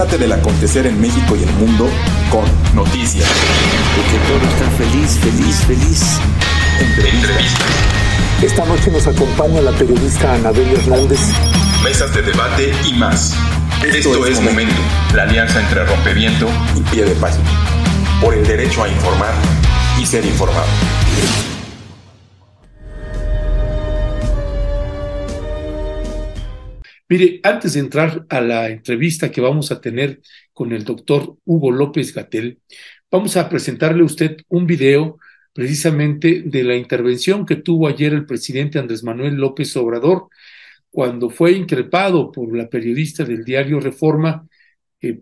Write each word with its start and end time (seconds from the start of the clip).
Entérate 0.00 0.24
del 0.24 0.32
acontecer 0.32 0.86
en 0.86 0.98
México 0.98 1.36
y 1.36 1.42
el 1.42 1.52
mundo 1.56 1.86
con 2.30 2.42
noticias. 2.74 3.28
Porque 3.94 4.16
todo 4.26 4.50
está 4.50 4.70
feliz, 4.78 5.18
feliz, 5.18 5.56
feliz. 5.66 6.18
Entrevistas. 6.80 7.66
Esta 8.40 8.64
noche 8.64 8.90
nos 8.90 9.06
acompaña 9.06 9.60
la 9.60 9.72
periodista 9.72 10.36
Anabel 10.36 10.72
Hernández. 10.72 11.20
Mesas 11.84 12.14
de 12.14 12.22
debate 12.22 12.72
y 12.88 12.94
más. 12.94 13.36
Esto, 13.84 14.24
es 14.24 14.40
Momento, 14.40 14.80
la 15.14 15.24
alianza 15.24 15.60
entre 15.60 15.84
Rompeviento 15.84 16.48
y 16.74 16.80
Pie 16.80 17.04
de 17.04 17.14
Página. 17.16 17.50
Por 18.22 18.32
el 18.32 18.46
derecho 18.46 18.82
a 18.82 18.88
informar 18.88 19.34
y 20.00 20.06
ser 20.06 20.24
informado. 20.24 21.49
Mire, 27.10 27.40
antes 27.42 27.74
de 27.74 27.80
entrar 27.80 28.24
a 28.28 28.40
la 28.40 28.68
entrevista 28.70 29.32
que 29.32 29.40
vamos 29.40 29.72
a 29.72 29.80
tener 29.80 30.20
con 30.52 30.72
el 30.72 30.84
doctor 30.84 31.36
Hugo 31.44 31.72
López 31.72 32.14
Gatel, 32.14 32.60
vamos 33.10 33.36
a 33.36 33.48
presentarle 33.48 34.02
a 34.02 34.04
usted 34.04 34.36
un 34.48 34.64
video 34.64 35.18
precisamente 35.52 36.42
de 36.46 36.62
la 36.62 36.76
intervención 36.76 37.44
que 37.44 37.56
tuvo 37.56 37.88
ayer 37.88 38.12
el 38.12 38.26
presidente 38.26 38.78
Andrés 38.78 39.02
Manuel 39.02 39.34
López 39.34 39.76
Obrador 39.76 40.28
cuando 40.88 41.30
fue 41.30 41.50
increpado 41.50 42.30
por 42.30 42.56
la 42.56 42.68
periodista 42.70 43.24
del 43.24 43.44
diario 43.44 43.80
Reforma, 43.80 44.46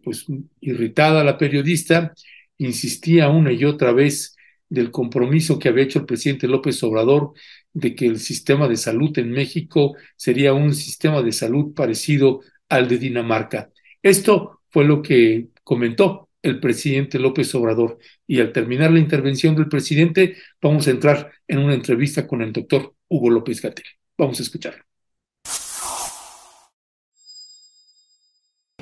pues 0.05 0.27
irritada 0.61 1.25
la 1.25 1.39
periodista, 1.39 2.13
insistía 2.59 3.31
una 3.31 3.51
y 3.51 3.65
otra 3.65 3.93
vez 3.93 4.37
del 4.69 4.91
compromiso 4.91 5.59
que 5.59 5.71
había 5.71 5.85
hecho 5.85 6.01
el 6.01 6.05
presidente 6.05 6.49
López 6.49 6.83
Obrador 6.83 7.33
de 7.73 7.95
que 7.95 8.07
el 8.07 8.19
sistema 8.19 8.69
de 8.69 8.77
salud 8.77 9.17
en 9.19 9.31
México 9.31 9.97
sería 10.17 10.53
un 10.53 10.75
sistema 10.75 11.23
de 11.23 11.33
salud 11.33 11.75
parecido 11.75 12.41
al 12.69 12.89
de 12.89 12.99
Dinamarca. 12.99 13.71
Esto 14.03 14.63
fue 14.71 14.85
lo 14.85 15.03
que 15.03 15.49
comentó 15.65 16.29
el 16.43 16.61
presidente 16.61 17.19
López 17.19 17.55
Obrador. 17.55 17.99
Y 18.27 18.41
al 18.41 18.53
terminar 18.53 18.91
la 18.91 18.99
intervención 18.99 19.55
del 19.55 19.69
presidente, 19.69 20.37
vamos 20.61 20.87
a 20.87 20.91
entrar 20.91 21.33
en 21.47 21.59
una 21.59 21.75
entrevista 21.75 22.27
con 22.27 22.43
el 22.43 22.53
doctor 22.53 22.95
Hugo 23.09 23.31
López 23.31 23.61
Gatel. 23.61 23.87
Vamos 24.17 24.39
a 24.41 24.43
escucharlo. 24.43 24.85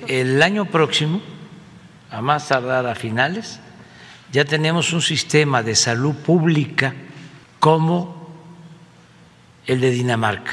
El 0.06 0.42
año 0.42 0.70
próximo, 0.70 1.20
a 2.10 2.22
más 2.22 2.48
tardar 2.48 2.86
a 2.86 2.94
finales, 2.94 3.58
ya 4.32 4.44
tenemos 4.44 4.92
un 4.92 5.02
sistema 5.02 5.62
de 5.62 5.74
salud 5.74 6.14
pública 6.14 6.94
como 7.58 8.15
el 9.66 9.80
de 9.80 9.90
Dinamarca. 9.90 10.52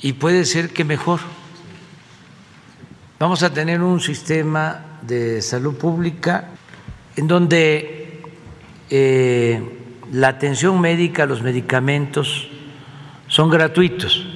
Y 0.00 0.14
puede 0.14 0.44
ser 0.44 0.70
que 0.70 0.84
mejor. 0.84 1.20
Vamos 3.18 3.42
a 3.42 3.52
tener 3.52 3.82
un 3.82 4.00
sistema 4.00 4.84
de 5.02 5.42
salud 5.42 5.76
pública 5.76 6.48
en 7.16 7.28
donde 7.28 8.22
eh, 8.88 9.62
la 10.12 10.28
atención 10.28 10.80
médica, 10.80 11.26
los 11.26 11.42
medicamentos 11.42 12.48
son 13.28 13.50
gratuitos. 13.50 14.26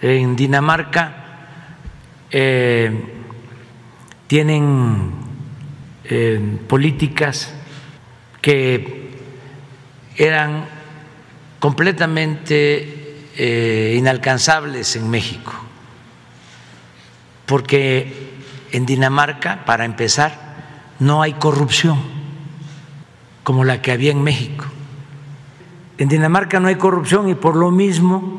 En 0.00 0.36
Dinamarca 0.36 1.14
eh, 2.30 2.90
tienen 4.26 5.12
eh, 6.04 6.58
políticas 6.68 7.52
que 8.40 9.10
eran 10.16 10.77
completamente 11.58 13.26
eh, 13.36 13.94
inalcanzables 13.98 14.96
en 14.96 15.10
México, 15.10 15.52
porque 17.46 18.36
en 18.72 18.86
Dinamarca, 18.86 19.64
para 19.64 19.84
empezar, 19.84 20.94
no 20.98 21.22
hay 21.22 21.34
corrupción 21.34 21.98
como 23.42 23.64
la 23.64 23.80
que 23.80 23.92
había 23.92 24.12
en 24.12 24.22
México. 24.22 24.66
En 25.96 26.08
Dinamarca 26.08 26.60
no 26.60 26.68
hay 26.68 26.76
corrupción 26.76 27.28
y 27.28 27.34
por 27.34 27.56
lo 27.56 27.70
mismo 27.70 28.38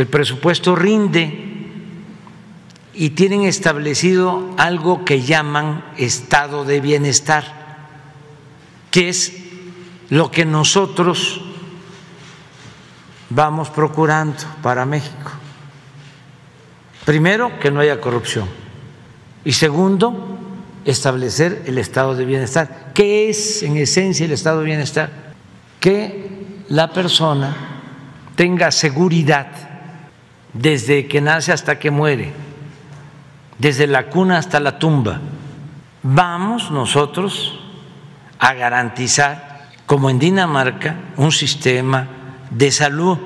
el 0.00 0.06
presupuesto 0.06 0.74
rinde 0.74 1.46
y 2.94 3.10
tienen 3.10 3.42
establecido 3.42 4.54
algo 4.56 5.04
que 5.04 5.22
llaman 5.22 5.84
estado 5.96 6.64
de 6.64 6.80
bienestar, 6.80 7.44
que 8.90 9.08
es 9.08 9.39
lo 10.10 10.30
que 10.30 10.44
nosotros 10.44 11.40
vamos 13.30 13.70
procurando 13.70 14.36
para 14.62 14.84
México. 14.84 15.30
Primero, 17.04 17.58
que 17.58 17.70
no 17.70 17.80
haya 17.80 18.00
corrupción. 18.00 18.48
Y 19.44 19.52
segundo, 19.52 20.38
establecer 20.84 21.62
el 21.66 21.78
estado 21.78 22.14
de 22.14 22.24
bienestar. 22.24 22.90
¿Qué 22.92 23.30
es 23.30 23.62
en 23.62 23.76
esencia 23.76 24.26
el 24.26 24.32
estado 24.32 24.58
de 24.58 24.66
bienestar? 24.66 25.10
Que 25.78 26.64
la 26.68 26.92
persona 26.92 27.56
tenga 28.36 28.70
seguridad 28.70 29.46
desde 30.52 31.06
que 31.06 31.20
nace 31.20 31.52
hasta 31.52 31.78
que 31.78 31.90
muere, 31.90 32.32
desde 33.58 33.86
la 33.86 34.06
cuna 34.08 34.38
hasta 34.38 34.60
la 34.60 34.78
tumba. 34.78 35.20
Vamos 36.02 36.70
nosotros 36.70 37.60
a 38.38 38.54
garantizar 38.54 39.49
como 39.90 40.08
en 40.08 40.20
Dinamarca, 40.20 40.94
un 41.16 41.32
sistema 41.32 42.06
de 42.48 42.70
salud 42.70 43.18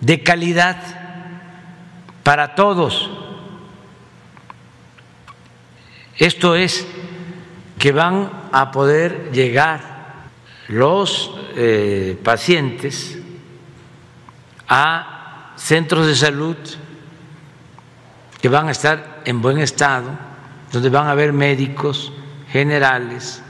de 0.00 0.20
calidad 0.20 0.76
para 2.24 2.56
todos. 2.56 3.08
Esto 6.16 6.56
es 6.56 6.84
que 7.78 7.92
van 7.92 8.32
a 8.50 8.72
poder 8.72 9.30
llegar 9.30 10.26
los 10.66 11.30
eh, 11.54 12.18
pacientes 12.20 13.20
a 14.66 15.52
centros 15.54 16.08
de 16.08 16.16
salud 16.16 16.56
que 18.42 18.48
van 18.48 18.66
a 18.66 18.72
estar 18.72 19.22
en 19.24 19.40
buen 19.40 19.60
estado, 19.60 20.10
donde 20.72 20.90
van 20.90 21.06
a 21.06 21.12
haber 21.12 21.32
médicos 21.32 22.12
generales, 22.50 23.40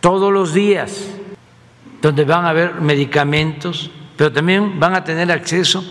todos 0.00 0.32
los 0.32 0.54
días, 0.54 1.06
donde 2.02 2.24
van 2.24 2.44
a 2.44 2.50
haber 2.50 2.80
medicamentos, 2.80 3.90
pero 4.16 4.32
también 4.32 4.80
van 4.80 4.94
a 4.94 5.04
tener 5.04 5.30
acceso 5.30 5.84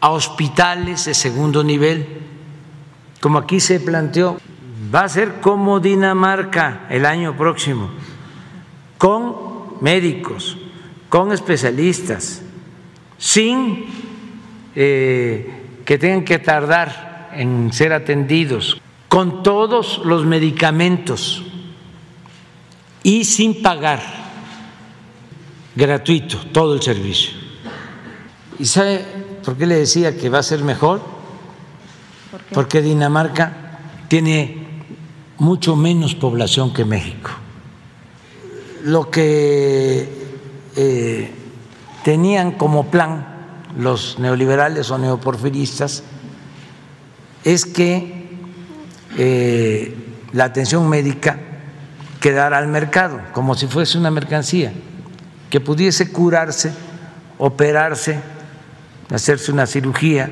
a 0.00 0.10
hospitales 0.10 1.04
de 1.04 1.14
segundo 1.14 1.64
nivel, 1.64 2.06
como 3.20 3.38
aquí 3.38 3.60
se 3.60 3.80
planteó, 3.80 4.38
va 4.94 5.00
a 5.00 5.08
ser 5.08 5.40
como 5.40 5.80
Dinamarca 5.80 6.86
el 6.90 7.06
año 7.06 7.36
próximo, 7.36 7.90
con 8.98 9.80
médicos, 9.80 10.56
con 11.08 11.32
especialistas, 11.32 12.42
sin 13.18 13.86
eh, 14.74 15.80
que 15.84 15.98
tengan 15.98 16.24
que 16.24 16.38
tardar 16.38 17.30
en 17.32 17.72
ser 17.72 17.92
atendidos, 17.92 18.80
con 19.08 19.42
todos 19.42 20.02
los 20.04 20.26
medicamentos 20.26 21.44
y 23.06 23.22
sin 23.22 23.62
pagar, 23.62 24.02
gratuito, 25.76 26.38
todo 26.50 26.74
el 26.74 26.82
servicio. 26.82 27.34
¿Y 28.58 28.64
sabe 28.64 29.04
por 29.44 29.56
qué 29.56 29.64
le 29.64 29.76
decía 29.76 30.16
que 30.16 30.28
va 30.28 30.40
a 30.40 30.42
ser 30.42 30.64
mejor? 30.64 31.00
Porque 32.52 32.82
Dinamarca 32.82 33.78
tiene 34.08 34.66
mucho 35.38 35.76
menos 35.76 36.16
población 36.16 36.74
que 36.74 36.84
México. 36.84 37.30
Lo 38.82 39.08
que 39.08 40.08
eh, 40.74 41.30
tenían 42.02 42.52
como 42.58 42.90
plan 42.90 43.24
los 43.78 44.18
neoliberales 44.18 44.90
o 44.90 44.98
neoporfiristas 44.98 46.02
es 47.44 47.66
que 47.66 48.30
eh, 49.16 49.94
la 50.32 50.46
atención 50.46 50.88
médica 50.88 51.45
quedar 52.20 52.54
al 52.54 52.68
mercado, 52.68 53.20
como 53.32 53.54
si 53.54 53.66
fuese 53.66 53.98
una 53.98 54.10
mercancía, 54.10 54.72
que 55.50 55.60
pudiese 55.60 56.12
curarse, 56.12 56.72
operarse, 57.38 58.20
hacerse 59.12 59.52
una 59.52 59.66
cirugía, 59.66 60.30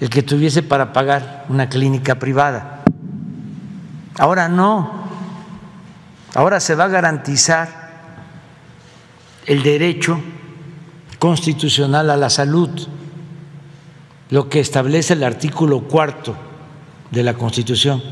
el 0.00 0.10
que 0.10 0.22
tuviese 0.22 0.62
para 0.62 0.92
pagar 0.92 1.46
una 1.48 1.68
clínica 1.68 2.16
privada. 2.16 2.82
Ahora 4.18 4.48
no, 4.48 5.04
ahora 6.34 6.60
se 6.60 6.74
va 6.74 6.84
a 6.84 6.88
garantizar 6.88 7.84
el 9.46 9.62
derecho 9.62 10.20
constitucional 11.18 12.10
a 12.10 12.16
la 12.16 12.30
salud, 12.30 12.70
lo 14.30 14.48
que 14.48 14.60
establece 14.60 15.14
el 15.14 15.24
artículo 15.24 15.82
cuarto 15.82 16.36
de 17.10 17.22
la 17.22 17.34
Constitución. 17.34 18.02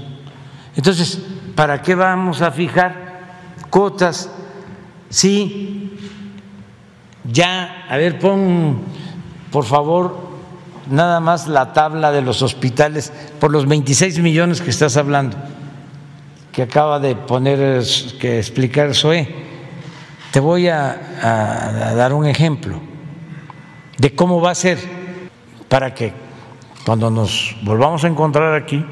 Entonces, 0.76 1.18
¿para 1.54 1.82
qué 1.82 1.94
vamos 1.94 2.42
a 2.42 2.50
fijar 2.50 3.12
cuotas 3.70 4.30
si 5.10 5.98
ya, 7.24 7.86
a 7.88 7.96
ver, 7.96 8.18
pon 8.18 8.80
por 9.50 9.64
favor 9.64 10.32
nada 10.90 11.20
más 11.20 11.46
la 11.46 11.72
tabla 11.72 12.10
de 12.10 12.22
los 12.22 12.42
hospitales 12.42 13.12
por 13.38 13.52
los 13.52 13.66
26 13.66 14.18
millones 14.20 14.60
que 14.60 14.70
estás 14.70 14.96
hablando, 14.96 15.36
que 16.50 16.62
acaba 16.62 16.98
de 16.98 17.14
poner, 17.14 17.84
que 18.18 18.38
explicar 18.38 18.94
Zoe. 18.94 19.28
Te 20.32 20.40
voy 20.40 20.68
a 20.68 21.92
dar 21.94 22.14
un 22.14 22.26
ejemplo 22.26 22.80
de 23.98 24.14
cómo 24.14 24.40
va 24.40 24.50
a 24.50 24.54
ser 24.54 24.78
para 25.68 25.94
que 25.94 26.12
cuando 26.84 27.10
nos 27.10 27.54
volvamos 27.62 28.02
a 28.04 28.08
encontrar 28.08 28.54
aquí, 28.54 28.84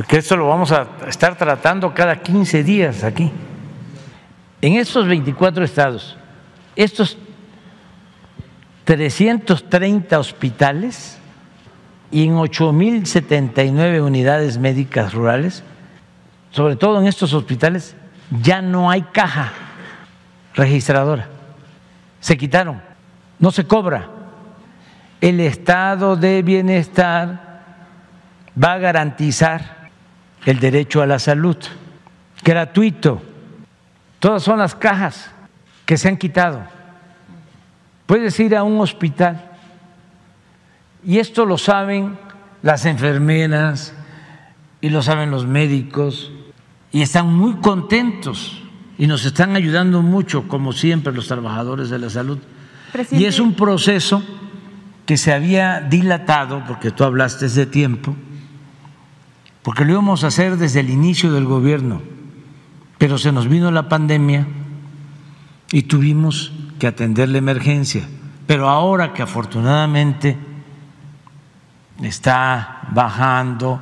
porque 0.00 0.16
esto 0.16 0.34
lo 0.34 0.48
vamos 0.48 0.72
a 0.72 0.86
estar 1.08 1.36
tratando 1.36 1.92
cada 1.92 2.16
15 2.16 2.64
días 2.64 3.04
aquí. 3.04 3.30
En 4.62 4.76
estos 4.76 5.06
24 5.06 5.62
estados, 5.62 6.16
estos 6.74 7.18
330 8.84 10.18
hospitales 10.18 11.18
y 12.10 12.24
en 12.24 12.34
8.079 12.34 14.02
unidades 14.02 14.56
médicas 14.56 15.12
rurales, 15.12 15.62
sobre 16.50 16.76
todo 16.76 16.98
en 16.98 17.06
estos 17.06 17.34
hospitales, 17.34 17.94
ya 18.40 18.62
no 18.62 18.90
hay 18.90 19.02
caja 19.02 19.52
registradora. 20.54 21.28
Se 22.20 22.38
quitaron, 22.38 22.80
no 23.38 23.50
se 23.50 23.66
cobra. 23.66 24.08
El 25.20 25.40
estado 25.40 26.16
de 26.16 26.40
bienestar 26.40 27.60
va 28.56 28.72
a 28.72 28.78
garantizar 28.78 29.79
el 30.44 30.58
derecho 30.58 31.02
a 31.02 31.06
la 31.06 31.18
salud, 31.18 31.56
gratuito. 32.42 33.22
Todas 34.18 34.42
son 34.42 34.58
las 34.58 34.74
cajas 34.74 35.30
que 35.86 35.96
se 35.96 36.08
han 36.08 36.16
quitado. 36.16 36.62
Puedes 38.06 38.38
ir 38.40 38.56
a 38.56 38.62
un 38.62 38.80
hospital. 38.80 39.50
Y 41.04 41.18
esto 41.18 41.46
lo 41.46 41.56
saben 41.56 42.18
las 42.62 42.84
enfermeras 42.84 43.94
y 44.80 44.90
lo 44.90 45.02
saben 45.02 45.30
los 45.30 45.46
médicos. 45.46 46.30
Y 46.92 47.02
están 47.02 47.32
muy 47.32 47.54
contentos. 47.56 48.62
Y 48.98 49.06
nos 49.06 49.24
están 49.24 49.56
ayudando 49.56 50.02
mucho, 50.02 50.46
como 50.46 50.72
siempre, 50.72 51.12
los 51.12 51.28
trabajadores 51.28 51.88
de 51.88 51.98
la 51.98 52.10
salud. 52.10 52.38
Y 53.10 53.24
es 53.24 53.40
un 53.40 53.54
proceso 53.54 54.22
que 55.06 55.16
se 55.16 55.32
había 55.32 55.80
dilatado, 55.80 56.62
porque 56.66 56.90
tú 56.90 57.04
hablaste 57.04 57.48
de 57.48 57.66
tiempo, 57.66 58.14
porque 59.62 59.84
lo 59.84 59.92
íbamos 59.92 60.24
a 60.24 60.28
hacer 60.28 60.56
desde 60.56 60.80
el 60.80 60.90
inicio 60.90 61.32
del 61.32 61.44
gobierno, 61.44 62.00
pero 62.98 63.18
se 63.18 63.32
nos 63.32 63.48
vino 63.48 63.70
la 63.70 63.88
pandemia 63.88 64.46
y 65.72 65.82
tuvimos 65.82 66.52
que 66.78 66.86
atender 66.86 67.28
la 67.28 67.38
emergencia. 67.38 68.08
Pero 68.46 68.68
ahora 68.68 69.12
que 69.12 69.22
afortunadamente 69.22 70.36
está 72.02 72.88
bajando 72.90 73.80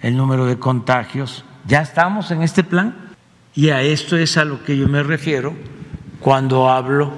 el 0.00 0.16
número 0.16 0.46
de 0.46 0.58
contagios, 0.58 1.44
ya 1.66 1.82
estamos 1.82 2.30
en 2.30 2.42
este 2.42 2.64
plan 2.64 2.94
y 3.54 3.68
a 3.70 3.82
esto 3.82 4.16
es 4.16 4.36
a 4.36 4.44
lo 4.44 4.64
que 4.64 4.76
yo 4.76 4.88
me 4.88 5.02
refiero 5.02 5.54
cuando 6.20 6.70
hablo 6.70 7.12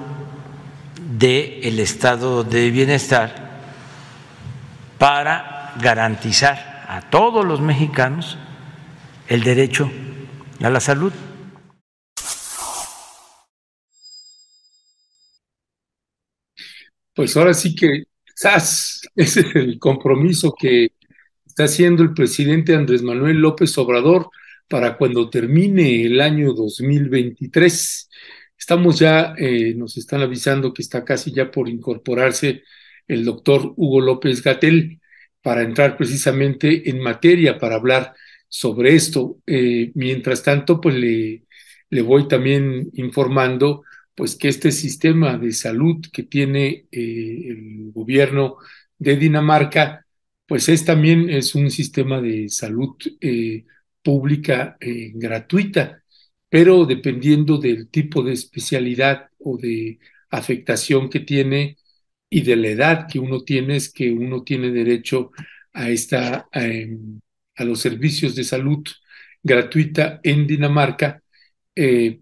de 1.17 1.61
el 1.63 1.79
estado 1.79 2.43
de 2.43 2.69
bienestar 2.71 3.49
para 4.97 5.73
garantizar 5.79 6.70
a 6.91 6.99
todos 7.09 7.45
los 7.45 7.61
mexicanos 7.61 8.37
el 9.29 9.43
derecho 9.43 9.89
a 10.59 10.69
la 10.69 10.81
salud. 10.81 11.13
Pues 17.15 17.37
ahora 17.37 17.53
sí 17.53 17.75
que 17.75 18.03
¡zas! 18.37 19.03
es 19.15 19.37
el 19.37 19.79
compromiso 19.79 20.53
que 20.59 20.91
está 21.45 21.63
haciendo 21.63 22.03
el 22.03 22.13
presidente 22.13 22.75
Andrés 22.75 23.03
Manuel 23.03 23.37
López 23.37 23.77
Obrador 23.77 24.29
para 24.67 24.97
cuando 24.97 25.29
termine 25.29 26.03
el 26.03 26.19
año 26.19 26.51
2023. 26.51 28.09
Estamos 28.57 28.99
ya, 28.99 29.33
eh, 29.37 29.73
nos 29.77 29.95
están 29.95 30.21
avisando 30.21 30.73
que 30.73 30.81
está 30.81 31.05
casi 31.05 31.31
ya 31.31 31.51
por 31.51 31.69
incorporarse 31.69 32.63
el 33.07 33.23
doctor 33.23 33.73
Hugo 33.77 34.01
López 34.01 34.43
Gatel 34.43 35.00
para 35.41 35.63
entrar 35.63 35.97
precisamente 35.97 36.89
en 36.89 36.99
materia 36.99 37.57
para 37.57 37.75
hablar 37.75 38.13
sobre 38.47 38.95
esto. 38.95 39.39
Eh, 39.47 39.91
mientras 39.95 40.43
tanto, 40.43 40.79
pues 40.81 40.95
le, 40.95 41.43
voy 42.03 42.27
también 42.27 42.89
informando 42.93 43.83
pues 44.15 44.35
que 44.35 44.49
este 44.49 44.71
sistema 44.71 45.37
de 45.37 45.51
salud 45.53 46.05
que 46.11 46.23
tiene 46.23 46.85
eh, 46.91 47.47
el 47.47 47.91
gobierno 47.93 48.57
de 48.97 49.15
Dinamarca, 49.17 50.05
pues 50.45 50.69
es 50.69 50.85
también 50.85 51.29
es 51.29 51.55
un 51.55 51.71
sistema 51.71 52.21
de 52.21 52.49
salud 52.49 52.95
eh, 53.21 53.65
pública 54.03 54.77
gratuita, 55.13 56.03
pero 56.49 56.85
dependiendo 56.85 57.57
del 57.57 57.89
tipo 57.89 58.23
de 58.23 58.33
especialidad 58.33 59.29
o 59.39 59.57
de 59.57 59.99
afectación 60.29 61.09
que 61.09 61.19
tiene 61.21 61.77
y 62.31 62.41
de 62.41 62.55
la 62.55 62.69
edad 62.69 63.07
que 63.11 63.19
uno 63.19 63.43
tiene, 63.43 63.75
es 63.75 63.93
que 63.93 64.11
uno 64.11 64.43
tiene 64.43 64.71
derecho 64.71 65.31
a 65.73 65.89
esta 65.89 66.49
a 67.55 67.63
los 67.63 67.79
servicios 67.79 68.35
de 68.35 68.43
salud 68.43 68.83
gratuita 69.43 70.19
en 70.23 70.47
Dinamarca, 70.47 71.21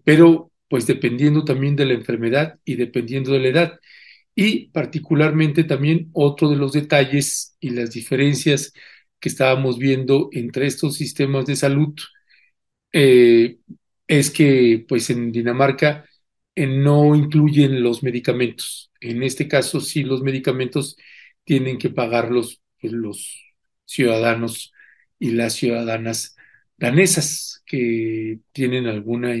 pero 0.04 0.52
pues 0.68 0.86
dependiendo 0.86 1.44
también 1.44 1.76
de 1.76 1.86
la 1.86 1.94
enfermedad 1.94 2.58
y 2.64 2.76
dependiendo 2.76 3.32
de 3.32 3.40
la 3.40 3.48
edad. 3.48 3.80
Y 4.34 4.68
particularmente 4.70 5.64
también 5.64 6.10
otro 6.12 6.48
de 6.50 6.56
los 6.56 6.72
detalles 6.72 7.56
y 7.60 7.70
las 7.70 7.90
diferencias 7.92 8.72
que 9.20 9.28
estábamos 9.28 9.78
viendo 9.78 10.30
entre 10.32 10.66
estos 10.66 10.96
sistemas 10.96 11.46
de 11.46 11.56
salud 11.56 11.94
eh, 12.92 13.58
es 14.06 14.30
que 14.30 14.84
pues 14.88 15.10
en 15.10 15.32
Dinamarca 15.32 16.04
eh, 16.04 16.09
no 16.56 17.14
incluyen 17.14 17.82
los 17.82 18.02
medicamentos. 18.02 18.90
En 19.00 19.22
este 19.22 19.48
caso 19.48 19.80
sí 19.80 20.02
los 20.04 20.22
medicamentos 20.22 20.96
tienen 21.44 21.78
que 21.78 21.90
pagarlos 21.90 22.62
pues, 22.80 22.92
los 22.92 23.54
ciudadanos 23.84 24.72
y 25.18 25.32
las 25.32 25.54
ciudadanas 25.54 26.36
danesas 26.76 27.62
que 27.66 28.40
tienen 28.52 28.86
alguna 28.86 29.34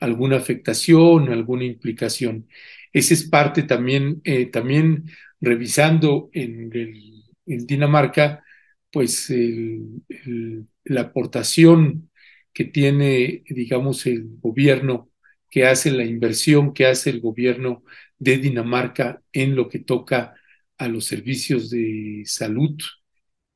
alguna 0.00 0.36
afectación, 0.36 1.30
alguna 1.30 1.64
implicación. 1.64 2.48
Esa 2.92 3.14
es 3.14 3.24
parte 3.28 3.62
también, 3.64 4.20
eh, 4.24 4.46
también 4.46 5.04
revisando 5.40 6.30
en, 6.32 6.70
Dinamarca, 7.46 8.44
pues 8.90 9.32
la 10.84 11.00
aportación 11.00 12.10
que 12.52 12.64
tiene, 12.64 13.42
digamos, 13.48 14.04
el 14.06 14.26
gobierno, 14.40 15.10
que 15.50 15.66
hace 15.66 15.90
la 15.90 16.04
inversión 16.04 16.72
que 16.74 16.86
hace 16.86 17.10
el 17.10 17.20
gobierno 17.20 17.84
de 18.18 18.38
Dinamarca 18.38 19.22
en 19.32 19.54
lo 19.56 19.68
que 19.68 19.80
toca 19.80 20.34
a 20.78 20.88
los 20.88 21.06
servicios 21.06 21.70
de 21.70 22.22
salud 22.26 22.76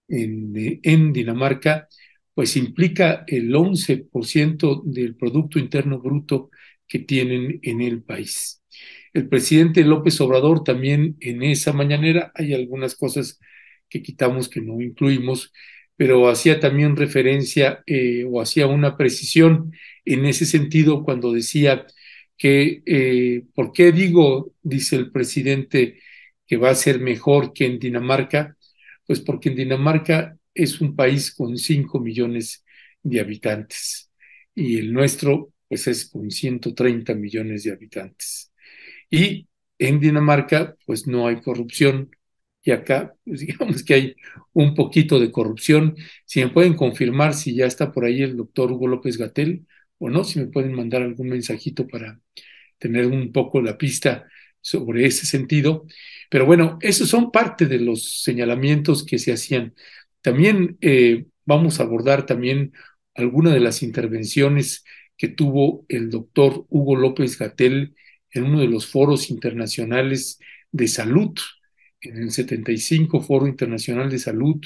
en, 0.09 0.81
en 0.83 1.13
Dinamarca, 1.13 1.89
pues 2.35 2.57
implica 2.57 3.25
el 3.27 3.55
11% 3.55 4.83
del 4.85 5.17
Producto 5.17 5.59
Interno 5.59 6.01
Bruto 6.01 6.51
que 6.87 6.99
tienen 7.01 7.59
en 7.63 7.81
el 7.81 8.03
país. 8.03 8.63
El 9.13 9.29
presidente 9.29 9.85
López 9.85 10.21
Obrador 10.21 10.65
también 10.65 11.17
en 11.21 11.43
esa 11.43 11.73
mañanera, 11.73 12.33
hay 12.35 12.55
algunas 12.55 12.95
cosas 12.97 13.39
que 13.89 14.03
quitamos 14.03 14.49
que 14.49 14.61
no 14.63 14.81
incluimos, 14.81 15.53
pero 15.97 16.29
hacía 16.29 16.61
también 16.61 16.97
referencia 16.97 17.83
eh, 17.87 18.25
o 18.29 18.41
hacía 18.41 18.67
una 18.67 18.97
precisión 18.97 19.73
en 20.05 20.25
ese 20.27 20.47
sentido 20.47 21.05
cuando 21.05 21.33
decía 21.33 21.87
que, 22.37 22.83
eh, 22.87 23.45
¿por 23.55 23.73
qué 23.73 23.93
digo, 23.93 24.53
dice 24.63 24.97
el 24.97 25.11
presidente, 25.13 26.01
que 26.47 26.57
va 26.57 26.71
a 26.71 26.75
ser 26.75 27.01
mejor 27.01 27.53
que 27.53 27.67
en 27.67 27.79
Dinamarca? 27.79 28.57
Pues 29.07 29.21
porque 29.21 29.51
en 29.51 29.57
Dinamarca 29.57 30.37
es 30.55 30.81
un 30.81 30.97
país 30.97 31.35
con 31.35 31.57
5 31.59 32.01
millones 32.01 32.65
de 33.03 33.21
habitantes 33.21 34.11
y 34.55 34.79
el 34.79 34.93
nuestro 34.93 35.53
pues 35.69 35.87
es 35.87 36.07
con 36.11 36.31
130 36.31 37.15
millones 37.15 37.65
de 37.65 37.73
habitantes. 37.73 38.53
Y 39.11 39.49
en 39.79 40.01
Dinamarca 40.01 40.77
pues 40.87 41.07
no 41.07 41.27
hay 41.27 41.41
corrupción 41.41 42.11
y 42.63 42.71
acá 42.71 43.15
pues, 43.25 43.41
digamos 43.47 43.83
que 43.85 43.95
hay 43.95 44.17
un 44.53 44.75
poquito 44.75 45.21
de 45.21 45.33
corrupción. 45.33 45.97
Si 46.25 46.41
me 46.41 46.51
pueden 46.51 46.75
confirmar 46.75 47.35
si 47.35 47.55
ya 47.55 47.67
está 47.67 47.93
por 47.93 48.05
ahí 48.05 48.23
el 48.23 48.37
doctor 48.37 48.73
Hugo 48.73 48.89
López 48.89 49.19
Gatel 49.19 49.67
o 49.99 50.11
no, 50.11 50.25
si 50.25 50.41
me 50.41 50.47
pueden 50.47 50.75
mandar 50.75 51.03
algún 51.03 51.29
mensajito 51.29 51.87
para 51.87 52.21
tener 52.79 53.07
un 53.07 53.33
poco 53.33 53.61
la 53.61 53.79
pista 53.79 54.27
sobre 54.61 55.07
ese 55.07 55.27
sentido. 55.27 55.87
Pero 56.31 56.47
bueno, 56.47 56.79
esos 56.81 57.09
son 57.09 57.31
parte 57.31 57.67
de 57.67 57.79
los 57.79 58.23
señalamientos 58.23 59.05
que 59.05 59.19
se 59.19 59.33
hacían. 59.33 59.75
También 60.21 60.79
eh, 60.81 61.27
vamos 61.45 61.81
a 61.81 61.85
abordar 61.85 62.27
también 62.27 62.73
algunas 63.15 63.55
de 63.55 63.61
las 63.61 63.83
intervenciones 63.83 64.85
que 65.17 65.29
tuvo 65.29 65.85
el 65.89 66.11
doctor 66.11 66.67
Hugo 66.69 66.97
López 66.97 67.39
Gatel 67.39 67.95
en 68.31 68.45
uno 68.45 68.61
de 68.61 68.69
los 68.69 68.87
foros 68.87 69.31
internacionales 69.31 70.39
de 70.73 70.89
salud 70.89 71.35
en 72.03 72.17
el 72.19 72.31
75 72.31 73.21
Foro 73.21 73.47
Internacional 73.47 74.11
de 74.11 74.19
Salud 74.19 74.61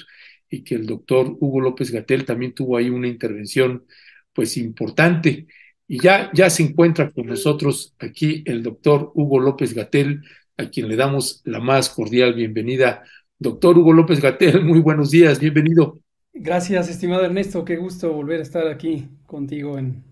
y 0.49 0.63
que 0.63 0.75
el 0.75 0.87
doctor 0.87 1.37
Hugo 1.41 1.61
López 1.61 1.91
Gatel 1.91 2.25
también 2.25 2.55
tuvo 2.55 2.77
ahí 2.77 2.89
una 2.89 3.09
intervención 3.09 3.85
pues 4.33 4.57
importante. 4.57 5.47
Y 5.89 6.01
ya, 6.01 6.31
ya 6.35 6.51
se 6.51 6.63
encuentra 6.63 7.11
con 7.11 7.27
nosotros 7.27 7.95
aquí 7.99 8.43
el 8.47 8.63
doctor 8.63 9.13
Hugo 9.15 9.41
López 9.41 9.75
Gatel, 9.75 10.23
a 10.57 10.67
quien 10.67 10.89
le 10.89 10.97
damos 10.97 11.43
la 11.45 11.61
más 11.61 11.91
cordial 11.91 12.35
bienvenida. 12.35 13.03
Doctor 13.39 13.79
Hugo 13.79 13.93
López 13.93 14.21
Gatel, 14.21 14.65
muy 14.65 14.81
buenos 14.81 15.11
días, 15.11 15.39
bienvenido. 15.39 16.01
Gracias, 16.33 16.89
estimado 16.89 17.25
Ernesto, 17.25 17.65
qué 17.65 17.77
gusto 17.77 18.13
volver 18.13 18.41
a 18.41 18.43
estar 18.43 18.67
aquí 18.69 19.09
contigo 19.27 19.79
en 19.79 20.05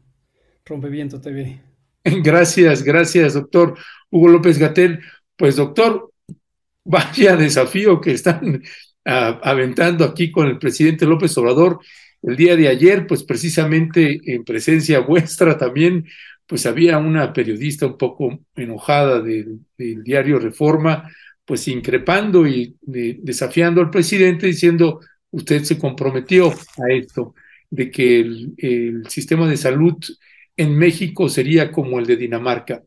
Rompeviento 0.64 1.20
TV. 1.20 1.60
Gracias, 2.04 2.82
gracias, 2.82 3.34
doctor 3.34 3.76
Hugo 4.10 4.28
López 4.28 4.58
Gatel. 4.58 5.00
Pues, 5.36 5.56
doctor, 5.56 6.12
vaya 6.84 7.36
desafío 7.36 8.00
que 8.00 8.12
están 8.12 8.62
aventando 9.04 10.04
aquí 10.04 10.30
con 10.30 10.46
el 10.46 10.58
presidente 10.58 11.06
López 11.06 11.36
Obrador. 11.36 11.80
El 12.22 12.36
día 12.36 12.56
de 12.56 12.68
ayer, 12.68 13.06
pues 13.06 13.22
precisamente 13.22 14.20
en 14.24 14.44
presencia 14.44 15.00
vuestra 15.00 15.58
también, 15.58 16.06
pues 16.46 16.66
había 16.66 16.98
una 16.98 17.32
periodista 17.32 17.86
un 17.86 17.98
poco 17.98 18.40
enojada 18.54 19.20
del, 19.20 19.60
diario 19.76 20.38
Reforma, 20.38 21.10
pues 21.44 21.68
increpando 21.68 22.46
y 22.46 22.76
desafiando 22.80 23.80
al 23.80 23.90
presidente 23.90 24.46
diciendo, 24.46 25.00
usted 25.30 25.62
se 25.64 25.78
comprometió 25.78 26.48
a 26.50 26.92
esto, 26.92 27.34
de 27.68 27.90
que 27.90 28.20
el 28.20 29.04
sistema 29.08 29.48
de 29.48 29.56
salud 29.56 29.96
en 30.56 30.76
México 30.76 31.28
sería 31.28 31.72
como 31.72 31.98
el 31.98 32.06
de 32.06 32.16
Dinamarca. 32.16 32.82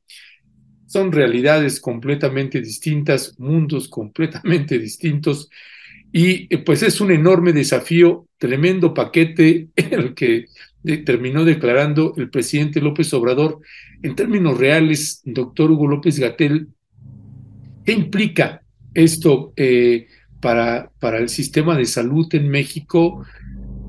Son 0.88 1.12
realidades 1.12 1.80
completamente 1.80 2.62
distintas, 2.62 3.38
mundos 3.40 3.88
completamente 3.88 4.80
distintos, 4.80 5.50
y 6.12 6.54
eh, 6.54 6.58
pues 6.60 6.84
es 6.84 7.02
un 7.02 7.12
enorme 7.12 7.54
desafío, 7.54 8.28
tremendo 8.38 8.94
paquete 8.94 9.68
el 9.76 10.14
que 10.14 10.46
terminó 11.06 11.44
declarando 11.44 12.14
el 12.18 12.30
presidente 12.30 12.82
López 12.82 13.14
Obrador. 13.14 13.60
En 14.02 14.16
términos 14.16 14.58
reales, 14.58 15.22
doctor 15.26 15.72
Hugo 15.72 15.88
López 15.88 16.18
Gatel, 16.20 16.70
¿qué 17.86 17.92
implica 17.92 18.62
esto 18.94 19.54
eh, 19.58 20.08
para, 20.40 20.92
para 21.00 21.18
el 21.18 21.30
sistema 21.30 21.78
de 21.78 21.86
salud 21.86 22.28
en 22.34 22.48
México? 22.48 23.26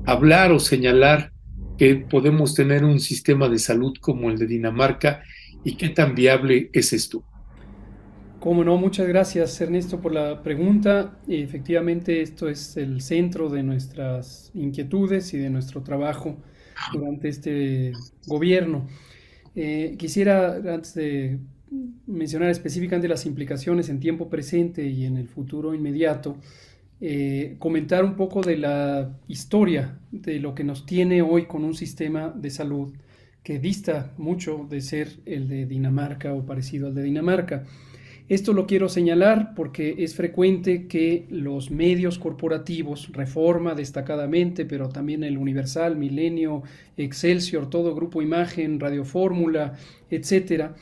Hablar 0.05 0.51
o 0.51 0.59
señalar 0.59 1.31
que 1.77 1.95
podemos 1.95 2.53
tener 2.53 2.83
un 2.83 2.99
sistema 2.99 3.47
de 3.47 3.59
salud 3.59 3.93
como 4.01 4.29
el 4.29 4.37
de 4.37 4.47
Dinamarca 4.47 5.23
y 5.63 5.75
qué 5.75 5.89
tan 5.89 6.15
viable 6.15 6.69
es 6.73 6.93
esto. 6.93 7.23
Cómo 8.39 8.63
no, 8.63 8.77
muchas 8.77 9.07
gracias 9.07 9.59
Ernesto 9.59 9.99
por 9.99 10.13
la 10.13 10.41
pregunta. 10.41 11.19
Efectivamente, 11.27 12.21
esto 12.21 12.47
es 12.47 12.77
el 12.77 13.01
centro 13.01 13.49
de 13.49 13.63
nuestras 13.63 14.51
inquietudes 14.53 15.33
y 15.33 15.37
de 15.37 15.49
nuestro 15.49 15.81
trabajo 15.83 16.37
durante 16.93 17.27
este 17.27 17.91
gobierno. 18.27 18.87
Eh, 19.55 19.95
quisiera, 19.97 20.55
antes 20.55 20.93
de 20.93 21.39
mencionar 22.07 22.49
específicamente 22.49 23.09
las 23.09 23.25
implicaciones 23.25 23.89
en 23.89 23.99
tiempo 23.99 24.29
presente 24.29 24.87
y 24.87 25.05
en 25.05 25.17
el 25.17 25.27
futuro 25.27 25.73
inmediato, 25.73 26.37
eh, 27.01 27.55
comentar 27.59 28.05
un 28.05 28.15
poco 28.15 28.41
de 28.41 28.57
la 28.57 29.19
historia 29.27 29.99
de 30.11 30.39
lo 30.39 30.55
que 30.55 30.63
nos 30.63 30.85
tiene 30.85 31.21
hoy 31.21 31.45
con 31.45 31.65
un 31.65 31.75
sistema 31.75 32.29
de 32.29 32.49
salud 32.49 32.93
que 33.49 33.57
dista 33.57 34.13
mucho 34.19 34.67
de 34.69 34.79
ser 34.79 35.21
el 35.25 35.47
de 35.47 35.65
Dinamarca 35.65 36.35
o 36.35 36.45
parecido 36.45 36.85
al 36.85 36.93
de 36.93 37.01
Dinamarca. 37.01 37.63
Esto 38.27 38.53
lo 38.53 38.67
quiero 38.67 38.89
señalar 38.89 39.55
porque 39.55 39.95
es 39.97 40.13
frecuente 40.13 40.87
que 40.87 41.25
los 41.31 41.71
medios 41.71 42.19
corporativos, 42.19 43.11
Reforma 43.11 43.73
destacadamente, 43.73 44.65
pero 44.65 44.89
también 44.89 45.23
el 45.23 45.39
Universal, 45.39 45.97
Milenio, 45.97 46.61
Excelsior, 46.95 47.71
todo 47.71 47.95
Grupo 47.95 48.21
Imagen, 48.21 48.79
Radio 48.79 49.03
Fórmula, 49.03 49.73
etcétera, 50.11 50.75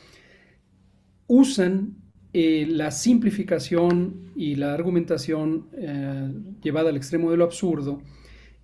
usan 1.26 1.96
eh, 2.34 2.66
la 2.68 2.90
simplificación 2.90 4.30
y 4.36 4.56
la 4.56 4.74
argumentación 4.74 5.68
eh, 5.72 6.30
llevada 6.62 6.90
al 6.90 6.98
extremo 6.98 7.30
de 7.30 7.38
lo 7.38 7.44
absurdo, 7.44 8.02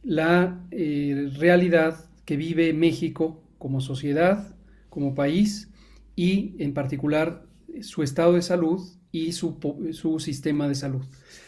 la 0.03 0.63
eh, 0.71 1.31
realidad 1.39 2.05
que 2.27 2.37
vive 2.37 2.75
México 2.75 3.41
como 3.65 3.81
sociedad, 3.81 4.55
como 4.91 5.15
país 5.15 5.71
y 6.15 6.55
en 6.59 6.75
particular 6.75 7.47
su 7.81 8.03
estado 8.03 8.35
de 8.35 8.43
salud 8.43 8.79
y 9.11 9.33
su, 9.33 9.57
su 9.93 10.21
sistema 10.21 10.69
de 10.69 10.75
salud. 10.75 11.07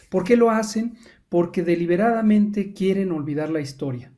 ¿Por 0.09 0.23
qué 0.23 0.35
lo 0.35 0.49
hacen? 0.49 0.97
Porque 1.29 1.61
deliberadamente 1.61 2.73
quieren 2.73 3.11
olvidar 3.11 3.51
la 3.51 3.61
historia. 3.61 4.11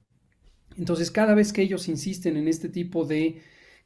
Entonces, 0.77 1.11
cada 1.11 1.35
vez 1.35 1.51
que 1.51 1.61
ellos 1.61 1.89
insisten 1.89 2.37
en 2.37 2.47
este 2.47 2.69
tipo 2.69 3.03
de 3.03 3.41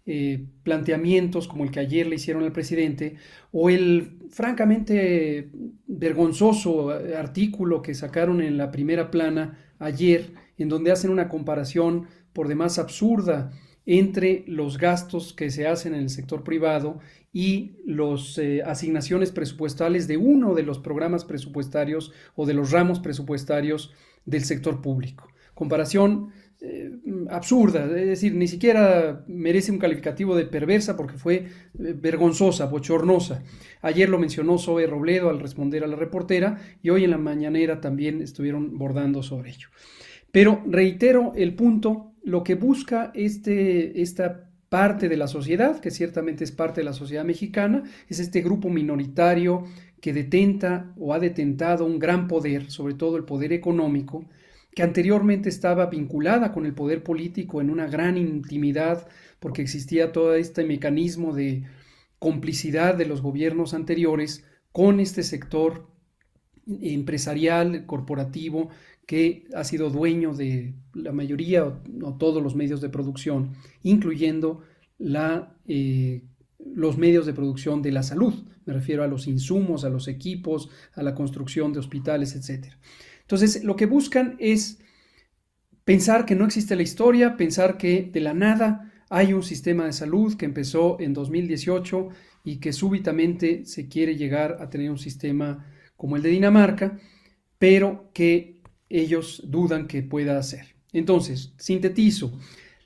eh, 0.06 0.46
planteamientos 0.62 1.48
como 1.48 1.64
el 1.64 1.72
que 1.72 1.80
ayer 1.80 2.06
le 2.06 2.18
hicieron 2.18 2.44
al 2.44 2.52
presidente 2.52 3.16
o 3.52 3.72
el 3.72 4.20
francamente 4.30 5.50
vergonzoso 5.88 6.92
artículo 7.18 7.82
que 7.82 7.96
sacaron 7.96 8.42
en 8.42 8.58
la 8.58 8.70
primera 8.70 9.10
plana 9.10 9.58
ayer 9.80 10.36
en 10.60 10.70
donde 10.70 10.92
hacen 10.92 11.10
una 11.10 11.30
comparación 11.30 12.06
por 12.32 12.48
demás 12.48 12.78
absurda 12.78 13.52
entre 13.86 14.44
los 14.48 14.78
gastos 14.78 15.34
que 15.34 15.50
se 15.50 15.68
hacen 15.68 15.94
en 15.94 16.02
el 16.02 16.10
sector 16.10 16.44
privado 16.44 17.00
y 17.34 17.78
las 17.86 18.38
eh, 18.38 18.62
asignaciones 18.64 19.32
presupuestales 19.32 20.08
de 20.08 20.18
uno 20.18 20.54
de 20.54 20.64
los 20.64 20.80
programas 20.80 21.26
presupuestarios 21.26 22.14
o 22.36 22.46
de 22.46 22.54
los 22.54 22.72
ramos 22.72 23.00
presupuestarios 23.00 23.92
del 24.26 24.44
sector 24.44 24.82
público. 24.82 25.28
Comparación 25.54 26.30
eh, 26.62 26.92
absurda, 27.30 27.86
es 27.86 28.08
decir, 28.08 28.36
ni 28.36 28.48
siquiera 28.48 29.26
merece 29.28 29.72
un 29.72 29.80
calificativo 29.80 30.36
de 30.36 30.46
perversa 30.46 30.96
porque 30.96 31.18
fue 31.18 31.36
eh, 31.36 31.48
vergonzosa, 31.74 32.68
bochornosa. 32.68 33.44
Ayer 33.82 34.08
lo 34.08 34.18
mencionó 34.18 34.58
Zoe 34.58 34.88
Robledo 34.88 35.30
al 35.30 35.42
responder 35.42 35.84
a 35.84 35.88
la 35.88 35.98
reportera 35.98 36.62
y 36.82 36.90
hoy 36.90 37.04
en 37.04 37.12
la 37.12 37.18
mañanera 37.18 37.82
también 37.82 38.22
estuvieron 38.22 38.78
bordando 38.78 39.24
sobre 39.24 39.50
ello. 39.50 39.68
Pero 40.32 40.64
reitero 40.66 41.34
el 41.36 41.54
punto, 41.54 42.13
lo 42.24 42.44
que 42.44 42.56
busca 42.56 43.12
este, 43.14 44.02
esta 44.02 44.50
parte 44.70 45.08
de 45.08 45.18
la 45.18 45.28
sociedad, 45.28 45.80
que 45.80 45.92
ciertamente 45.92 46.44
es 46.44 46.52
parte 46.52 46.82
de 46.82 46.86
la 46.86 46.94
sociedad 46.94 47.24
mexicana, 47.26 47.84
es 48.08 48.20
este 48.20 48.42
grupo 48.42 48.70
minoritario 48.70 49.66
que 50.02 50.14
detenta 50.14 50.94
o 50.98 51.14
ha 51.14 51.20
detentado 51.20 51.86
un 51.86 52.00
gran 52.00 52.28
poder, 52.28 52.72
sobre 52.72 52.96
todo 52.96 53.18
el 53.18 53.24
poder 53.24 53.54
económico, 53.54 54.26
que 54.74 54.84
anteriormente 54.84 55.50
estaba 55.50 55.86
vinculada 55.86 56.52
con 56.52 56.66
el 56.66 56.74
poder 56.74 57.04
político 57.04 57.62
en 57.62 57.70
una 57.70 57.88
gran 57.88 58.18
intimidad, 58.18 59.08
porque 59.40 59.62
existía 59.62 60.12
todo 60.12 60.34
este 60.34 60.64
mecanismo 60.64 61.34
de 61.34 61.64
complicidad 62.18 62.96
de 62.96 63.06
los 63.06 63.22
gobiernos 63.22 63.74
anteriores 63.74 64.44
con 64.72 65.00
este 65.00 65.22
sector 65.24 65.88
empresarial, 66.66 67.86
corporativo, 67.86 68.70
que 69.06 69.46
ha 69.54 69.64
sido 69.64 69.90
dueño 69.90 70.34
de 70.34 70.76
la 70.94 71.12
mayoría 71.12 71.66
o, 71.66 72.18
todos 72.18 72.42
los 72.42 72.56
medios 72.56 72.82
de 72.82 72.90
producción, 72.90 73.54
incluyendo 73.82 74.62
la, 74.98 75.58
eh, 75.68 76.24
los 76.58 76.98
medios 76.98 77.26
de 77.26 77.34
producción 77.34 77.82
de 77.82 77.92
la 77.92 78.04
salud. 78.04 78.46
Me 78.66 78.74
refiero 78.74 79.04
a 79.04 79.08
los 79.08 79.28
insumos, 79.28 79.84
a 79.84 79.90
los 79.90 80.08
equipos, 80.08 80.70
a 80.94 81.04
la 81.04 81.14
construcción 81.16 81.74
de 81.74 81.80
hospitales, 81.80 82.36
etc. 82.36 82.74
Entonces, 83.22 83.64
lo 83.64 83.76
que 83.76 83.86
buscan 83.86 84.36
es 84.40 84.80
pensar 85.84 86.26
que 86.26 86.36
no 86.36 86.46
existe 86.46 86.76
la 86.76 86.84
historia, 86.84 87.36
pensar 87.36 87.78
que 87.78 88.10
de 88.12 88.22
la 88.22 88.34
nada 88.34 88.94
hay 89.10 89.34
un 89.34 89.44
sistema 89.44 89.86
de 89.86 89.94
salud 89.94 90.36
que 90.36 90.46
empezó 90.46 90.98
en 91.00 91.14
2018 91.14 92.10
y 92.46 92.58
que 92.58 92.74
súbitamente 92.74 93.66
se 93.66 93.88
quiere 93.88 94.16
llegar 94.16 94.58
a 94.60 94.70
tener 94.70 94.90
un 94.90 94.98
sistema 94.98 95.66
como 95.96 96.16
el 96.16 96.22
de 96.22 96.30
Dinamarca, 96.30 97.00
pero 97.60 98.10
que 98.14 98.53
ellos 98.90 99.44
dudan 99.46 99.88
que 99.88 100.04
pueda 100.04 100.38
hacer. 100.38 100.76
Entonces, 100.92 101.54
sintetizo. 101.58 102.40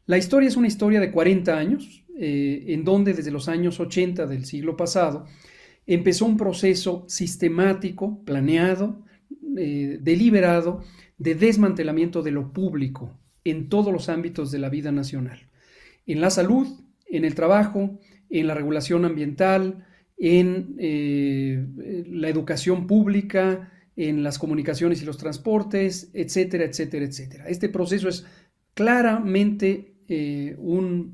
La 0.05 0.17
historia 0.17 0.47
es 0.47 0.55
una 0.55 0.67
historia 0.67 0.99
de 0.99 1.11
40 1.11 1.57
años, 1.57 2.05
eh, 2.17 2.65
en 2.69 2.83
donde 2.83 3.13
desde 3.13 3.31
los 3.31 3.47
años 3.47 3.79
80 3.79 4.25
del 4.25 4.45
siglo 4.45 4.77
pasado 4.77 5.25
empezó 5.85 6.25
un 6.25 6.37
proceso 6.37 7.05
sistemático, 7.07 8.23
planeado, 8.25 9.05
eh, 9.57 9.99
deliberado 10.01 10.83
de 11.17 11.35
desmantelamiento 11.35 12.21
de 12.21 12.31
lo 12.31 12.53
público 12.53 13.17
en 13.43 13.69
todos 13.69 13.93
los 13.93 14.09
ámbitos 14.09 14.51
de 14.51 14.59
la 14.59 14.69
vida 14.69 14.91
nacional. 14.91 15.47
En 16.05 16.21
la 16.21 16.29
salud, 16.29 16.67
en 17.09 17.25
el 17.25 17.35
trabajo, 17.35 17.99
en 18.29 18.47
la 18.47 18.53
regulación 18.53 19.05
ambiental, 19.05 19.85
en 20.17 20.75
eh, 20.79 21.65
la 22.09 22.29
educación 22.29 22.87
pública, 22.87 23.71
en 23.97 24.23
las 24.23 24.37
comunicaciones 24.37 25.01
y 25.01 25.05
los 25.05 25.17
transportes, 25.17 26.11
etcétera, 26.13 26.63
etcétera, 26.63 27.05
etcétera. 27.05 27.49
Este 27.49 27.67
proceso 27.67 28.07
es 28.07 28.25
claramente 28.75 29.95
eh, 30.07 30.55
un 30.59 31.13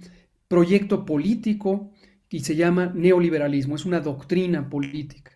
proyecto 0.49 1.05
político 1.05 1.91
y 2.29 2.41
se 2.41 2.55
llama 2.55 2.91
neoliberalismo, 2.93 3.75
es 3.75 3.85
una 3.85 4.01
doctrina 4.01 4.69
política. 4.69 5.31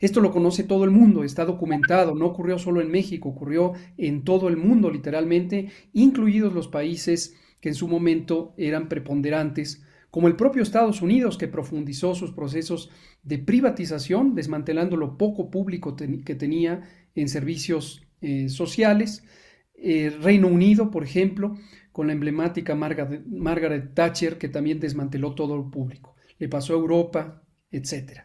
Esto 0.00 0.20
lo 0.20 0.30
conoce 0.30 0.64
todo 0.64 0.84
el 0.84 0.90
mundo, 0.90 1.22
está 1.22 1.44
documentado, 1.44 2.14
no 2.14 2.26
ocurrió 2.26 2.58
solo 2.58 2.80
en 2.80 2.90
México, 2.90 3.28
ocurrió 3.28 3.74
en 3.98 4.24
todo 4.24 4.48
el 4.48 4.56
mundo 4.56 4.90
literalmente, 4.90 5.70
incluidos 5.92 6.54
los 6.54 6.68
países 6.68 7.36
que 7.60 7.70
en 7.70 7.74
su 7.74 7.88
momento 7.88 8.54
eran 8.56 8.88
preponderantes, 8.88 9.82
como 10.10 10.28
el 10.28 10.36
propio 10.36 10.62
Estados 10.62 11.02
Unidos 11.02 11.36
que 11.36 11.48
profundizó 11.48 12.14
sus 12.14 12.32
procesos 12.32 12.90
de 13.22 13.38
privatización, 13.38 14.34
desmantelando 14.34 14.96
lo 14.96 15.18
poco 15.18 15.50
público 15.50 15.96
que 15.96 16.34
tenía 16.34 16.82
en 17.14 17.28
servicios 17.28 18.06
eh, 18.20 18.48
sociales. 18.48 19.24
Eh, 19.74 20.10
Reino 20.20 20.48
Unido, 20.48 20.90
por 20.90 21.04
ejemplo, 21.04 21.56
con 21.92 22.06
la 22.06 22.12
emblemática 22.12 22.74
Margaret 22.74 23.94
Thatcher, 23.94 24.38
que 24.38 24.48
también 24.48 24.80
desmanteló 24.80 25.34
todo 25.34 25.56
lo 25.56 25.70
público. 25.70 26.16
Le 26.38 26.48
pasó 26.48 26.74
a 26.74 26.78
Europa, 26.78 27.42
etc. 27.70 28.20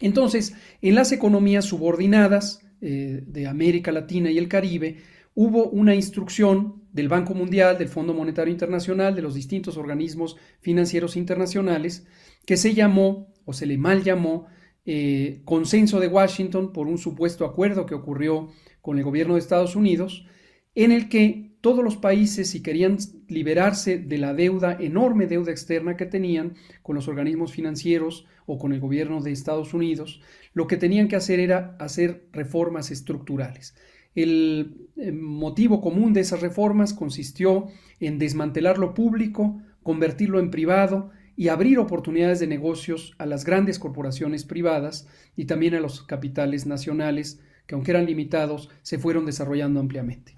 Entonces, 0.00 0.54
en 0.80 0.94
las 0.94 1.12
economías 1.12 1.64
subordinadas 1.64 2.60
eh, 2.80 3.22
de 3.26 3.46
América 3.46 3.92
Latina 3.92 4.30
y 4.30 4.38
el 4.38 4.48
Caribe, 4.48 4.98
hubo 5.34 5.68
una 5.68 5.94
instrucción 5.94 6.79
del 6.92 7.08
Banco 7.08 7.34
Mundial, 7.34 7.78
del 7.78 7.88
Fondo 7.88 8.14
Monetario 8.14 8.52
Internacional, 8.52 9.14
de 9.14 9.22
los 9.22 9.34
distintos 9.34 9.76
organismos 9.76 10.36
financieros 10.60 11.16
internacionales, 11.16 12.06
que 12.46 12.56
se 12.56 12.74
llamó, 12.74 13.32
o 13.44 13.52
se 13.52 13.66
le 13.66 13.78
mal 13.78 14.02
llamó, 14.02 14.46
eh, 14.86 15.42
Consenso 15.44 16.00
de 16.00 16.08
Washington 16.08 16.72
por 16.72 16.86
un 16.86 16.98
supuesto 16.98 17.44
acuerdo 17.44 17.86
que 17.86 17.94
ocurrió 17.94 18.50
con 18.80 18.98
el 18.98 19.04
gobierno 19.04 19.34
de 19.34 19.40
Estados 19.40 19.76
Unidos, 19.76 20.26
en 20.74 20.92
el 20.92 21.08
que 21.08 21.50
todos 21.60 21.84
los 21.84 21.96
países, 21.96 22.50
si 22.50 22.62
querían 22.62 22.96
liberarse 23.28 23.98
de 23.98 24.18
la 24.18 24.32
deuda, 24.32 24.76
enorme 24.80 25.26
deuda 25.26 25.50
externa 25.50 25.96
que 25.96 26.06
tenían 26.06 26.54
con 26.82 26.94
los 26.94 27.06
organismos 27.06 27.52
financieros 27.52 28.26
o 28.46 28.58
con 28.58 28.72
el 28.72 28.80
gobierno 28.80 29.20
de 29.20 29.32
Estados 29.32 29.74
Unidos, 29.74 30.22
lo 30.54 30.66
que 30.66 30.78
tenían 30.78 31.08
que 31.08 31.16
hacer 31.16 31.38
era 31.38 31.76
hacer 31.78 32.28
reformas 32.32 32.90
estructurales. 32.90 33.74
El 34.14 34.88
eh, 34.96 35.12
motivo 35.12 35.80
común 35.80 36.12
de 36.12 36.20
esas 36.20 36.40
reformas 36.40 36.92
consistió 36.92 37.66
en 38.00 38.18
desmantelar 38.18 38.78
lo 38.78 38.94
público, 38.94 39.60
convertirlo 39.82 40.40
en 40.40 40.50
privado 40.50 41.10
y 41.36 41.48
abrir 41.48 41.78
oportunidades 41.78 42.40
de 42.40 42.46
negocios 42.46 43.14
a 43.18 43.26
las 43.26 43.44
grandes 43.44 43.78
corporaciones 43.78 44.44
privadas 44.44 45.08
y 45.36 45.46
también 45.46 45.74
a 45.74 45.80
los 45.80 46.02
capitales 46.02 46.66
nacionales, 46.66 47.40
que 47.66 47.74
aunque 47.74 47.92
eran 47.92 48.06
limitados, 48.06 48.68
se 48.82 48.98
fueron 48.98 49.26
desarrollando 49.26 49.80
ampliamente. 49.80 50.36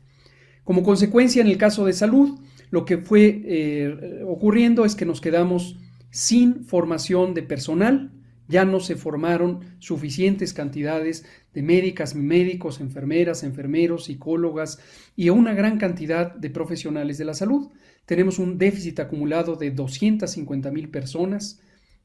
Como 0.64 0.82
consecuencia, 0.82 1.42
en 1.42 1.48
el 1.48 1.58
caso 1.58 1.84
de 1.86 1.92
salud, 1.92 2.38
lo 2.70 2.84
que 2.84 2.98
fue 2.98 3.42
eh, 3.44 4.22
ocurriendo 4.26 4.84
es 4.84 4.94
que 4.94 5.04
nos 5.04 5.20
quedamos 5.20 5.78
sin 6.10 6.64
formación 6.64 7.34
de 7.34 7.42
personal, 7.42 8.12
ya 8.48 8.64
no 8.64 8.80
se 8.80 8.96
formaron 8.96 9.60
suficientes 9.78 10.52
cantidades 10.52 11.24
de 11.54 11.62
médicas, 11.62 12.14
médicos, 12.14 12.80
enfermeras, 12.80 13.42
enfermeros, 13.42 14.04
psicólogas 14.04 14.78
y 15.16 15.28
una 15.30 15.54
gran 15.54 15.78
cantidad 15.78 16.35
de 16.35 16.50
profesionales 16.50 17.18
de 17.18 17.25
la 17.25 17.35
salud. 17.35 17.71
Tenemos 18.06 18.38
un 18.38 18.59
déficit 18.59 19.00
acumulado 19.00 19.56
de 19.56 19.71
250 19.71 20.71
mil 20.71 20.88
personas 20.90 21.61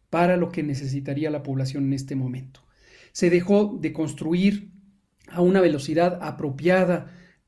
para 0.09 0.37
lo 0.37 0.49
que 0.49 0.63
necesitaría 0.63 1.31
la 1.31 1.43
población 1.43 1.85
en 1.85 1.93
este 1.93 2.15
momento. 2.15 2.61
Se 3.11 3.29
dejó 3.29 3.77
de 3.79 3.93
construir 3.93 4.71
a 5.29 5.41
una 5.41 5.61
velocidad 5.61 6.19
apropiada 6.21 7.07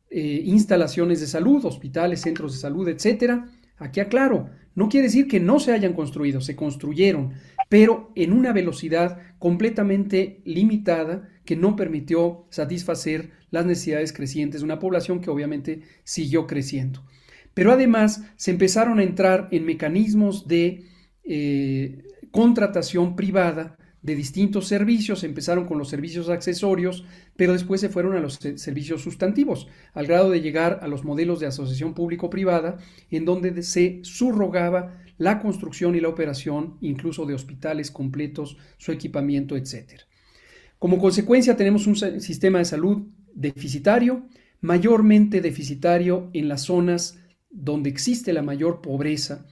eh, 0.09 0.41
instalaciones 0.45 1.19
de 1.19 1.27
salud, 1.27 1.63
hospitales, 1.65 2.21
centros 2.21 2.53
de 2.53 2.59
salud, 2.59 2.87
etcétera. 2.87 3.45
Aquí 3.77 3.99
aclaro, 3.99 4.49
no 4.75 4.89
quiere 4.89 5.07
decir 5.07 5.27
que 5.27 5.39
no 5.39 5.59
se 5.59 5.71
hayan 5.71 5.93
construido, 5.93 6.41
se 6.41 6.55
construyeron, 6.55 7.33
pero 7.69 8.11
en 8.15 8.33
una 8.33 8.51
velocidad 8.51 9.19
completamente 9.37 10.41
limitada 10.43 11.29
que 11.45 11.55
no 11.55 11.75
permitió 11.75 12.45
satisfacer 12.49 13.31
las 13.51 13.65
necesidades 13.65 14.11
crecientes 14.11 14.61
de 14.61 14.65
una 14.65 14.79
población 14.79 15.21
que 15.21 15.29
obviamente 15.29 15.83
siguió 16.03 16.45
creciendo. 16.45 17.03
Pero 17.53 17.71
además 17.71 18.23
se 18.35 18.51
empezaron 18.51 18.99
a 18.99 19.03
entrar 19.03 19.47
en 19.51 19.65
mecanismos 19.65 20.47
de 20.47 20.85
eh, 21.23 22.03
contratación 22.31 23.15
privada 23.15 23.77
de 24.01 24.15
distintos 24.15 24.67
servicios, 24.67 25.23
empezaron 25.23 25.65
con 25.65 25.77
los 25.77 25.89
servicios 25.89 26.29
accesorios, 26.29 27.03
pero 27.35 27.53
después 27.53 27.81
se 27.81 27.89
fueron 27.89 28.15
a 28.15 28.19
los 28.19 28.39
servicios 28.55 29.01
sustantivos, 29.01 29.67
al 29.93 30.07
grado 30.07 30.29
de 30.29 30.41
llegar 30.41 30.79
a 30.81 30.87
los 30.87 31.03
modelos 31.03 31.39
de 31.39 31.47
asociación 31.47 31.93
público-privada, 31.93 32.77
en 33.11 33.25
donde 33.25 33.61
se 33.63 33.99
subrogaba 34.03 35.01
la 35.17 35.39
construcción 35.39 35.95
y 35.95 35.99
la 35.99 36.07
operación 36.07 36.77
incluso 36.81 37.25
de 37.25 37.33
hospitales 37.33 37.91
completos, 37.91 38.57
su 38.77 38.91
equipamiento, 38.91 39.57
etc. 39.57 40.01
Como 40.79 40.97
consecuencia 40.97 41.57
tenemos 41.57 41.87
un 41.87 41.97
sistema 41.97 42.59
de 42.59 42.65
salud 42.65 43.03
deficitario, 43.35 44.27
mayormente 44.61 45.41
deficitario 45.41 46.29
en 46.33 46.47
las 46.47 46.61
zonas 46.61 47.19
donde 47.49 47.89
existe 47.89 48.31
la 48.31 48.43
mayor 48.43 48.81
pobreza, 48.81 49.45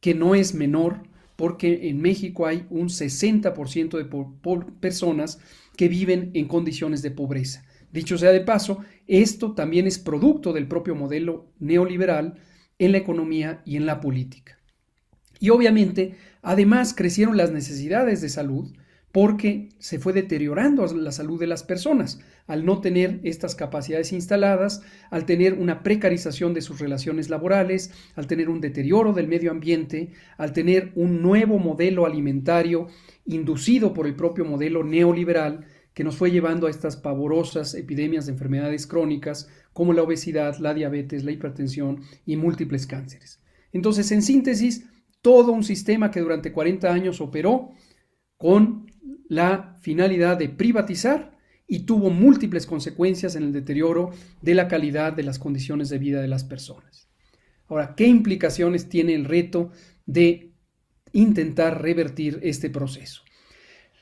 que 0.00 0.14
no 0.14 0.34
es 0.34 0.54
menor 0.54 1.04
porque 1.42 1.88
en 1.88 2.00
México 2.00 2.46
hay 2.46 2.66
un 2.70 2.88
60% 2.88 3.98
de 3.98 4.68
personas 4.78 5.40
que 5.76 5.88
viven 5.88 6.30
en 6.34 6.46
condiciones 6.46 7.02
de 7.02 7.10
pobreza. 7.10 7.64
Dicho 7.90 8.16
sea 8.16 8.30
de 8.30 8.42
paso, 8.42 8.78
esto 9.08 9.52
también 9.52 9.88
es 9.88 9.98
producto 9.98 10.52
del 10.52 10.68
propio 10.68 10.94
modelo 10.94 11.50
neoliberal 11.58 12.38
en 12.78 12.92
la 12.92 12.98
economía 12.98 13.60
y 13.66 13.74
en 13.74 13.86
la 13.86 14.00
política. 14.00 14.60
Y 15.40 15.50
obviamente, 15.50 16.14
además 16.42 16.94
crecieron 16.94 17.36
las 17.36 17.50
necesidades 17.50 18.20
de 18.20 18.28
salud, 18.28 18.72
porque 19.10 19.70
se 19.80 19.98
fue 19.98 20.12
deteriorando 20.12 20.86
la 20.94 21.10
salud 21.10 21.40
de 21.40 21.48
las 21.48 21.64
personas 21.64 22.20
al 22.46 22.64
no 22.64 22.80
tener 22.80 23.20
estas 23.22 23.54
capacidades 23.54 24.12
instaladas, 24.12 24.82
al 25.10 25.26
tener 25.26 25.54
una 25.54 25.82
precarización 25.82 26.54
de 26.54 26.60
sus 26.60 26.80
relaciones 26.80 27.30
laborales, 27.30 27.92
al 28.14 28.26
tener 28.26 28.48
un 28.48 28.60
deterioro 28.60 29.12
del 29.12 29.28
medio 29.28 29.50
ambiente, 29.50 30.12
al 30.36 30.52
tener 30.52 30.92
un 30.94 31.22
nuevo 31.22 31.58
modelo 31.58 32.06
alimentario 32.06 32.88
inducido 33.24 33.94
por 33.94 34.06
el 34.06 34.16
propio 34.16 34.44
modelo 34.44 34.82
neoliberal 34.84 35.66
que 35.94 36.04
nos 36.04 36.16
fue 36.16 36.30
llevando 36.30 36.66
a 36.66 36.70
estas 36.70 36.96
pavorosas 36.96 37.74
epidemias 37.74 38.26
de 38.26 38.32
enfermedades 38.32 38.86
crónicas 38.86 39.48
como 39.72 39.92
la 39.92 40.02
obesidad, 40.02 40.56
la 40.58 40.74
diabetes, 40.74 41.24
la 41.24 41.32
hipertensión 41.32 42.00
y 42.24 42.36
múltiples 42.36 42.86
cánceres. 42.86 43.42
Entonces, 43.72 44.10
en 44.12 44.22
síntesis, 44.22 44.88
todo 45.20 45.52
un 45.52 45.64
sistema 45.64 46.10
que 46.10 46.20
durante 46.20 46.52
40 46.52 46.92
años 46.92 47.20
operó 47.20 47.70
con 48.36 48.86
la 49.28 49.78
finalidad 49.80 50.36
de 50.36 50.48
privatizar 50.48 51.31
y 51.72 51.86
tuvo 51.86 52.10
múltiples 52.10 52.66
consecuencias 52.66 53.34
en 53.34 53.44
el 53.44 53.52
deterioro 53.54 54.10
de 54.42 54.54
la 54.54 54.68
calidad 54.68 55.14
de 55.14 55.22
las 55.22 55.38
condiciones 55.38 55.88
de 55.88 55.96
vida 55.96 56.20
de 56.20 56.28
las 56.28 56.44
personas. 56.44 57.08
Ahora, 57.66 57.94
¿qué 57.96 58.06
implicaciones 58.06 58.90
tiene 58.90 59.14
el 59.14 59.24
reto 59.24 59.70
de 60.04 60.52
intentar 61.14 61.80
revertir 61.80 62.40
este 62.42 62.68
proceso? 62.68 63.22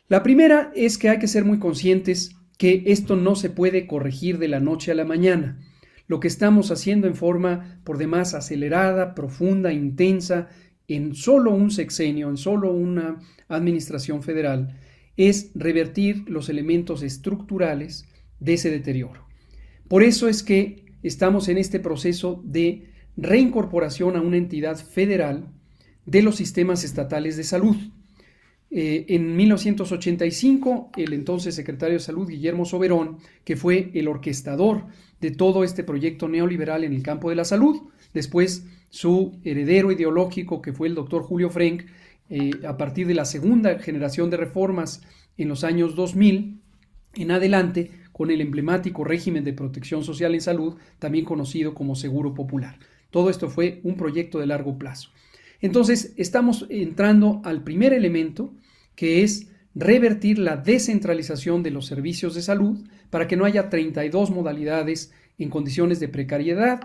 La 0.09 0.25
primera 0.25 0.73
es 0.75 0.99
que 0.99 1.11
hay 1.11 1.21
que 1.21 1.29
ser 1.29 1.45
muy 1.45 1.61
conscientes 1.61 2.35
que 2.59 2.83
esto 2.87 3.15
no 3.15 3.37
se 3.37 3.51
puede 3.51 3.87
corregir 3.87 4.39
de 4.39 4.49
la 4.49 4.59
noche 4.59 4.91
a 4.91 4.97
la 4.97 5.05
mañana. 5.05 5.61
Lo 6.09 6.19
que 6.19 6.27
estamos 6.27 6.73
haciendo 6.73 7.07
en 7.07 7.15
forma 7.15 7.81
por 7.85 7.99
demás 7.99 8.35
acelerada, 8.35 9.15
profunda, 9.15 9.73
intensa, 9.73 10.49
en 10.89 11.15
solo 11.15 11.53
un 11.53 11.71
sexenio, 11.71 12.31
en 12.31 12.37
solo 12.37 12.73
una 12.73 13.21
administración 13.47 14.25
federal, 14.25 14.77
es 15.17 15.51
revertir 15.55 16.25
los 16.29 16.49
elementos 16.49 17.03
estructurales 17.03 18.07
de 18.39 18.55
ese 18.55 18.71
deterioro. 18.71 19.27
Por 19.89 20.03
eso 20.03 20.29
es 20.29 20.43
que 20.43 20.85
estamos 21.03 21.49
en 21.49 21.59
este 21.59 21.81
proceso 21.81 22.43
de 22.45 22.91
reincorporación 23.17 24.17
a 24.17 24.21
una 24.21 24.37
entidad 24.37 24.77
federal 24.77 25.49
de 26.07 26.23
los 26.23 26.37
sistemas 26.37 26.85
estatales 26.85 27.37
de 27.37 27.45
salud. 27.45 27.77
Eh, 28.71 29.07
en 29.09 29.37
1985, 29.37 30.93
el 30.97 31.13
entonces 31.13 31.57
secretario 31.57 31.95
de 31.95 32.05
Salud, 32.05 32.29
Guillermo 32.29 32.65
Soberón, 32.65 33.19
que 33.45 33.57
fue 33.57 33.91
el 33.95 34.07
orquestador 34.07 34.87
de 35.21 35.33
todo 35.33 35.65
este 35.65 35.83
proyecto 35.83 36.29
neoliberal 36.29 36.85
en 36.85 36.93
el 36.93 37.03
campo 37.03 37.31
de 37.31 37.37
la 37.37 37.45
salud, 37.45 37.81
después 38.15 38.65
su 38.89 39.39
heredero 39.45 39.91
ideológico, 39.91 40.63
que 40.63 40.73
fue 40.73 40.89
el 40.89 40.95
doctor 40.95 41.23
Julio 41.23 41.51
Frank, 41.51 41.85
eh, 42.31 42.53
a 42.67 42.77
partir 42.77 43.07
de 43.07 43.15
la 43.15 43.25
segunda 43.25 43.79
generación 43.81 44.31
de 44.31 44.37
reformas 44.37 45.03
en 45.37 45.49
los 45.49 45.65
años 45.65 45.95
2000 45.97 46.61
en 47.15 47.31
adelante 47.31 47.91
con 48.13 48.31
el 48.31 48.41
emblemático 48.41 49.05
régimen 49.05 49.45
de 49.45 49.53
protección 49.53 50.05
social 50.05 50.35
en 50.35 50.41
salud, 50.41 50.77
también 50.99 51.25
conocido 51.25 51.75
como 51.75 51.97
Seguro 51.97 52.35
Popular. 52.35 52.79
Todo 53.11 53.31
esto 53.31 53.49
fue 53.49 53.81
un 53.83 53.97
proyecto 53.97 54.39
de 54.39 54.47
largo 54.47 54.79
plazo. 54.79 55.11
Entonces, 55.61 56.15
estamos 56.17 56.67
entrando 56.71 57.41
al 57.45 57.63
primer 57.63 57.93
elemento, 57.93 58.55
que 58.95 59.23
es 59.23 59.49
revertir 59.75 60.39
la 60.39 60.57
descentralización 60.57 61.63
de 61.63 61.71
los 61.71 61.87
servicios 61.87 62.35
de 62.35 62.43
salud 62.43 62.87
para 63.09 63.27
que 63.27 63.37
no 63.37 63.45
haya 63.45 63.71
32 63.71 64.31
modalidades 64.31 65.13
en 65.39 65.49
condiciones 65.49 66.01
de 66.01 66.09
precariedad, 66.09 66.81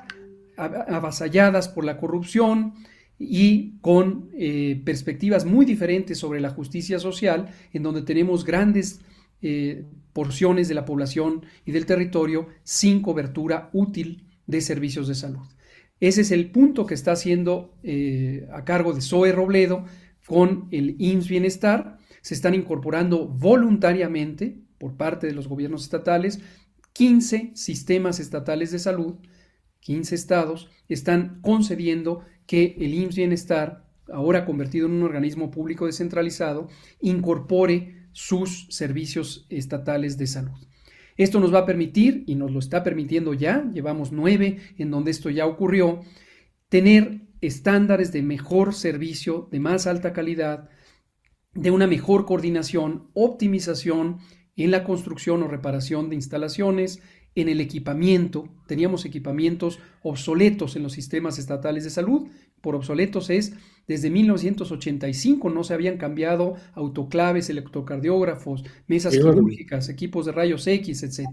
avasalladas 0.57 1.67
por 1.67 1.83
la 1.83 1.97
corrupción, 1.97 2.73
y 3.17 3.77
con 3.79 4.29
eh, 4.37 4.81
perspectivas 4.83 5.45
muy 5.45 5.65
diferentes 5.65 6.17
sobre 6.17 6.41
la 6.41 6.49
justicia 6.49 6.99
social, 6.99 7.49
en 7.73 7.83
donde 7.83 8.01
tenemos 8.01 8.43
grandes 8.43 9.01
eh, 9.41 9.85
porciones 10.13 10.67
de 10.67 10.75
la 10.75 10.85
población 10.85 11.45
y 11.65 11.71
del 11.71 11.85
territorio 11.85 12.47
sin 12.63 13.01
cobertura 13.01 13.69
útil 13.73 14.27
de 14.47 14.61
servicios 14.61 15.07
de 15.07 15.15
salud. 15.15 15.47
Ese 15.99 16.21
es 16.21 16.31
el 16.31 16.51
punto 16.51 16.85
que 16.85 16.93
está 16.93 17.13
haciendo 17.13 17.73
eh, 17.83 18.47
a 18.51 18.65
cargo 18.65 18.93
de 18.93 19.01
Zoe 19.01 19.31
Robledo 19.31 19.85
con 20.25 20.67
el 20.71 20.95
IMSS 20.99 21.29
Bienestar. 21.29 21.97
Se 22.21 22.33
están 22.33 22.53
incorporando 22.53 23.27
voluntariamente 23.27 24.57
por 24.77 24.97
parte 24.97 25.27
de 25.27 25.33
los 25.33 25.47
gobiernos 25.47 25.83
estatales 25.83 26.41
15 26.95 27.51
sistemas 27.55 28.21
estatales 28.21 28.71
de 28.71 28.79
salud, 28.79 29.15
15 29.81 30.15
estados, 30.15 30.69
están 30.87 31.41
concediendo 31.41 32.21
que 32.47 32.75
el 32.79 32.93
IMSS 32.93 33.15
Bienestar, 33.15 33.85
ahora 34.11 34.45
convertido 34.45 34.87
en 34.87 34.93
un 34.93 35.03
organismo 35.03 35.51
público 35.51 35.85
descentralizado, 35.85 36.67
incorpore 37.01 38.07
sus 38.11 38.67
servicios 38.69 39.45
estatales 39.49 40.17
de 40.17 40.27
salud. 40.27 40.57
Esto 41.17 41.39
nos 41.39 41.53
va 41.53 41.59
a 41.59 41.65
permitir, 41.65 42.23
y 42.27 42.35
nos 42.35 42.51
lo 42.51 42.59
está 42.59 42.83
permitiendo 42.83 43.33
ya, 43.33 43.69
llevamos 43.71 44.11
nueve 44.11 44.59
en 44.77 44.91
donde 44.91 45.11
esto 45.11 45.29
ya 45.29 45.45
ocurrió, 45.45 46.01
tener 46.69 47.21
estándares 47.41 48.11
de 48.11 48.21
mejor 48.21 48.73
servicio, 48.73 49.47
de 49.51 49.59
más 49.59 49.87
alta 49.87 50.13
calidad, 50.13 50.69
de 51.53 51.71
una 51.71 51.87
mejor 51.87 52.25
coordinación, 52.25 53.09
optimización 53.13 54.19
en 54.57 54.71
la 54.71 54.83
construcción 54.83 55.43
o 55.43 55.47
reparación 55.47 56.09
de 56.09 56.15
instalaciones, 56.15 57.01
en 57.35 57.49
el 57.49 57.61
equipamiento. 57.61 58.49
Teníamos 58.67 59.05
equipamientos 59.05 59.79
obsoletos 60.01 60.75
en 60.75 60.83
los 60.83 60.93
sistemas 60.93 61.37
estatales 61.37 61.83
de 61.83 61.89
salud. 61.89 62.27
Por 62.61 62.75
obsoletos 62.75 63.29
es 63.29 63.53
desde 63.87 64.09
1985 64.09 65.49
no 65.49 65.63
se 65.63 65.73
habían 65.73 65.97
cambiado 65.97 66.55
autoclaves, 66.73 67.49
electrocardiógrafos, 67.49 68.63
mesas 68.87 69.13
quirúrgicas, 69.13 69.89
equipos 69.89 70.25
de 70.25 70.31
rayos 70.31 70.65
X, 70.65 71.03
etc. 71.03 71.27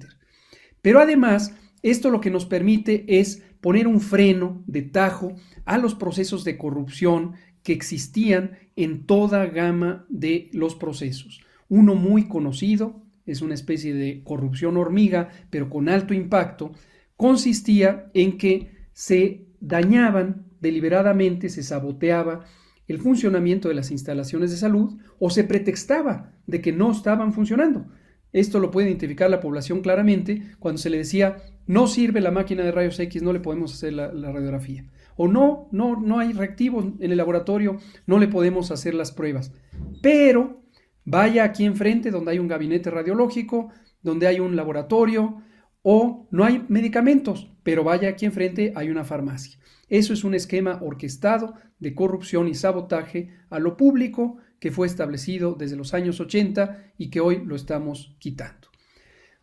Pero 0.82 1.00
además, 1.00 1.54
esto 1.82 2.10
lo 2.10 2.20
que 2.20 2.30
nos 2.30 2.44
permite 2.44 3.04
es 3.08 3.42
poner 3.60 3.86
un 3.86 4.00
freno 4.00 4.62
de 4.66 4.82
tajo 4.82 5.34
a 5.64 5.78
los 5.78 5.94
procesos 5.94 6.44
de 6.44 6.58
corrupción 6.58 7.34
que 7.62 7.72
existían 7.72 8.58
en 8.76 9.06
toda 9.06 9.46
gama 9.46 10.04
de 10.08 10.50
los 10.52 10.74
procesos. 10.74 11.40
Uno 11.68 11.94
muy 11.94 12.28
conocido, 12.28 13.01
es 13.26 13.42
una 13.42 13.54
especie 13.54 13.94
de 13.94 14.22
corrupción 14.24 14.76
hormiga, 14.76 15.28
pero 15.50 15.70
con 15.70 15.88
alto 15.88 16.14
impacto, 16.14 16.72
consistía 17.16 18.10
en 18.14 18.38
que 18.38 18.70
se 18.92 19.46
dañaban 19.60 20.46
deliberadamente, 20.60 21.48
se 21.48 21.62
saboteaba 21.62 22.44
el 22.88 22.98
funcionamiento 22.98 23.68
de 23.68 23.74
las 23.74 23.90
instalaciones 23.90 24.50
de 24.50 24.56
salud 24.56 24.98
o 25.18 25.30
se 25.30 25.44
pretextaba 25.44 26.32
de 26.46 26.60
que 26.60 26.72
no 26.72 26.90
estaban 26.90 27.32
funcionando. 27.32 27.86
Esto 28.32 28.60
lo 28.60 28.70
puede 28.70 28.88
identificar 28.88 29.30
la 29.30 29.40
población 29.40 29.82
claramente 29.82 30.42
cuando 30.58 30.78
se 30.78 30.90
le 30.90 30.98
decía 30.98 31.36
no 31.66 31.86
sirve 31.86 32.20
la 32.20 32.30
máquina 32.30 32.64
de 32.64 32.72
rayos 32.72 32.98
X, 32.98 33.22
no 33.22 33.32
le 33.32 33.40
podemos 33.40 33.74
hacer 33.74 33.92
la, 33.92 34.08
radiografía. 34.10 34.84
O 35.16 35.28
no, 35.28 35.68
no, 35.70 36.00
no 36.00 36.18
hay 36.18 36.32
reactivos 36.32 36.86
en 36.98 37.12
el 37.12 37.18
laboratorio, 37.18 37.76
no 38.06 38.18
le 38.18 38.28
podemos 38.28 38.70
hacer 38.70 38.94
las 38.94 39.12
pruebas. 39.12 39.52
Pero 40.00 40.61
Vaya 41.04 41.44
aquí 41.44 41.64
enfrente 41.64 42.10
donde 42.10 42.32
hay 42.32 42.38
un 42.38 42.48
gabinete 42.48 42.90
radiológico, 42.90 43.70
donde 44.02 44.26
hay 44.26 44.40
un 44.40 44.56
laboratorio 44.56 45.42
o 45.82 46.28
no 46.30 46.44
hay 46.44 46.64
medicamentos, 46.68 47.50
pero 47.62 47.84
vaya 47.84 48.08
aquí 48.08 48.24
enfrente 48.24 48.72
hay 48.76 48.88
una 48.90 49.04
farmacia. 49.04 49.58
Eso 49.88 50.12
es 50.12 50.24
un 50.24 50.34
esquema 50.34 50.78
orquestado 50.80 51.54
de 51.78 51.94
corrupción 51.94 52.48
y 52.48 52.54
sabotaje 52.54 53.30
a 53.50 53.58
lo 53.58 53.76
público 53.76 54.38
que 54.58 54.70
fue 54.70 54.86
establecido 54.86 55.54
desde 55.54 55.76
los 55.76 55.92
años 55.92 56.20
80 56.20 56.92
y 56.96 57.10
que 57.10 57.20
hoy 57.20 57.42
lo 57.44 57.56
estamos 57.56 58.14
quitando. 58.18 58.68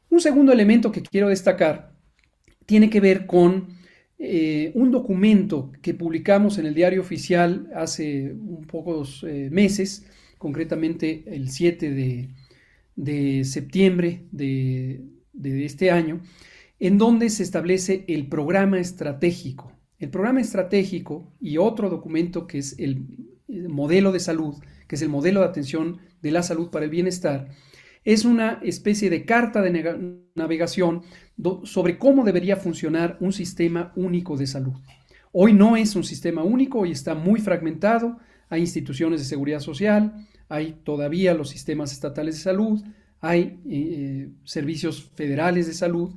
Un 0.10 0.22
segundo 0.22 0.52
elemento 0.52 0.91
que 0.91 1.02
quiero 1.02 1.28
destacar 1.28 1.91
tiene 2.65 2.89
que 2.89 3.02
ver 3.02 3.26
con 3.26 3.67
eh, 4.17 4.72
un 4.76 4.91
documento 4.91 5.72
que 5.82 5.93
publicamos 5.93 6.58
en 6.58 6.65
el 6.65 6.74
diario 6.74 7.02
oficial 7.02 7.69
hace 7.76 8.32
un 8.32 8.65
pocos 8.65 9.26
eh, 9.28 9.50
meses, 9.52 10.06
concretamente 10.39 11.23
el 11.28 11.52
7 11.52 11.91
de, 12.95 13.43
septiembre 13.45 14.25
de, 14.32 15.06
este 15.43 15.91
año, 15.91 16.21
en 16.80 16.97
donde 16.97 17.30
se 17.30 17.43
establece 17.43 18.06
el 18.08 18.28
programa 18.28 18.80
estratégico. 18.80 19.71
El 19.99 20.10
programa 20.10 20.41
estratégico 20.41 21.32
y 21.39 21.58
otro 21.58 21.89
documento 21.89 22.47
que 22.47 22.58
es 22.58 22.80
el 22.80 23.06
modelo 23.67 24.12
de 24.12 24.21
salud, 24.21 24.56
que 24.88 24.95
es 24.95 25.02
el 25.02 25.10
modelo 25.10 25.41
de 25.41 25.47
atención 25.47 25.99
de 26.21 26.32
la 26.32 26.41
salud 26.41 26.71
para 26.71 26.86
el 26.86 26.91
bienestar, 26.91 27.49
es 28.06 28.23
una 28.25 28.60
especie 28.63 29.10
de 29.10 29.25
carta 29.25 29.62
de 29.62 30.23
navegación 30.36 31.04
sobre 31.63 31.97
cómo 31.97 32.23
debería 32.23 32.56
funcionar 32.56 33.17
un 33.19 33.34
sistema 33.34 33.91
único 33.95 34.38
de 34.38 34.47
salud. 34.47 34.73
Hoy 35.32 35.54
no 35.54 35.75
es 35.75 35.95
un 35.95 36.04
sistema 36.04 36.43
único, 36.43 36.80
hoy 36.80 36.91
está 36.91 37.13
muy 37.13 37.41
fragmentado, 37.41 38.17
hay 38.50 38.62
instituciones 38.62 39.22
de 39.22 39.26
seguridad 39.26 39.60
social, 39.60 40.28
hay 40.50 40.80
todavía 40.84 41.34
los 41.34 41.50
sistemas 41.50 41.92
estatales 41.92 42.36
de 42.36 42.42
salud, 42.42 42.82
hay 43.22 43.60
eh, 43.70 44.30
servicios 44.44 45.12
federales 45.16 45.68
de 45.68 45.74
salud 45.74 46.12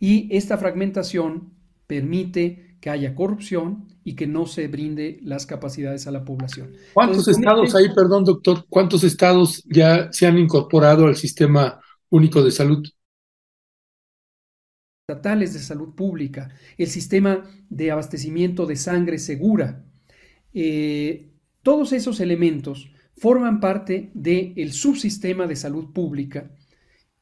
y 0.00 0.34
esta 0.34 0.56
fragmentación 0.56 1.52
permite 1.86 2.76
que 2.80 2.90
haya 2.90 3.14
corrupción 3.14 3.88
y 4.04 4.14
que 4.14 4.26
no 4.26 4.46
se 4.46 4.68
brinde 4.68 5.18
las 5.22 5.46
capacidades 5.46 6.06
a 6.06 6.10
la 6.10 6.24
población. 6.24 6.72
¿Cuántos 6.92 7.26
estados 7.28 7.74
hay, 7.74 7.88
perdón 7.94 8.24
doctor, 8.24 8.66
cuántos 8.68 9.04
estados 9.04 9.64
ya 9.64 10.12
se 10.12 10.26
han 10.26 10.38
incorporado 10.38 11.06
al 11.06 11.16
sistema 11.16 11.80
único 12.10 12.42
de 12.42 12.50
salud? 12.50 12.86
Estatales 15.08 15.52
de 15.54 15.60
salud 15.60 15.94
pública, 15.94 16.54
el 16.78 16.86
sistema 16.86 17.44
de 17.68 17.90
abastecimiento 17.90 18.66
de 18.66 18.76
sangre 18.76 19.18
segura, 19.18 19.84
eh, 20.52 21.33
todos 21.64 21.92
esos 21.92 22.20
elementos 22.20 22.92
forman 23.16 23.58
parte 23.58 24.12
del 24.14 24.72
subsistema 24.72 25.48
de 25.48 25.56
salud 25.56 25.92
pública 25.92 26.52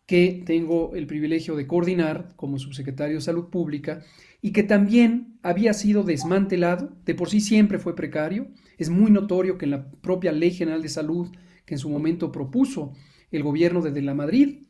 que 0.05 0.42
tengo 0.44 0.94
el 0.94 1.07
privilegio 1.07 1.57
de 1.57 1.66
coordinar 1.66 2.35
como 2.37 2.59
subsecretario 2.59 3.14
de 3.14 3.22
Salud 3.22 3.48
Pública 3.48 4.02
y 4.42 4.52
que 4.52 4.62
también 4.62 5.38
había 5.42 5.72
sido 5.72 6.02
desmantelado, 6.02 6.94
de 7.07 7.14
por 7.14 7.31
sí 7.31 7.40
siempre 7.40 7.78
fue 7.78 7.94
precario. 7.94 8.48
Es 8.76 8.90
muy 8.90 9.11
notorio 9.11 9.57
que 9.57 9.64
en 9.64 9.70
la 9.70 9.90
propia 9.90 10.33
Ley 10.33 10.50
General 10.50 10.83
de 10.83 10.88
Salud 10.88 11.28
que 11.64 11.74
en 11.74 11.78
su 11.78 11.88
momento 11.88 12.33
propuso 12.33 12.92
el 13.31 13.42
gobierno 13.42 13.81
de 13.81 14.02
la 14.02 14.14
Madrid, 14.14 14.64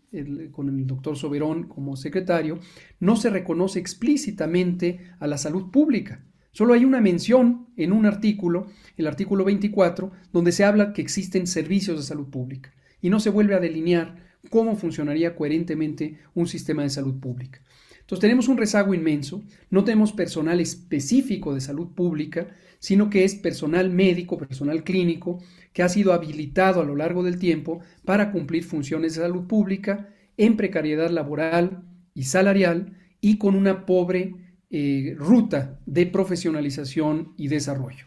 con 0.53 0.69
el 0.69 0.87
doctor 0.87 1.17
Soberón 1.17 1.67
como 1.67 1.97
secretario, 1.97 2.61
no 3.01 3.17
se 3.17 3.31
reconoce 3.31 3.79
explícitamente 3.79 5.01
a 5.19 5.27
la 5.27 5.39
salud 5.39 5.71
pública. 5.71 6.25
Solo 6.53 6.75
hay 6.75 6.85
una 6.85 7.01
mención 7.01 7.69
en 7.79 7.93
un 7.93 8.05
artículo, 8.05 8.67
el 8.99 9.07
artículo 9.07 9.43
24, 9.45 10.13
donde 10.35 10.53
se 10.53 10.65
habla 10.65 10.93
que 10.93 11.01
existen 11.01 11.47
servicios 11.47 11.97
de 11.97 12.03
salud 12.03 12.29
pública 12.29 12.75
y 13.01 13.09
no 13.09 13.21
se 13.21 13.31
vuelve 13.31 13.55
a 13.55 13.61
delinear 13.61 14.17
cómo 14.51 14.77
funcionaría 14.77 15.35
coherentemente 15.35 16.19
un 16.35 16.47
sistema 16.47 16.83
de 16.83 16.91
salud 16.91 17.19
pública. 17.21 17.63
Entonces 18.01 18.21
tenemos 18.21 18.49
un 18.49 18.59
rezago 18.59 18.93
inmenso, 18.93 19.43
no 19.71 19.83
tenemos 19.83 20.13
personal 20.13 20.61
específico 20.61 21.55
de 21.55 21.63
salud 21.63 21.95
pública, 21.95 22.49
sino 22.81 23.09
que 23.09 23.25
es 23.25 23.35
personal 23.35 23.89
médico, 23.89 24.37
personal 24.37 24.85
clínico, 24.85 25.39
que 25.73 25.83
ha 25.83 25.89
sido 25.89 26.13
habilitado 26.13 26.83
a 26.83 26.85
lo 26.85 26.97
largo 26.97 27.23
del 27.23 27.39
tiempo 27.39 27.81
para 28.05 28.31
cumplir 28.31 28.65
funciones 28.65 29.15
de 29.15 29.23
salud 29.23 29.47
pública 29.47 30.11
en 30.37 30.59
precariedad 30.59 31.09
laboral 31.09 31.83
y 32.13 32.25
salarial 32.25 32.99
y 33.23 33.39
con 33.39 33.55
una 33.55 33.87
pobre 33.87 34.35
eh, 34.75 35.15
ruta 35.19 35.79
de 35.85 36.07
profesionalización 36.07 37.35
y 37.37 37.49
desarrollo. 37.49 38.07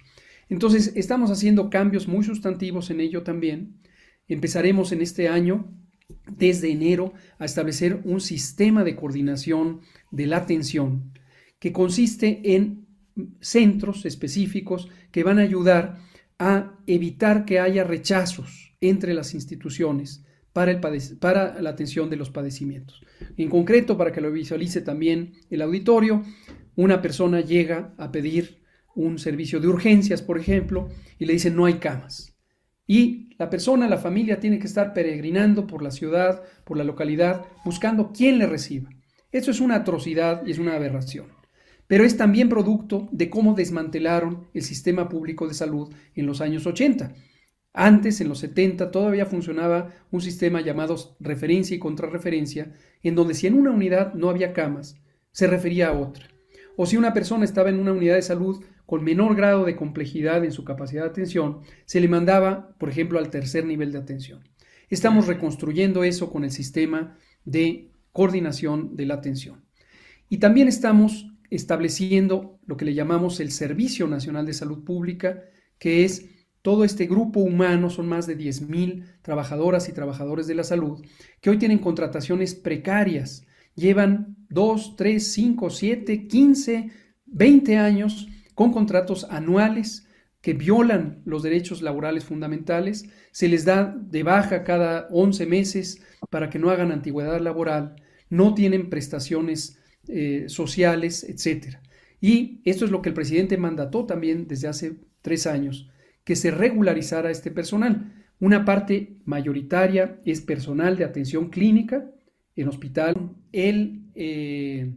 Entonces, 0.49 0.93
estamos 0.95 1.30
haciendo 1.30 1.69
cambios 1.69 2.08
muy 2.08 2.23
sustantivos 2.23 2.89
en 2.89 3.01
ello 3.01 3.21
también. 3.21 3.78
Empezaremos 4.28 4.91
en 4.91 5.01
este 5.01 5.30
año, 5.30 5.71
desde 6.28 6.71
enero, 6.71 7.13
a 7.38 7.45
establecer 7.45 8.01
un 8.04 8.19
sistema 8.19 8.84
de 8.84 8.95
coordinación 8.95 9.82
de 10.10 10.25
la 10.25 10.38
atención 10.38 11.13
que 11.60 11.71
consiste 11.71 12.56
en 12.56 12.88
centros 13.39 14.06
específicos 14.06 14.89
que 15.12 15.23
van 15.23 15.38
a 15.38 15.43
ayudar 15.43 15.99
a 16.39 16.80
evitar 16.88 17.45
que 17.45 17.60
haya 17.60 17.84
rechazos 17.84 18.75
entre 18.82 19.13
las 19.13 19.36
instituciones 19.36 20.24
para, 20.56 20.72
el 20.72 20.80
para 21.20 21.62
la 21.62 21.70
atención 21.70 22.10
de 22.10 22.15
los 22.15 22.30
padecimientos. 22.30 23.02
En 23.36 23.50
concreto, 23.50 23.98
para 23.98 24.13
que 24.13 24.22
lo 24.22 24.32
visualice 24.32 24.80
también 24.80 25.34
el 25.50 25.62
auditorio, 25.62 26.24
una 26.78 27.02
persona 27.02 27.41
llega 27.41 27.94
a 27.98 28.10
pedir 28.10 28.62
un 28.96 29.20
servicio 29.20 29.60
de 29.60 29.68
urgencias, 29.68 30.22
por 30.22 30.39
ejemplo, 30.39 30.88
y 31.20 31.26
le 31.26 31.34
dicen 31.34 31.58
no 31.58 31.65
hay 31.65 31.74
camas. 31.74 32.38
Y 32.88 33.36
la 33.38 33.50
persona, 33.50 33.89
la 33.89 33.98
familia, 33.98 34.39
tiene 34.39 34.58
que 34.58 34.68
estar 34.68 34.94
peregrinando 34.94 35.68
por 35.68 35.82
la 35.82 35.91
ciudad, 35.91 36.41
por 36.63 36.78
la 36.78 36.86
localidad, 36.86 37.44
buscando 37.65 38.13
quién 38.13 38.38
le 38.38 38.48
reciba. 38.48 38.89
Eso 39.34 39.52
es 39.52 39.60
una 39.60 39.76
atrocidad 39.76 40.48
y 40.48 40.52
es 40.52 40.58
una 40.58 40.76
aberración. 40.76 41.26
Pero 41.86 42.06
es 42.06 42.15
también 42.15 42.48
producto 42.48 43.10
de 43.12 43.30
cómo 43.30 43.56
desmantelaron 43.56 44.48
el 44.54 44.62
sistema 44.62 45.10
público 45.10 45.50
de 45.50 45.54
salud 45.54 45.94
en 46.15 46.26
los 46.26 46.39
años 46.39 46.65
80. 46.65 47.13
Antes, 47.77 48.21
en 48.21 48.29
los 48.29 48.39
70, 48.39 48.89
todavía 48.89 49.25
funcionaba 49.25 49.91
un 50.09 50.21
sistema 50.21 50.61
llamado 50.61 50.95
referencia 51.19 51.75
y 51.75 51.79
contrarreferencia, 51.79 52.71
en 53.03 53.15
donde 53.15 53.33
si 53.33 53.47
en 53.47 53.53
una 53.53 53.71
unidad 53.71 54.13
no 54.13 54.29
había 54.29 54.53
camas, 54.53 54.95
se 55.33 55.45
refería 55.47 55.89
a 55.89 55.99
otra. 55.99 56.29
O 56.77 56.85
si 56.85 56.95
una 56.95 57.13
persona 57.13 57.43
estaba 57.43 57.69
en 57.69 57.79
una 57.79 57.91
unidad 57.91 58.15
de 58.15 58.21
salud 58.21 58.63
con 58.85 59.03
menor 59.03 59.35
grado 59.35 59.65
de 59.65 59.75
complejidad 59.75 60.45
en 60.45 60.53
su 60.53 60.63
capacidad 60.63 61.03
de 61.03 61.09
atención, 61.09 61.63
se 61.83 61.99
le 61.99 62.07
mandaba, 62.07 62.73
por 62.77 62.88
ejemplo, 62.88 63.19
al 63.19 63.29
tercer 63.29 63.65
nivel 63.65 63.91
de 63.91 63.97
atención. 63.97 64.47
Estamos 64.89 65.27
reconstruyendo 65.27 66.05
eso 66.05 66.31
con 66.31 66.45
el 66.45 66.51
sistema 66.51 67.17
de 67.43 67.91
coordinación 68.13 68.95
de 68.95 69.05
la 69.05 69.15
atención. 69.15 69.65
Y 70.29 70.38
también 70.38 70.69
estamos 70.69 71.29
estableciendo 71.49 72.57
lo 72.65 72.77
que 72.77 72.85
le 72.85 72.93
llamamos 72.93 73.41
el 73.41 73.51
Servicio 73.51 74.07
Nacional 74.07 74.45
de 74.45 74.53
Salud 74.53 74.85
Pública, 74.85 75.43
que 75.77 76.05
es 76.05 76.29
todo 76.65 76.84
este 76.84 77.06
grupo 77.06 77.41
humano, 77.41 77.91
son 77.91 78.08
más 78.08 78.25
de 78.25 78.36
10.000 78.36 79.04
trabajadoras 79.21 79.88
y 79.88 79.93
trabajadores 79.93 80.47
de 80.47 80.56
la 80.56 80.63
salud, 80.63 81.06
que 81.39 81.51
hoy 81.51 81.60
tienen 81.60 81.78
contrataciones 81.78 82.56
precarias, 82.56 83.45
llevan 83.75 84.36
2, 84.49 84.95
3, 84.95 85.32
5, 85.32 85.69
7, 85.69 86.28
15, 86.28 86.91
20 87.28 87.78
años 87.78 88.28
con 88.56 88.71
contratos 88.71 89.28
anuales 89.30 90.08
que 90.41 90.56
violan 90.56 91.21
los 91.23 91.43
derechos 91.43 91.84
laborales 91.84 92.25
fundamentales, 92.25 93.06
se 93.30 93.47
les 93.47 93.63
da 93.63 93.95
de 93.95 94.23
baja 94.23 94.63
cada 94.63 95.08
11 95.12 95.45
meses 95.45 96.01
para 96.32 96.49
que 96.49 96.58
no 96.58 96.71
hagan 96.71 96.91
antigüedad 96.91 97.39
laboral, 97.41 97.95
no 98.32 98.56
tienen 98.56 98.89
prestaciones 98.89 99.78
eh, 100.08 100.45
sociales, 100.47 101.25
etc. 101.25 101.78
Y 102.19 102.63
esto 102.65 102.86
es 102.86 102.91
lo 102.91 103.04
que 103.04 103.10
el 103.10 103.15
presidente 103.15 103.56
mandató 103.56 104.08
también 104.08 104.47
desde 104.47 104.67
hace 104.67 104.95
tres 105.21 105.45
años, 105.45 105.91
que 106.25 106.35
se 106.35 106.51
regularizara 106.51 107.31
este 107.31 107.51
personal. 107.51 108.11
Una 108.41 108.65
parte 108.65 109.19
mayoritaria 109.23 110.19
es 110.25 110.41
personal 110.41 110.97
de 110.97 111.05
atención 111.05 111.49
clínica 111.49 112.11
en 112.57 112.67
hospital, 112.67 113.31
el, 113.53 114.09
eh, 114.15 114.93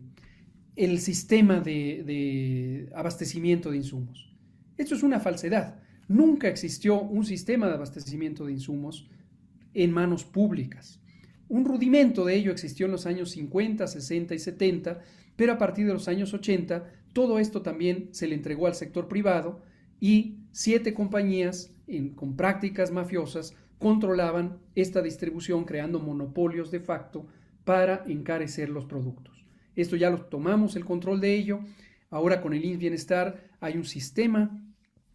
el 0.75 0.99
sistema 0.99 1.61
de, 1.61 2.03
de 2.05 2.91
abastecimiento 2.95 3.71
de 3.71 3.77
insumos. 3.77 4.35
Esto 4.77 4.97
es 4.97 5.03
una 5.05 5.21
falsedad. 5.21 5.81
Nunca 6.09 6.49
existió 6.49 7.01
un 7.01 7.25
sistema 7.25 7.69
de 7.69 7.75
abastecimiento 7.75 8.47
de 8.47 8.53
insumos 8.53 9.09
en 9.75 9.93
manos 9.93 10.25
públicas. 10.25 11.01
Un 11.49 11.65
rudimento 11.65 12.25
de 12.25 12.35
ello 12.35 12.51
existió 12.51 12.87
en 12.87 12.93
los 12.93 13.07
años 13.07 13.31
50, 13.31 13.87
60 13.87 14.35
y 14.35 14.39
70, 14.39 15.01
pero 15.37 15.53
a 15.53 15.59
partir 15.59 15.87
de 15.87 15.93
los 15.93 16.09
años 16.09 16.33
80 16.33 16.91
todo 17.13 17.39
esto 17.39 17.63
también 17.63 18.09
se 18.13 18.27
le 18.27 18.35
entregó 18.35 18.67
al 18.67 18.75
sector 18.75 19.09
privado 19.09 19.63
y 20.01 20.38
siete 20.59 20.93
compañías 20.93 21.71
con 22.17 22.35
prácticas 22.35 22.91
mafiosas 22.91 23.55
controlaban 23.79 24.59
esta 24.75 25.01
distribución 25.03 25.65
creando 25.65 26.01
monopolios 26.01 26.73
de 26.73 26.81
facto 26.81 27.29
para 27.63 28.03
encarecer 28.09 28.69
los 28.69 28.85
productos. 28.85 29.47
Esto 29.77 29.95
ya 29.95 30.11
lo 30.11 30.23
tomamos 30.23 30.75
el 30.75 30.85
control 30.85 31.21
de 31.21 31.37
ello. 31.37 31.61
Ahora 32.11 32.41
con 32.41 32.55
el 32.55 32.65
INS 32.65 32.81
Bienestar 32.81 33.41
hay 33.61 33.77
un 33.77 33.85
sistema 33.85 34.61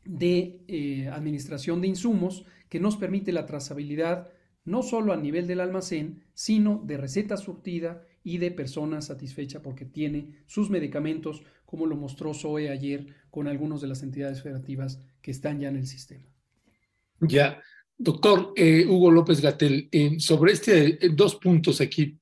de 0.05 0.61
eh, 0.69 1.09
administración 1.09 1.81
de 1.81 1.89
insumos 1.89 2.45
que 2.69 2.79
nos 2.79 2.95
permite 2.95 3.33
la 3.33 3.45
trazabilidad 3.45 4.29
no 4.63 4.81
solo 4.81 5.11
a 5.11 5.17
nivel 5.17 5.45
del 5.45 5.59
almacén, 5.59 6.23
sino 6.33 6.81
de 6.85 6.95
receta 6.95 7.35
surtida 7.35 8.01
y 8.23 8.37
de 8.37 8.49
persona 8.51 9.01
satisfecha 9.01 9.61
porque 9.61 9.83
tiene 9.83 10.29
sus 10.45 10.69
medicamentos, 10.69 11.43
como 11.73 11.87
lo 11.87 11.95
mostró 11.95 12.35
Zoe 12.35 12.69
ayer 12.69 13.07
con 13.31 13.47
algunas 13.47 13.81
de 13.81 13.87
las 13.87 14.03
entidades 14.03 14.43
federativas 14.43 14.99
que 15.23 15.31
están 15.31 15.59
ya 15.59 15.69
en 15.69 15.77
el 15.77 15.87
sistema. 15.87 16.31
Ya, 17.19 17.63
doctor 17.97 18.53
eh, 18.55 18.85
Hugo 18.85 19.09
López 19.09 19.41
Gatel, 19.41 19.89
sobre 20.19 20.51
este 20.51 21.03
eh, 21.03 21.09
dos 21.11 21.37
puntos 21.37 21.81
aquí, 21.81 22.15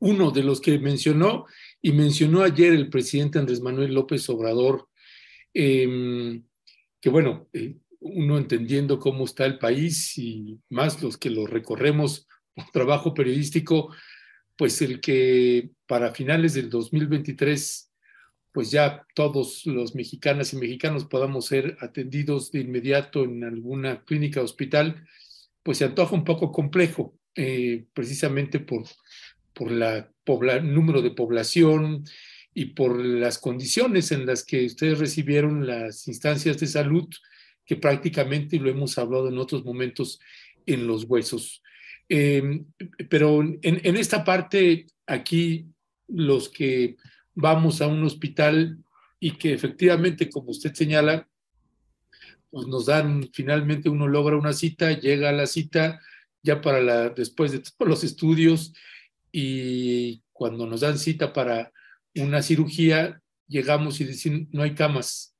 uno 0.00 0.32
de 0.32 0.42
los 0.42 0.60
que 0.60 0.76
mencionó 0.80 1.46
y 1.80 1.92
mencionó 1.92 2.42
ayer 2.42 2.72
el 2.72 2.90
presidente 2.90 3.38
Andrés 3.38 3.60
Manuel 3.60 3.94
López 3.94 4.28
Obrador, 4.28 4.88
em, 5.54 6.42
que 7.00 7.10
bueno, 7.10 7.46
eh, 7.52 7.76
uno 8.00 8.38
entendiendo 8.38 8.98
cómo 8.98 9.24
está 9.24 9.46
el 9.46 9.60
país 9.60 10.18
y 10.18 10.58
más 10.68 11.00
los 11.00 11.16
que 11.16 11.30
lo 11.30 11.46
recorremos 11.46 12.26
por 12.56 12.68
trabajo 12.72 13.14
periodístico, 13.14 13.94
pues 14.56 14.82
el 14.82 15.00
que 15.00 15.70
para 15.86 16.12
finales 16.12 16.54
del 16.54 16.68
2023, 16.68 17.89
pues 18.52 18.70
ya 18.70 19.06
todos 19.14 19.64
los 19.66 19.94
mexicanas 19.94 20.52
y 20.52 20.56
mexicanos 20.56 21.04
podamos 21.04 21.46
ser 21.46 21.76
atendidos 21.80 22.50
de 22.50 22.60
inmediato 22.60 23.24
en 23.24 23.44
alguna 23.44 24.04
clínica 24.04 24.40
o 24.40 24.44
hospital, 24.44 25.06
pues 25.62 25.78
se 25.78 25.84
antoja 25.84 26.14
un 26.14 26.24
poco 26.24 26.50
complejo, 26.50 27.16
eh, 27.34 27.86
precisamente 27.92 28.58
por, 28.58 28.84
por 29.52 29.70
la 29.70 30.60
número 30.60 31.00
de 31.02 31.12
población 31.12 32.04
y 32.52 32.66
por 32.66 32.98
las 33.04 33.38
condiciones 33.38 34.10
en 34.10 34.26
las 34.26 34.44
que 34.44 34.66
ustedes 34.66 34.98
recibieron 34.98 35.66
las 35.66 36.08
instancias 36.08 36.58
de 36.58 36.66
salud 36.66 37.08
que 37.64 37.76
prácticamente, 37.76 38.58
lo 38.58 38.68
hemos 38.68 38.98
hablado 38.98 39.28
en 39.28 39.38
otros 39.38 39.64
momentos, 39.64 40.18
en 40.66 40.88
los 40.88 41.04
huesos. 41.04 41.62
Em, 42.08 42.66
pero 43.08 43.40
en, 43.42 43.60
en, 43.62 43.96
esta 43.96 44.24
parte, 44.24 44.86
aquí 45.06 45.66
los 46.08 46.48
que 46.48 46.96
vamos 47.40 47.80
a 47.80 47.86
un 47.86 48.04
hospital 48.04 48.78
y 49.18 49.32
que 49.32 49.52
efectivamente, 49.52 50.30
como 50.30 50.50
usted 50.50 50.72
señala, 50.74 51.28
pues 52.50 52.66
nos 52.66 52.86
dan, 52.86 53.30
finalmente 53.32 53.88
uno 53.88 54.08
logra 54.08 54.36
una 54.36 54.52
cita, 54.52 54.92
llega 54.92 55.28
a 55.28 55.32
la 55.32 55.46
cita 55.46 56.00
ya 56.42 56.60
para 56.60 56.80
la, 56.80 57.10
después 57.10 57.52
de 57.52 57.60
todos 57.60 57.88
los 57.88 58.04
estudios 58.04 58.72
y 59.30 60.22
cuando 60.32 60.66
nos 60.66 60.80
dan 60.80 60.98
cita 60.98 61.32
para 61.32 61.70
una 62.16 62.42
cirugía, 62.42 63.22
llegamos 63.46 64.00
y 64.00 64.04
dicen, 64.04 64.48
no 64.52 64.62
hay 64.62 64.74
camas, 64.74 65.34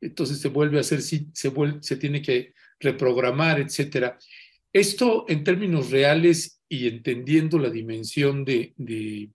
entonces 0.00 0.40
se 0.40 0.48
vuelve 0.48 0.78
a 0.78 0.82
hacer, 0.82 1.00
se, 1.02 1.26
se 1.32 1.96
tiene 1.96 2.22
que 2.22 2.54
reprogramar, 2.78 3.60
etcétera. 3.60 4.18
Esto 4.72 5.24
en 5.28 5.44
términos 5.44 5.90
reales 5.90 6.60
y 6.68 6.88
entendiendo 6.88 7.58
la 7.58 7.70
dimensión 7.70 8.44
de, 8.44 8.72
de, 8.76 9.30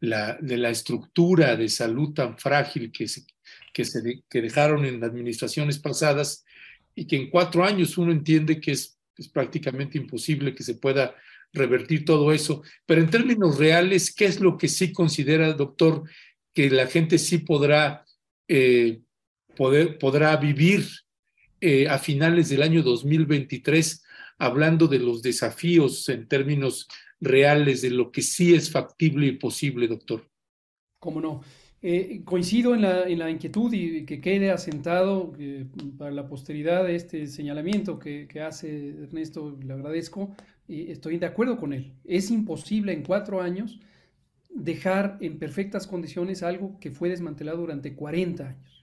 la, 0.00 0.38
de 0.40 0.56
la, 0.56 0.70
estructura 0.70 1.56
de 1.56 1.68
salud 1.68 2.14
tan 2.14 2.38
frágil 2.38 2.92
que, 2.92 3.08
se, 3.08 3.24
que, 3.72 3.84
se, 3.84 4.22
que 4.28 4.42
dejaron 4.42 4.84
en 4.84 5.02
administraciones 5.02 5.78
pasadas 5.78 6.44
y 6.94 7.06
que 7.06 7.16
en 7.16 7.30
cuatro 7.30 7.64
años 7.64 7.98
uno 7.98 8.12
entiende 8.12 8.60
que 8.60 8.72
es, 8.72 8.98
es 9.16 9.28
prácticamente 9.28 9.98
imposible 9.98 10.54
que 10.54 10.62
se 10.62 10.74
pueda 10.74 11.14
revertir 11.52 12.04
todo 12.04 12.32
eso. 12.32 12.62
Pero 12.86 13.00
en 13.00 13.10
términos 13.10 13.58
reales, 13.58 14.14
¿qué 14.14 14.26
es 14.26 14.40
lo 14.40 14.56
que 14.56 14.68
sí 14.68 14.92
considera, 14.92 15.52
doctor, 15.52 16.04
que 16.54 16.70
la 16.70 16.86
gente 16.86 17.18
sí 17.18 17.38
podrá 17.38 18.04
eh, 18.48 19.00
podrá 19.58 20.36
vivir 20.36 20.86
eh, 21.60 21.88
a 21.88 21.98
finales 21.98 22.48
del 22.48 22.62
año 22.62 22.82
2023, 22.82 24.04
hablando 24.38 24.86
de 24.86 25.00
los 25.00 25.20
desafíos 25.20 26.08
en 26.08 26.28
términos 26.28 26.86
reales, 27.20 27.82
de 27.82 27.90
lo 27.90 28.10
que 28.10 28.22
sí 28.22 28.54
es 28.54 28.70
factible 28.70 29.26
y 29.26 29.32
posible, 29.32 29.88
doctor. 29.88 30.24
Cómo 31.00 31.20
no. 31.20 31.40
Eh, 31.80 32.22
coincido 32.24 32.74
en 32.74 32.82
la, 32.82 33.04
en 33.04 33.20
la, 33.20 33.30
inquietud 33.30 33.72
y 33.72 34.04
que 34.04 34.20
quede 34.20 34.50
asentado 34.50 35.32
eh, 35.38 35.64
para 35.96 36.10
la 36.10 36.26
posteridad 36.26 36.90
este 36.90 37.28
señalamiento 37.28 38.00
que, 38.00 38.26
que, 38.26 38.40
hace 38.40 38.88
Ernesto, 39.04 39.56
le 39.62 39.72
agradezco, 39.74 40.34
y 40.66 40.90
estoy 40.90 41.18
de 41.18 41.26
acuerdo 41.26 41.56
con 41.56 41.72
él. 41.72 41.92
Es 42.04 42.32
imposible 42.32 42.92
en 42.92 43.04
cuatro 43.04 43.40
años 43.40 43.78
dejar 44.50 45.18
en 45.20 45.38
perfectas 45.38 45.86
condiciones 45.86 46.42
algo 46.42 46.78
que 46.80 46.90
fue 46.90 47.10
desmantelado 47.10 47.58
durante 47.58 47.94
40 47.94 48.48
años. 48.48 48.77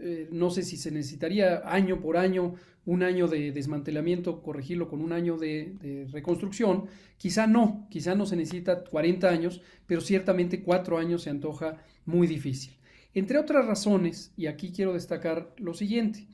Eh, 0.00 0.28
no 0.32 0.50
sé 0.50 0.62
si 0.62 0.76
se 0.76 0.90
necesitaría 0.90 1.62
año 1.64 2.00
por 2.00 2.16
año, 2.16 2.54
un 2.84 3.02
año 3.02 3.28
de 3.28 3.52
desmantelamiento, 3.52 4.42
corregirlo 4.42 4.88
con 4.88 5.00
un 5.00 5.12
año 5.12 5.36
de, 5.36 6.06
reconstrucción. 6.12 6.86
Quizá 7.16 7.46
no, 7.46 7.86
quizá 7.90 8.14
no 8.14 8.26
se 8.26 8.36
necesita 8.36 8.84
40 8.84 9.28
años, 9.28 9.62
pero 9.86 10.00
ciertamente 10.00 10.62
cuatro 10.62 10.98
años 10.98 11.22
se 11.22 11.30
antoja 11.30 11.82
muy 12.04 12.26
difícil. 12.26 12.74
Entre 13.14 13.38
otras 13.38 13.66
razones, 13.66 14.32
y 14.36 14.46
aquí 14.46 14.72
quiero 14.72 14.92
destacar 14.92 15.54
lo 15.56 15.72
siguiente, 15.72 16.26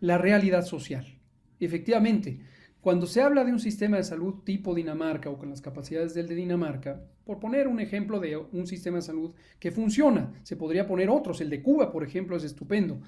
la 0.00 0.18
realidad 0.18 0.64
social. 0.64 1.18
Efectivamente, 1.60 2.40
cuando 2.88 3.06
se 3.06 3.20
habla 3.20 3.44
de 3.44 3.52
un 3.52 3.60
sistema 3.60 3.98
de 3.98 4.02
salud 4.02 4.36
tipo 4.44 4.74
Dinamarca 4.74 5.28
o 5.28 5.36
con 5.36 5.50
las 5.50 5.60
capacidades 5.60 6.14
del 6.14 6.26
de 6.26 6.34
Dinamarca, 6.34 7.04
por 7.26 7.38
poner 7.38 7.68
un 7.68 7.80
ejemplo 7.80 8.18
de 8.18 8.38
un 8.38 8.66
sistema 8.66 8.96
de 8.96 9.02
salud 9.02 9.34
que 9.58 9.70
funciona, 9.70 10.32
se 10.42 10.56
podría 10.56 10.86
poner 10.86 11.10
otros, 11.10 11.42
el 11.42 11.50
de 11.50 11.60
Cuba, 11.62 11.92
por 11.92 12.02
ejemplo, 12.02 12.34
es 12.34 12.44
estupendo, 12.44 12.98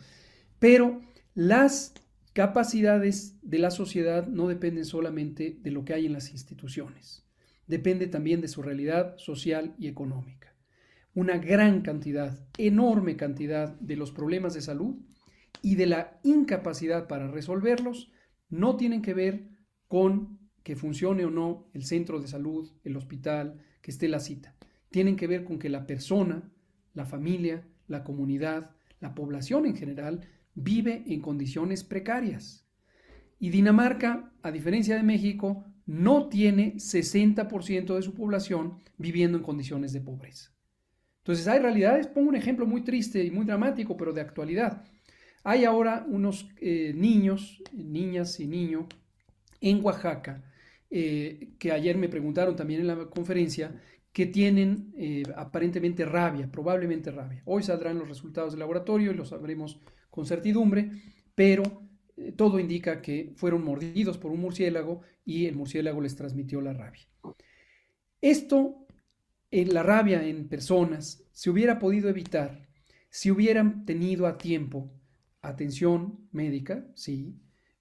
pero 0.58 1.00
las 1.32 1.94
capacidades 2.34 3.38
de 3.40 3.58
la 3.58 3.70
sociedad 3.70 4.26
no 4.26 4.48
dependen 4.48 4.84
solamente 4.84 5.56
de 5.62 5.70
lo 5.70 5.82
que 5.86 5.94
hay 5.94 6.04
en 6.04 6.12
las 6.12 6.30
instituciones, 6.30 7.24
depende 7.66 8.06
también 8.06 8.42
de 8.42 8.48
su 8.48 8.60
realidad 8.60 9.16
social 9.16 9.74
y 9.78 9.88
económica. 9.88 10.54
Una 11.14 11.38
gran 11.38 11.80
cantidad, 11.80 12.38
enorme 12.58 13.16
cantidad 13.16 13.80
de 13.80 13.96
los 13.96 14.12
problemas 14.12 14.52
de 14.52 14.60
salud 14.60 14.96
y 15.62 15.76
de 15.76 15.86
la 15.86 16.20
incapacidad 16.22 17.08
para 17.08 17.28
resolverlos 17.28 18.12
no 18.50 18.76
tienen 18.76 19.00
que 19.00 19.14
ver 19.14 19.48
con 19.90 20.38
que 20.62 20.76
funcione 20.76 21.24
o 21.24 21.30
no 21.30 21.68
el 21.74 21.82
centro 21.82 22.20
de 22.20 22.28
salud, 22.28 22.70
el 22.84 22.96
hospital, 22.96 23.58
que 23.82 23.90
esté 23.90 24.06
la 24.06 24.20
cita. 24.20 24.54
Tienen 24.88 25.16
que 25.16 25.26
ver 25.26 25.42
con 25.42 25.58
que 25.58 25.68
la 25.68 25.84
persona, 25.84 26.48
la 26.94 27.06
familia, 27.06 27.66
la 27.88 28.04
comunidad, 28.04 28.70
la 29.00 29.16
población 29.16 29.66
en 29.66 29.74
general, 29.74 30.20
vive 30.54 31.02
en 31.08 31.20
condiciones 31.20 31.82
precarias. 31.82 32.68
Y 33.40 33.50
Dinamarca, 33.50 34.32
a 34.42 34.52
diferencia 34.52 34.94
de 34.94 35.02
México, 35.02 35.64
no 35.86 36.28
tiene 36.28 36.76
60% 36.76 37.96
de 37.96 38.02
su 38.02 38.14
población 38.14 38.78
viviendo 38.96 39.38
en 39.38 39.42
condiciones 39.42 39.92
de 39.92 40.02
pobreza. 40.02 40.54
Entonces 41.18 41.48
hay 41.48 41.58
realidades, 41.58 42.06
pongo 42.06 42.28
un 42.28 42.36
ejemplo 42.36 42.64
muy 42.64 42.82
triste 42.82 43.24
y 43.24 43.32
muy 43.32 43.44
dramático, 43.44 43.96
pero 43.96 44.12
de 44.12 44.20
actualidad. 44.20 44.84
Hay 45.42 45.64
ahora 45.64 46.06
unos 46.08 46.48
eh, 46.60 46.92
niños, 46.94 47.60
niñas 47.72 48.38
y 48.38 48.46
niños 48.46 48.86
en 49.60 49.84
Oaxaca, 49.84 50.42
eh, 50.90 51.50
que 51.58 51.72
ayer 51.72 51.96
me 51.96 52.08
preguntaron 52.08 52.56
también 52.56 52.80
en 52.80 52.86
la 52.86 53.06
conferencia, 53.06 53.74
que 54.12 54.26
tienen 54.26 54.92
eh, 54.96 55.22
aparentemente 55.36 56.04
rabia, 56.04 56.50
probablemente 56.50 57.10
rabia. 57.10 57.42
Hoy 57.44 57.62
saldrán 57.62 57.98
los 57.98 58.08
resultados 58.08 58.52
del 58.52 58.60
laboratorio 58.60 59.12
y 59.12 59.14
los 59.14 59.28
sabremos 59.28 59.80
con 60.10 60.26
certidumbre, 60.26 60.90
pero 61.34 61.62
eh, 62.16 62.32
todo 62.32 62.58
indica 62.58 63.00
que 63.00 63.32
fueron 63.36 63.64
mordidos 63.64 64.18
por 64.18 64.32
un 64.32 64.40
murciélago 64.40 65.02
y 65.24 65.46
el 65.46 65.54
murciélago 65.54 66.00
les 66.00 66.16
transmitió 66.16 66.60
la 66.60 66.72
rabia. 66.72 67.06
Esto, 68.20 68.86
en 69.50 69.72
la 69.72 69.82
rabia 69.82 70.26
en 70.26 70.48
personas, 70.48 71.24
se 71.32 71.50
hubiera 71.50 71.78
podido 71.78 72.08
evitar 72.08 72.68
si 73.10 73.30
hubieran 73.30 73.84
tenido 73.84 74.26
a 74.26 74.38
tiempo 74.38 74.90
atención 75.42 76.28
médica, 76.32 76.86
sí, 76.94 77.34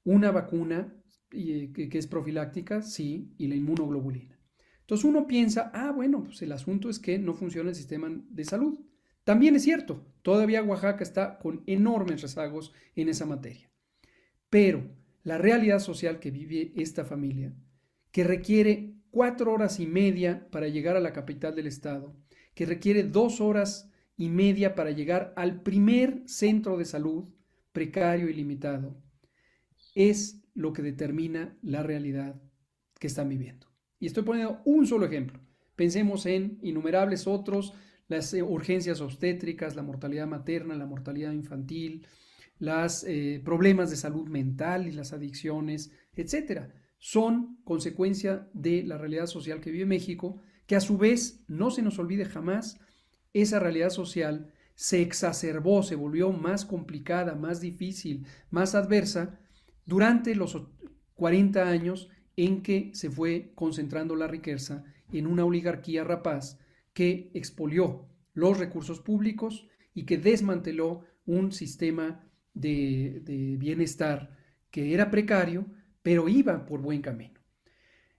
una 0.04 0.32
vacuna 0.32 0.96
que, 1.30 1.90
que 1.90 1.98
es 1.98 2.08
profiláctica, 2.08 2.82
sí, 2.82 3.34
y 3.38 3.48
la 3.48 3.56
inmunoglobulina. 3.56 4.40
Entonces 4.82 5.06
uno 5.06 5.28
piensa, 5.28 5.70
ah, 5.74 5.92
bueno, 5.92 6.24
pues 6.24 6.42
el 6.42 6.52
asunto 6.52 6.90
es 6.90 6.98
que 6.98 7.20
no 7.20 7.36
funciona 7.36 7.70
el 7.70 7.76
sistema 7.76 8.10
de 8.10 8.44
salud. 8.44 8.80
También 9.24 9.56
es 9.56 9.62
cierto, 9.62 10.04
todavía 10.24 10.64
Oaxaca 10.64 11.04
está 11.04 11.38
con 11.38 11.64
enormes 11.68 12.24
rezagos 12.24 12.74
en 12.96 13.10
esa 13.10 13.28
materia. 13.28 13.70
Pero 14.50 14.90
la 15.24 15.38
realidad 15.38 15.78
social 15.78 16.20
que 16.20 16.32
vive 16.32 16.74
esta 16.76 17.06
familia, 17.06 17.54
que 18.12 18.24
requiere 18.24 18.96
cuatro 19.12 19.54
horas 19.54 19.80
y 19.80 19.86
media 19.86 20.50
para 20.50 20.68
llegar 20.68 20.96
a 20.96 21.02
la 21.02 21.14
capital 21.14 21.56
del 21.56 21.68
estado, 21.68 22.16
que 22.56 22.66
requiere 22.66 23.04
dos 23.04 23.42
horas 23.42 23.92
y 24.18 24.30
media 24.30 24.74
para 24.74 24.90
llegar 24.90 25.34
al 25.38 25.62
primer 25.62 26.24
centro 26.26 26.78
de 26.78 26.86
salud 26.86 27.26
precario 27.72 28.28
y 28.28 28.34
limitado, 28.34 29.00
es 29.94 30.39
lo 30.54 30.74
que 30.74 30.82
determina 30.82 31.58
la 31.62 31.84
realidad 31.84 32.42
que 33.00 33.08
están 33.08 33.30
viviendo. 33.30 33.68
Y 34.00 34.08
estoy 34.08 34.24
poniendo 34.24 34.62
un 34.66 34.88
solo 34.88 35.06
ejemplo. 35.06 35.40
Pensemos 35.76 36.26
en 36.26 36.60
innumerables 36.62 37.28
otros, 37.28 37.74
las 38.08 38.34
eh, 38.34 38.44
urgencias 38.44 39.02
obstétricas, 39.02 39.76
la 39.76 39.84
mortalidad 39.84 40.28
materna, 40.28 40.76
la 40.76 40.86
mortalidad 40.86 41.32
infantil, 41.32 42.06
los 42.58 43.04
eh, 43.06 43.42
problemas 43.44 43.90
de 43.90 43.96
salud 43.96 44.28
mental 44.28 44.88
y 44.88 44.92
las 44.92 45.14
adicciones, 45.14 45.92
etcétera. 46.16 46.74
Son 46.98 47.58
consecuencia 47.64 48.50
de 48.54 48.84
la 48.84 48.98
realidad 48.98 49.28
social 49.28 49.62
que 49.62 49.72
vive 49.72 49.86
México, 49.86 50.42
que 50.68 50.76
a 50.76 50.82
su 50.82 50.98
vez, 50.98 51.44
no 51.48 51.72
se 51.72 51.82
nos 51.82 51.98
olvide 51.98 52.26
jamás, 52.26 52.78
esa 53.34 53.60
realidad 53.60 53.90
social 53.90 54.52
se 54.76 55.02
exacerbó, 55.02 55.84
se 55.84 55.96
volvió 55.96 56.32
más 56.32 56.66
complicada, 56.66 57.36
más 57.36 57.62
difícil, 57.62 58.26
más 58.50 58.76
adversa 58.76 59.40
durante 59.90 60.36
los 60.36 60.56
40 61.16 61.68
años 61.68 62.10
en 62.38 62.62
que 62.62 62.92
se 62.94 63.10
fue 63.10 63.52
concentrando 63.56 64.16
la 64.16 64.28
riqueza 64.28 64.86
en 65.12 65.28
una 65.28 65.44
oligarquía 65.44 66.04
rapaz 66.04 66.60
que 66.94 67.32
expolió 67.34 68.08
los 68.34 68.58
recursos 68.58 69.02
públicos 69.02 69.68
y 69.94 70.06
que 70.06 70.18
desmanteló 70.18 71.04
un 71.26 71.52
sistema 71.52 72.24
de, 72.54 73.58
bienestar 73.60 74.38
que 74.72 74.94
era 74.94 75.10
precario, 75.10 75.66
pero 76.04 76.30
iba 76.30 76.66
por 76.66 76.82
buen 76.82 77.02
camino. 77.02 77.40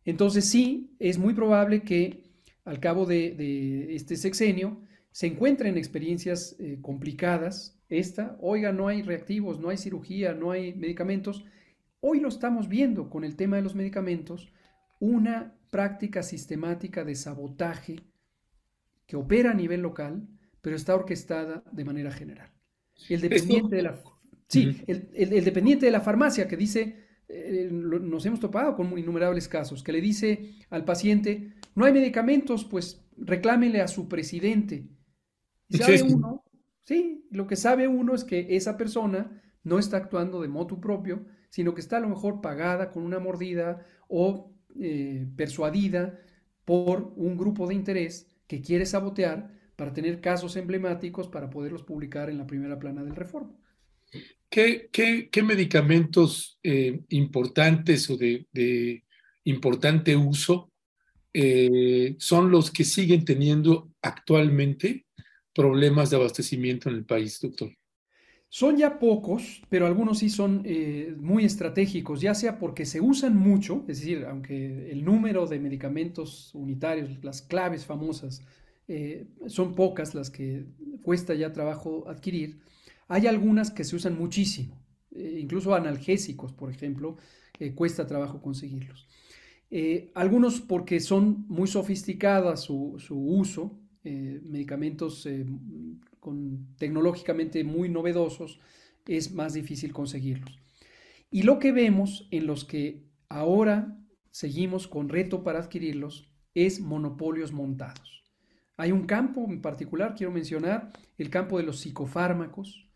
Entonces 0.05 0.47
sí, 0.47 0.97
es 0.99 1.19
muy 1.19 1.35
probable 1.35 1.83
que 1.83 2.25
al 2.65 2.81
cabo 2.81 3.07
de, 3.07 3.95
este 3.95 4.17
sexenio 4.17 4.83
se 5.13 5.29
encuentren 5.29 5.79
experiencias 5.79 6.57
eh, 6.59 6.79
complicadas. 6.83 7.79
Esta, 7.89 8.37
oiga, 8.41 8.73
no 8.73 8.89
hay 8.89 9.03
reactivos, 9.03 9.61
no 9.61 9.69
hay 9.69 9.77
cirugía, 9.77 10.35
no 10.35 10.51
hay 10.51 10.75
medicamentos, 10.75 11.45
Hoy 12.01 12.21
lo 12.21 12.29
estamos 12.29 12.69
viendo 12.69 13.11
con 13.11 13.25
el 13.25 13.37
tema 13.37 13.57
de 13.57 13.63
los 13.63 13.75
medicamentos, 13.75 14.53
una 15.01 15.55
práctica 15.71 16.23
sistemática 16.23 17.05
de 17.05 17.15
sabotaje 17.15 17.97
que 19.07 19.17
opera 19.17 19.51
a 19.51 19.55
nivel 19.55 19.83
local, 19.83 20.27
pero 20.63 20.77
está 20.77 20.95
orquestada 20.95 21.63
de 21.71 21.85
manera 21.85 22.11
general. 22.11 22.51
El 23.09 23.21
dependiente 23.21 23.77
de 23.77 23.83
la, 23.83 24.01
sí, 24.49 24.83
el, 24.87 25.45
dependiente 25.45 25.87
de 25.87 25.93
la 25.93 26.01
farmacia 26.01 26.49
que 26.49 26.57
dice, 26.57 27.07
eh, 27.29 27.69
nos 27.71 28.25
hemos 28.25 28.41
topado 28.41 28.77
con 28.77 28.97
innumerables 28.99 29.49
casos, 29.49 29.83
que 29.83 29.93
le 29.93 30.01
dice 30.01 30.55
al 30.71 30.85
paciente, 30.85 31.55
no 31.75 31.85
hay 31.85 31.93
medicamentos, 31.93 32.65
pues 32.65 33.05
reclámele 33.19 33.83
a 33.83 33.89
su 33.89 34.09
presidente. 34.09 34.89
sabe 35.69 36.03
uno, 36.03 36.45
sí, 36.81 37.27
lo 37.31 37.47
que 37.47 37.57
sabe 37.57 37.89
uno 37.89 38.15
es 38.15 38.25
que 38.25 38.57
esa 38.57 38.79
persona 38.79 39.43
no 39.65 39.79
está 39.79 39.99
actuando 39.99 40.41
de 40.41 40.49
motu 40.49 40.81
propio, 40.81 41.27
sino 41.51 41.75
que 41.75 41.81
está 41.81 41.99
a 41.99 42.01
lo 42.01 42.09
mejor 42.09 42.41
pagada 42.41 42.91
con 42.91 43.03
una 43.03 43.19
mordida 43.19 43.85
o 44.09 44.55
eh, 44.81 45.27
persuadida 45.37 46.19
por 46.65 47.13
un 47.17 47.37
grupo 47.37 47.67
de 47.67 47.75
interés 47.75 48.29
que 48.47 48.63
quiere 48.63 48.87
sabotear 48.87 49.51
para 49.77 49.93
tener 49.93 50.21
casos 50.21 50.57
emblemáticos 50.57 51.29
para 51.29 51.51
poderlos 51.51 51.83
publicar 51.83 52.31
en 52.31 52.39
la 52.39 52.47
primera 52.47 52.79
plana 52.79 53.03
del 53.03 53.17
Reforma. 53.17 53.57
¿Qué, 54.49 54.89
qué, 54.93 55.43
medicamentos 55.43 56.59
eh, 56.63 57.01
importantes 57.11 58.11
o 58.11 58.17
de, 58.17 59.05
importante 59.45 60.17
uso 60.17 60.73
eh, 61.33 62.17
son 62.19 62.51
los 62.51 62.71
que 62.71 62.85
siguen 62.85 63.25
teniendo 63.25 63.93
actualmente 64.03 65.07
problemas 65.55 66.11
de 66.11 66.17
abastecimiento 66.17 66.89
en 66.89 66.97
el 66.97 67.05
país, 67.05 67.39
doctor? 67.41 67.71
Son 68.53 68.77
ya 68.77 68.99
pocos, 68.99 69.63
pero 69.69 69.87
algunos 69.87 70.19
sí 70.19 70.29
son 70.29 70.63
eh, 70.65 71.15
muy 71.21 71.45
estratégicos, 71.45 72.21
ya 72.21 72.35
sea 72.35 72.59
porque 72.59 72.85
se 72.85 73.01
usan 73.01 73.37
mucho, 73.37 73.85
es 73.87 74.01
decir, 74.01 74.27
aunque 74.29 74.91
el 74.91 75.05
número 75.05 75.47
de 75.47 75.61
medicamentos 75.61 76.53
unitarios, 76.53 77.23
las 77.23 77.43
claves 77.43 77.87
famosas, 77.87 78.43
eh, 78.89 79.29
son 79.47 79.77
pocas 79.77 80.17
las 80.17 80.31
que 80.31 80.67
cuesta 81.05 81.33
ya 81.35 81.53
trabajo 81.53 82.09
adquirir, 82.09 82.59
hay 83.07 83.29
algunas 83.29 83.71
que 83.71 83.85
se 83.85 83.95
usan 83.95 84.19
muchísimo, 84.19 84.83
eh, 85.15 85.39
incluso 85.41 85.73
analgésicos, 85.73 86.53
por 86.53 86.71
ejemplo, 86.73 87.17
cuesta 87.77 88.07
trabajo 88.07 88.41
conseguirlos. 88.41 89.07
algunos 90.15 90.61
porque 90.61 90.99
son 90.99 91.45
muy 91.49 91.69
sofisticadas 91.69 92.61
su, 92.63 92.97
su 92.99 93.17
uso, 93.17 93.79
medicamentos 94.03 95.29
con, 96.21 96.75
tecnológicamente 96.77 97.65
muy 97.65 97.89
novedosos, 97.89 98.59
es 99.07 99.33
más 99.33 99.55
difícil 99.55 99.93
conseguirlos. 99.93 100.59
Y 101.31 101.43
lo 101.43 101.59
que 101.59 101.73
vemos 101.73 102.29
en 102.31 102.47
los 102.47 102.65
que 102.65 103.05
ahora 103.29 103.97
seguimos 104.31 104.89
con 104.89 105.09
reto 105.09 105.43
para 105.43 105.61
adquirirlos 105.61 106.31
es 106.55 106.81
monopolios 106.81 107.53
montados. 107.53 108.25
Hay 108.77 108.93
un 108.93 109.07
campo 109.07 109.45
en 109.49 109.61
particular, 109.61 110.15
quiero 110.17 110.33
mencionar, 110.33 110.93
el 111.19 111.31
campo 111.31 111.59
de 111.59 111.65
los 111.65 111.81
psicofármacos. 111.81 112.89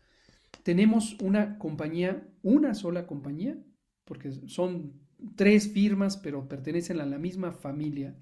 Tenemos 0.63 1.15
una 1.21 1.59
compañía, 1.59 2.27
una 2.41 2.73
sola 2.73 3.05
compañía, 3.05 3.57
porque 4.03 4.31
son 4.47 4.93
tres 5.35 5.71
firmas, 5.71 6.17
pero 6.17 6.47
pertenecen 6.47 6.99
a 6.99 7.05
la 7.05 7.19
misma 7.19 7.51
familia, 7.51 8.15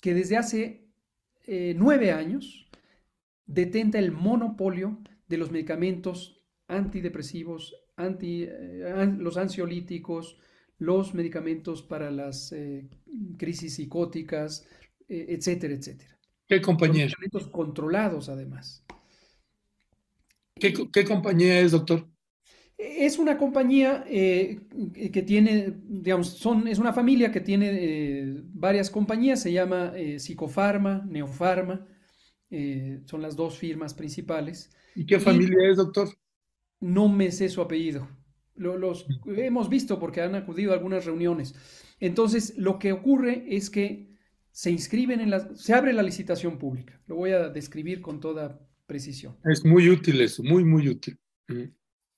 que 0.00 0.14
desde 0.14 0.36
hace 0.36 0.81
eh, 1.46 1.74
nueve 1.76 2.12
años 2.12 2.68
detenta 3.46 3.98
el 3.98 4.12
monopolio 4.12 5.02
de 5.28 5.36
los 5.36 5.50
medicamentos 5.50 6.40
antidepresivos, 6.68 7.74
anti, 7.96 8.44
eh, 8.44 9.14
los 9.18 9.36
ansiolíticos, 9.36 10.38
los 10.78 11.14
medicamentos 11.14 11.82
para 11.82 12.10
las 12.10 12.52
eh, 12.52 12.88
crisis 13.38 13.74
psicóticas, 13.74 14.66
etcétera, 15.08 15.74
etcétera. 15.74 16.18
¿Qué 16.48 16.60
compañía? 16.60 17.04
medicamentos 17.04 17.48
controlados, 17.48 18.28
además. 18.28 18.84
¿Qué, 20.54 21.04
compañía 21.04 21.60
es, 21.60 21.72
doctor? 21.72 22.08
Es 22.98 23.18
una 23.18 23.38
compañía 23.38 24.04
que 24.04 25.24
tiene, 25.24 25.72
digamos, 25.88 26.28
son, 26.28 26.66
es 26.66 26.78
una 26.78 26.92
familia 26.92 27.30
que 27.30 27.40
tiene 27.40 28.42
varias 28.52 28.90
compañías, 28.90 29.40
se 29.40 29.52
llama 29.52 29.92
Psicofarma, 30.18 31.04
Neofarma, 31.08 31.86
eh, 32.54 33.00
son 33.06 33.22
las 33.22 33.34
dos 33.34 33.56
firmas 33.56 33.94
principales. 33.94 34.70
¿Y 34.94 35.06
qué 35.06 35.18
familia 35.18 35.70
es, 35.70 35.78
doctor? 35.78 36.10
No 36.80 37.08
me 37.08 37.30
sé 37.30 37.48
su 37.48 37.62
apellido. 37.62 38.06
los 38.54 39.06
hemos 39.24 39.70
visto 39.70 39.98
porque 39.98 40.20
han 40.20 40.34
acudido 40.34 40.72
a 40.72 40.74
algunas 40.74 41.06
reuniones. 41.06 41.54
Entonces, 41.98 42.52
lo 42.58 42.78
que 42.78 42.92
ocurre 42.92 43.46
es 43.48 43.70
que 43.70 44.12
se 44.50 44.70
inscriben 44.70 45.20
en 45.22 45.30
la, 45.30 45.54
se 45.54 45.72
abre 45.72 45.94
la 45.94 46.02
licitación 46.02 46.58
pública. 46.58 47.00
Lo 47.06 47.16
voy 47.16 47.30
a 47.30 47.48
describir 47.48 48.02
con 48.02 48.20
toda 48.20 48.60
precisión. 48.86 49.38
Es 49.44 49.64
muy 49.64 49.88
útil 49.88 50.20
eso, 50.20 50.42
muy, 50.42 50.62
muy 50.62 50.88
útil. 50.88 51.18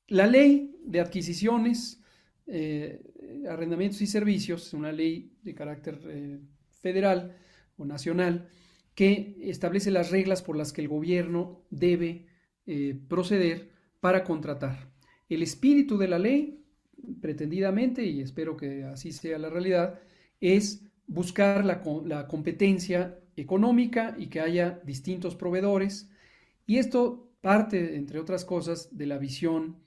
La 0.09 0.27
ley 0.27 0.77
de 0.85 1.01
adquisiciones, 1.01 2.03
eh, 2.47 3.01
arrendamientos 3.49 4.03
y 4.03 4.07
servicios, 4.07 4.75
una 4.75 4.93
ley 4.93 5.33
de 5.43 5.55
carácter 5.55 5.99
eh, 6.07 6.39
federal 6.83 7.37
o 7.79 7.85
nacional 7.85 8.49
que 8.95 9.37
establece 9.41 9.91
las 9.91 10.11
reglas 10.11 10.43
por 10.43 10.57
las 10.57 10.73
que 10.73 10.83
el 10.83 10.89
gobierno 10.89 11.63
debe 11.71 12.27
eh, 12.67 12.99
proceder 13.09 13.71
para 14.01 14.25
contratar. 14.25 14.91
El 15.29 15.43
espíritu 15.43 15.97
de 15.97 16.09
la 16.09 16.19
ley, 16.19 16.63
pretendidamente, 17.21 18.05
y 18.05 18.21
espero 18.21 18.57
que 18.57 18.85
así 18.85 19.11
sea 19.11 19.39
la 19.39 19.49
realidad, 19.49 19.99
es 20.41 20.85
buscar 21.07 21.65
la 21.65 22.29
competencia 22.29 23.19
económica 23.37 24.15
y 24.19 24.29
que 24.29 24.41
haya 24.41 24.81
distintos 24.85 25.35
proveedores. 25.35 26.11
Y 26.67 26.77
esto 26.77 27.31
parte, 27.41 27.97
entre 27.97 28.19
otras 28.19 28.45
cosas, 28.45 28.97
de 28.97 29.07
la 29.07 29.19
visión 29.19 29.84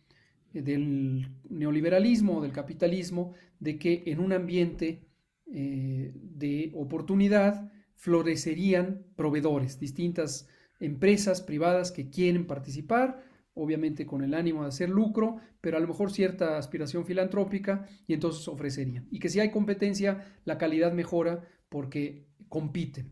del 0.54 1.28
neoliberalismo, 1.50 2.42
del 2.42 2.52
capitalismo, 2.52 3.34
de 3.60 3.78
que 3.78 4.04
en 4.08 4.20
un 4.20 4.34
ambiente 4.34 5.08
eh, 5.54 6.12
de 6.14 6.72
oportunidad 6.76 7.72
florecerían 7.96 9.06
proveedores, 9.16 9.80
distintas 9.80 10.48
empresas 10.80 11.42
privadas 11.42 11.92
que 11.92 12.10
quieren 12.10 12.46
participar, 12.46 13.24
obviamente 13.54 14.06
con 14.06 14.24
el 14.24 14.34
ánimo 14.34 14.62
de 14.62 14.70
hacer 14.70 14.90
lucro, 14.90 15.38
pero 15.62 15.78
a 15.78 15.80
lo 15.80 15.88
mejor 15.88 16.12
cierta 16.12 16.58
aspiración 16.58 17.06
filantrópica 17.06 17.88
y 18.06 18.14
entonces 18.14 18.48
ofrecerían. 18.48 19.08
Y 19.10 19.20
que 19.20 19.30
si 19.30 19.40
hay 19.40 19.50
competencia, 19.50 20.38
la 20.46 20.58
calidad 20.58 20.94
mejora 20.94 21.44
porque 21.70 22.28
compiten. 22.50 23.12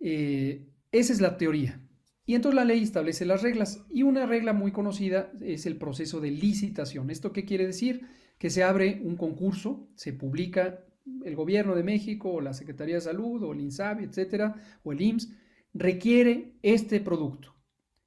Eh, 0.00 0.68
esa 0.92 1.12
es 1.12 1.20
la 1.20 1.36
teoría. 1.36 1.80
Y 2.28 2.34
entonces 2.34 2.56
la 2.56 2.66
ley 2.66 2.82
establece 2.82 3.24
las 3.24 3.40
reglas 3.40 3.86
y 3.88 4.02
una 4.02 4.26
regla 4.26 4.52
muy 4.52 4.70
conocida 4.70 5.32
es 5.40 5.64
el 5.64 5.78
proceso 5.78 6.20
de 6.20 6.30
licitación. 6.30 7.08
¿Esto 7.08 7.32
qué 7.32 7.46
quiere 7.46 7.66
decir? 7.66 8.02
Que 8.36 8.50
se 8.50 8.62
abre 8.62 9.00
un 9.02 9.16
concurso, 9.16 9.88
se 9.94 10.12
publica 10.12 10.84
el 11.24 11.34
gobierno 11.34 11.74
de 11.74 11.84
México 11.84 12.30
o 12.30 12.42
la 12.42 12.52
Secretaría 12.52 12.96
de 12.96 13.00
Salud 13.00 13.42
o 13.42 13.54
el 13.54 13.62
INSABI, 13.62 14.04
etcétera, 14.04 14.56
o 14.82 14.92
el 14.92 15.00
IMSS, 15.00 15.30
requiere 15.72 16.52
este 16.60 17.00
producto 17.00 17.54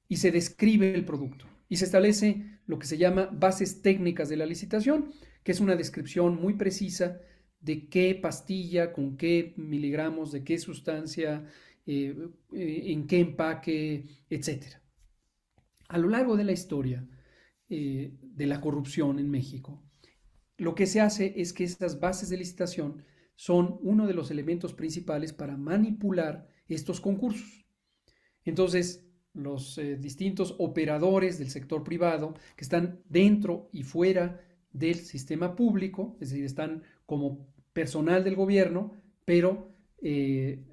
y 0.06 0.18
se 0.18 0.30
describe 0.30 0.94
el 0.94 1.04
producto 1.04 1.46
y 1.68 1.78
se 1.78 1.86
establece 1.86 2.60
lo 2.66 2.78
que 2.78 2.86
se 2.86 2.98
llama 2.98 3.28
bases 3.32 3.82
técnicas 3.82 4.28
de 4.28 4.36
la 4.36 4.46
licitación, 4.46 5.10
que 5.42 5.50
es 5.50 5.58
una 5.58 5.74
descripción 5.74 6.40
muy 6.40 6.54
precisa 6.54 7.18
de 7.60 7.88
qué 7.88 8.14
pastilla, 8.14 8.92
con 8.92 9.16
qué 9.16 9.52
miligramos, 9.56 10.30
de 10.30 10.44
qué 10.44 10.58
sustancia, 10.58 11.44
eh, 11.84 12.14
eh, 12.52 12.82
en 12.92 13.08
qué 13.08 13.18
empaque, 13.18 14.06
etc. 14.30 14.66
A 15.88 15.98
lo 15.98 16.08
largo 16.08 16.36
de 16.36 16.44
la 16.44 16.52
historia 16.52 17.04
eh, 17.68 18.12
de 18.20 18.46
la 18.46 18.60
corrupción 18.60 19.18
en 19.18 19.28
México, 19.28 19.82
lo 20.58 20.76
que 20.76 20.86
se 20.86 21.00
hace 21.00 21.34
es 21.36 21.52
que 21.52 21.64
estas 21.64 21.98
bases 21.98 22.28
de 22.28 22.36
licitación 22.36 23.04
son 23.34 23.80
uno 23.82 24.06
de 24.06 24.14
los 24.14 24.30
elementos 24.30 24.74
principales 24.74 25.32
para 25.32 25.56
manipular 25.56 26.46
estos 26.68 27.00
concursos. 27.00 27.66
Entonces, 28.44 29.08
los 29.34 29.80
distintos 29.98 30.54
operadores 30.58 31.38
del 31.38 31.50
sector 31.50 31.82
privado 31.82 32.34
que 32.54 32.64
están 32.64 33.02
dentro 33.08 33.70
y 33.72 33.82
fuera 33.82 34.40
del 34.72 34.96
sistema 34.96 35.56
público, 35.56 36.16
es 36.20 36.30
decir, 36.30 36.44
están 36.44 36.84
como 37.06 37.48
personal 37.72 38.22
del 38.22 38.36
gobierno, 38.36 38.92
pero 39.24 39.74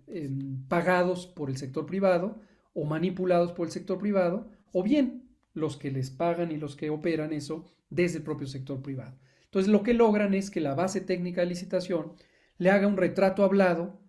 em, 0.10 0.68
pagados 0.68 1.28
por 1.28 1.50
el 1.50 1.58
sector 1.58 1.86
privado 1.86 2.42
o 2.74 2.86
manipulados 2.86 3.52
por 3.52 3.68
el 3.68 3.72
sector 3.72 3.98
privado, 3.98 4.50
o 4.72 4.84
bien 4.84 5.30
los 5.54 5.78
que 5.78 5.92
les 5.92 6.12
pagan 6.12 6.52
y 6.52 6.58
los 6.58 6.76
que 6.76 6.90
operan 6.90 7.34
eso 7.34 7.66
desde 7.90 8.18
el 8.18 8.24
propio 8.24 8.48
sector 8.48 8.82
privado. 8.82 9.18
Entonces 9.46 9.72
lo 9.72 9.84
que 9.84 9.94
logran 9.94 10.34
es 10.34 10.52
que 10.52 10.62
la 10.62 10.76
base 10.76 11.02
técnica 11.02 11.42
de 11.42 11.48
licitación 11.48 12.14
le 12.58 12.70
haga 12.70 12.88
un 12.88 12.98
retrato 12.98 13.44
hablado 13.44 14.00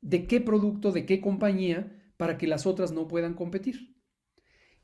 de 0.00 0.26
qué 0.26 0.40
producto, 0.40 0.92
de 0.92 1.06
qué 1.06 1.20
compañía, 1.20 1.94
para 2.16 2.36
que 2.36 2.48
las 2.48 2.66
otras 2.66 2.92
no 2.92 3.06
puedan 3.06 3.34
competir. 3.34 3.94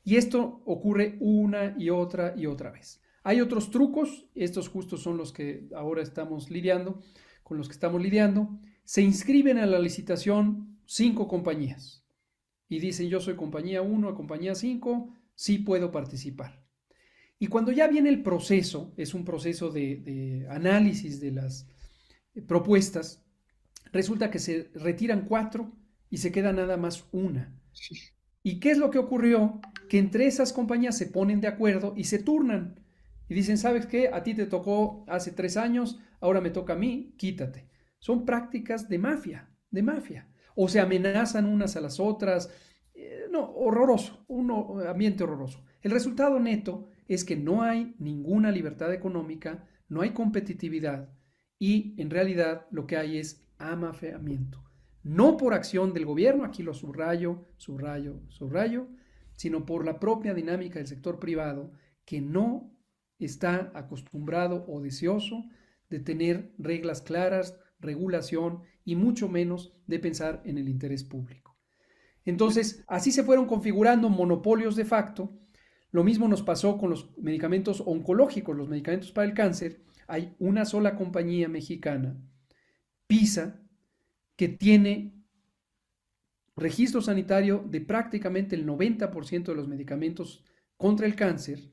Y 0.05 0.16
esto 0.16 0.62
ocurre 0.66 1.16
una 1.20 1.75
y 1.79 1.91
otra 1.91 2.35
y 2.37 2.47
otra 2.47 2.70
vez. 2.70 3.03
Hay 3.25 3.41
otros 3.41 3.70
trucos, 3.70 4.27
estos 4.35 4.68
justos 4.68 5.03
son 5.03 5.16
los 5.16 5.33
que 5.33 5.68
ahora 5.75 6.03
estamos 6.03 6.51
lidiando, 6.51 7.01
con 7.43 7.59
los 7.59 7.68
que 7.68 7.72
estamos 7.72 8.01
lidiando, 8.01 8.61
se 8.85 9.03
inscriben 9.03 9.59
a 9.59 9.66
la 9.66 9.78
licitación 9.78 10.78
cinco 10.87 11.26
compañías 11.26 12.05
y 12.68 12.78
dicen 12.78 13.09
yo 13.09 13.20
soy 13.20 13.37
compañía 13.37 13.82
1 13.82 14.14
compañía 14.14 14.55
5, 14.55 15.14
sí 15.35 15.59
puedo 15.59 15.91
participar. 15.91 16.64
Y 17.39 17.49
cuando 17.49 17.72
ya 17.72 17.89
viene 17.89 18.09
el 18.09 18.22
proceso, 18.22 18.95
es 18.97 19.14
un 19.14 19.24
proceso 19.24 19.70
de, 19.70 20.47
análisis 20.51 21.20
de 21.20 21.32
las 21.32 21.66
eh, 22.35 22.43
propuestas, 22.43 23.22
resulta 23.93 24.30
que 24.30 24.39
se 24.39 24.70
retiran 24.74 25.26
cuatro 25.26 25.72
y 26.11 26.18
se 26.18 26.32
queda 26.32 26.53
nada 26.53 26.76
más 26.76 27.05
una. 27.12 27.55
¿Y 28.43 28.61
qué 28.61 28.70
es 28.70 28.78
lo 28.78 28.91
que 28.91 28.99
ocurrió? 28.99 29.61
Que 29.89 29.99
entre 29.99 30.26
esas 30.26 30.53
compañías 30.53 30.97
se 30.97 31.07
ponen 31.07 31.41
de 31.41 31.49
acuerdo 31.49 31.95
y 31.97 32.05
se 32.05 32.18
turnan. 32.18 32.80
Y 33.28 33.35
dicen, 33.35 33.59
¿sabes 33.59 33.87
qué? 33.87 34.11
A 34.12 34.22
ti 34.22 34.35
te 34.35 34.47
tocó 34.47 35.05
hace 35.09 35.32
tres 35.32 35.57
años, 35.57 35.99
ahora 36.20 36.41
me 36.41 36.51
toca 36.51 36.74
a 36.74 36.76
mí, 36.76 37.14
quítate. 37.16 37.68
Son 38.05 38.26
prácticas 38.26 38.86
de 38.86 38.98
mafia, 38.98 39.48
de 39.70 39.82
mafia. 39.82 40.28
O 40.55 40.68
se 40.68 40.78
amenazan 40.78 41.46
unas 41.46 41.74
a 41.74 41.80
las 41.80 41.98
otras. 41.98 42.50
Eh, 42.92 43.28
no, 43.30 43.50
horroroso, 43.50 44.26
un 44.28 44.50
ambiente 44.86 45.24
horroroso. 45.24 45.64
El 45.80 45.90
resultado 45.90 46.38
neto 46.38 46.90
es 47.09 47.24
que 47.24 47.34
no 47.34 47.62
hay 47.62 47.94
ninguna 47.98 48.50
libertad 48.50 48.92
económica, 48.92 49.66
no 49.88 50.02
hay 50.02 50.11
competitividad 50.11 51.14
y 51.59 51.94
en 51.98 52.11
realidad 52.11 52.66
lo 52.70 52.86
que 52.86 52.98
hay 52.98 53.16
es 53.16 53.48
amafeamiento. 53.57 54.62
No 55.02 55.38
por 55.38 55.55
acción 55.55 55.94
del 55.94 56.05
gobierno, 56.05 56.44
aquí 56.44 56.62
lo 56.62 56.74
subrayo, 56.74 57.48
subrayo, 57.57 58.20
subrayo, 58.28 58.86
sino 59.34 59.64
por 59.64 59.86
la 59.86 59.98
propia 59.98 60.34
dinámica 60.34 60.78
del 60.78 60.88
sector 60.88 61.18
privado 61.18 61.72
que 62.05 62.20
no 62.20 62.70
está 63.18 63.72
acostumbrado 63.74 64.66
o 64.68 64.82
deseoso 64.82 65.42
de 65.88 66.00
tener 66.00 66.52
reglas 66.59 67.00
claras, 67.00 67.59
regulación 67.85 68.62
y 68.85 68.97
mucho 68.97 69.28
menos 69.28 69.72
de 69.87 70.01
pensar 70.01 70.43
en 70.45 70.59
el 70.59 70.68
interés 70.68 71.05
público. 71.05 71.57
Entonces, 72.24 72.82
así 72.89 73.12
se 73.12 73.22
fueron 73.22 73.47
configurando 73.47 74.09
monopolios 74.09 74.76
de 74.76 74.85
facto. 74.85 75.32
Lo 75.91 76.03
mismo 76.03 76.26
nos 76.26 76.43
pasó 76.43 76.78
con 76.78 76.91
los 76.91 77.16
medicamentos 77.18 77.82
oncológicos, 77.87 78.57
los 78.57 78.68
medicamentos 78.68 79.12
para 79.12 79.28
el 79.28 79.35
cáncer. 79.35 79.85
Hay 80.09 80.35
una 80.39 80.64
sola 80.64 80.97
compañía 80.97 81.49
mexicana, 81.49 82.16
PISA, 83.07 83.61
que 84.37 84.49
tiene 84.49 85.14
registro 86.57 87.01
sanitario 87.01 87.64
de 87.68 87.80
prácticamente 87.80 88.57
el 88.57 88.66
90% 88.66 89.45
de 89.45 89.55
los 89.55 89.68
medicamentos 89.68 90.45
contra 90.76 91.07
el 91.07 91.14
cáncer 91.14 91.72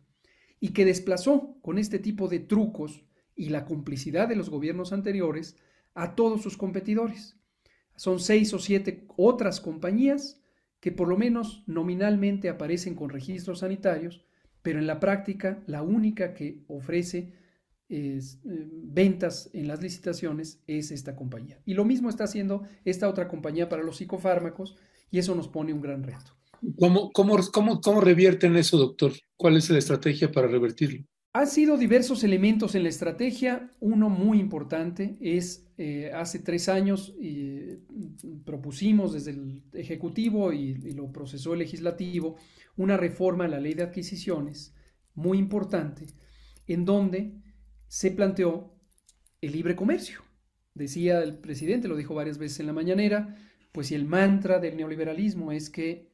y 0.59 0.69
que 0.69 0.85
desplazó 0.85 1.57
con 1.61 1.77
este 1.77 1.99
tipo 1.99 2.27
de 2.27 2.39
trucos 2.39 3.03
y 3.35 3.49
la 3.49 3.65
complicidad 3.65 4.27
de 4.27 4.35
los 4.35 4.49
gobiernos 4.49 4.93
anteriores 4.93 5.57
a 5.93 6.15
todos 6.15 6.41
sus 6.41 6.57
competidores. 6.57 7.37
Son 7.95 8.19
seis 8.19 8.53
o 8.53 8.59
siete 8.59 9.05
otras 9.17 9.59
compañías 9.59 10.41
que 10.79 10.91
por 10.91 11.07
lo 11.07 11.17
menos 11.17 11.63
nominalmente 11.67 12.49
aparecen 12.49 12.95
con 12.95 13.09
registros 13.09 13.59
sanitarios, 13.59 14.25
pero 14.61 14.79
en 14.79 14.87
la 14.87 14.99
práctica 14.99 15.63
la 15.67 15.83
única 15.83 16.33
que 16.33 16.63
ofrece 16.67 17.33
eh, 17.89 18.19
ventas 18.43 19.49
en 19.53 19.67
las 19.67 19.81
licitaciones 19.81 20.61
es 20.65 20.91
esta 20.91 21.15
compañía. 21.15 21.59
Y 21.65 21.73
lo 21.73 21.85
mismo 21.85 22.09
está 22.09 22.23
haciendo 22.23 22.63
esta 22.85 23.07
otra 23.07 23.27
compañía 23.27 23.69
para 23.69 23.83
los 23.83 23.97
psicofármacos 23.97 24.75
y 25.11 25.19
eso 25.19 25.35
nos 25.35 25.47
pone 25.47 25.73
un 25.73 25.81
gran 25.81 26.03
reto. 26.03 26.31
¿Cómo, 26.79 27.11
cómo, 27.11 27.37
cómo, 27.51 27.81
cómo 27.81 28.01
revierten 28.01 28.55
eso, 28.55 28.77
doctor? 28.77 29.13
¿Cuál 29.35 29.57
es 29.57 29.69
la 29.69 29.79
estrategia 29.79 30.31
para 30.31 30.47
revertirlo? 30.47 31.03
Han 31.33 31.47
sido 31.47 31.77
diversos 31.77 32.25
elementos 32.25 32.75
en 32.75 32.83
la 32.83 32.89
estrategia. 32.89 33.71
Uno 33.79 34.09
muy 34.09 34.37
importante 34.37 35.17
es, 35.21 35.71
eh, 35.77 36.11
hace 36.13 36.39
tres 36.39 36.67
años 36.67 37.15
eh, 37.21 37.79
propusimos 38.43 39.13
desde 39.13 39.31
el 39.31 39.63
Ejecutivo 39.73 40.51
y, 40.51 40.73
lo 40.91 41.09
procesó 41.13 41.53
el 41.53 41.59
Legislativo 41.59 42.35
una 42.75 42.97
reforma 42.97 43.45
a 43.45 43.47
la 43.47 43.61
ley 43.61 43.75
de 43.75 43.83
adquisiciones 43.83 44.75
muy 45.13 45.37
importante, 45.37 46.07
en 46.67 46.83
donde 46.83 47.41
se 47.87 48.11
planteó 48.11 48.75
el 49.39 49.53
libre 49.53 49.77
comercio. 49.77 50.19
Decía 50.73 51.23
el 51.23 51.37
presidente, 51.37 51.87
lo 51.87 51.95
dijo 51.95 52.13
varias 52.13 52.39
veces 52.39 52.59
en 52.59 52.67
la 52.67 52.73
mañanera, 52.73 53.37
pues 53.71 53.87
si 53.87 53.95
el 53.95 54.05
mantra 54.05 54.59
del 54.59 54.75
neoliberalismo 54.75 55.53
es 55.53 55.69
que 55.69 56.11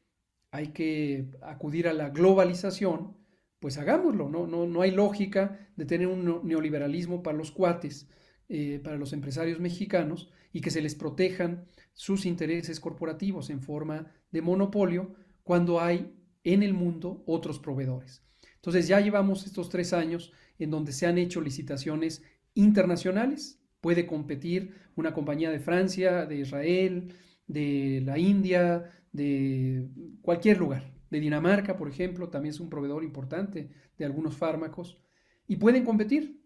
hay 0.52 0.68
que 0.68 1.32
acudir 1.42 1.88
a 1.88 1.94
la 1.94 2.10
globalización, 2.10 3.18
pues 3.60 3.78
hagámoslo, 3.78 4.30
¿no? 4.30 4.48
No, 4.48 4.68
no 4.68 4.82
hay 4.82 4.92
lógica 4.92 5.68
de 5.76 5.86
tener 5.86 6.08
un 6.08 6.48
neoliberalismo 6.48 7.24
para 7.24 7.38
los 7.38 7.52
cuates, 7.52 8.08
eh, 8.50 8.80
para 8.84 8.98
los 8.98 9.14
empresarios 9.14 9.60
mexicanos, 9.60 10.32
y 10.54 10.62
que 10.62 10.72
se 10.72 10.82
les 10.82 10.96
protejan 10.96 11.66
sus 11.94 12.26
intereses 12.26 12.80
corporativos 12.80 13.50
en 13.50 13.62
forma 13.62 14.12
de 14.32 14.42
monopolio 14.42 15.16
cuando 15.44 15.82
hay 15.82 16.14
en 16.44 16.64
el 16.64 16.74
mundo 16.74 17.24
otros 17.26 17.60
proveedores. 17.60 18.24
Entonces 18.56 18.88
ya 18.88 19.00
llevamos 19.00 19.46
estos 19.46 19.70
tres 19.70 19.94
años 19.94 20.32
en 20.60 20.72
donde 20.72 20.92
se 20.92 21.06
han 21.06 21.18
hecho 21.18 21.42
licitaciones 21.42 22.24
internacionales. 22.54 23.60
Puede 23.82 24.08
competir 24.08 24.76
una 24.96 25.14
compañía 25.14 25.52
de 25.52 25.60
Francia, 25.60 26.26
de 26.26 26.38
Israel, 26.38 27.14
de 27.48 28.02
la 28.06 28.18
India, 28.18 28.92
de 29.12 29.88
cualquier 30.22 30.58
lugar. 30.58 30.97
De 31.10 31.20
Dinamarca, 31.20 31.78
por 31.78 31.88
ejemplo, 31.88 32.30
también 32.30 32.54
es 32.54 32.60
un 32.60 32.70
proveedor 32.70 33.04
importante 33.04 33.70
de 33.98 34.06
algunos 34.06 34.36
fármacos. 34.36 35.00
Y 35.48 35.56
pueden 35.56 35.86
competir 35.86 36.42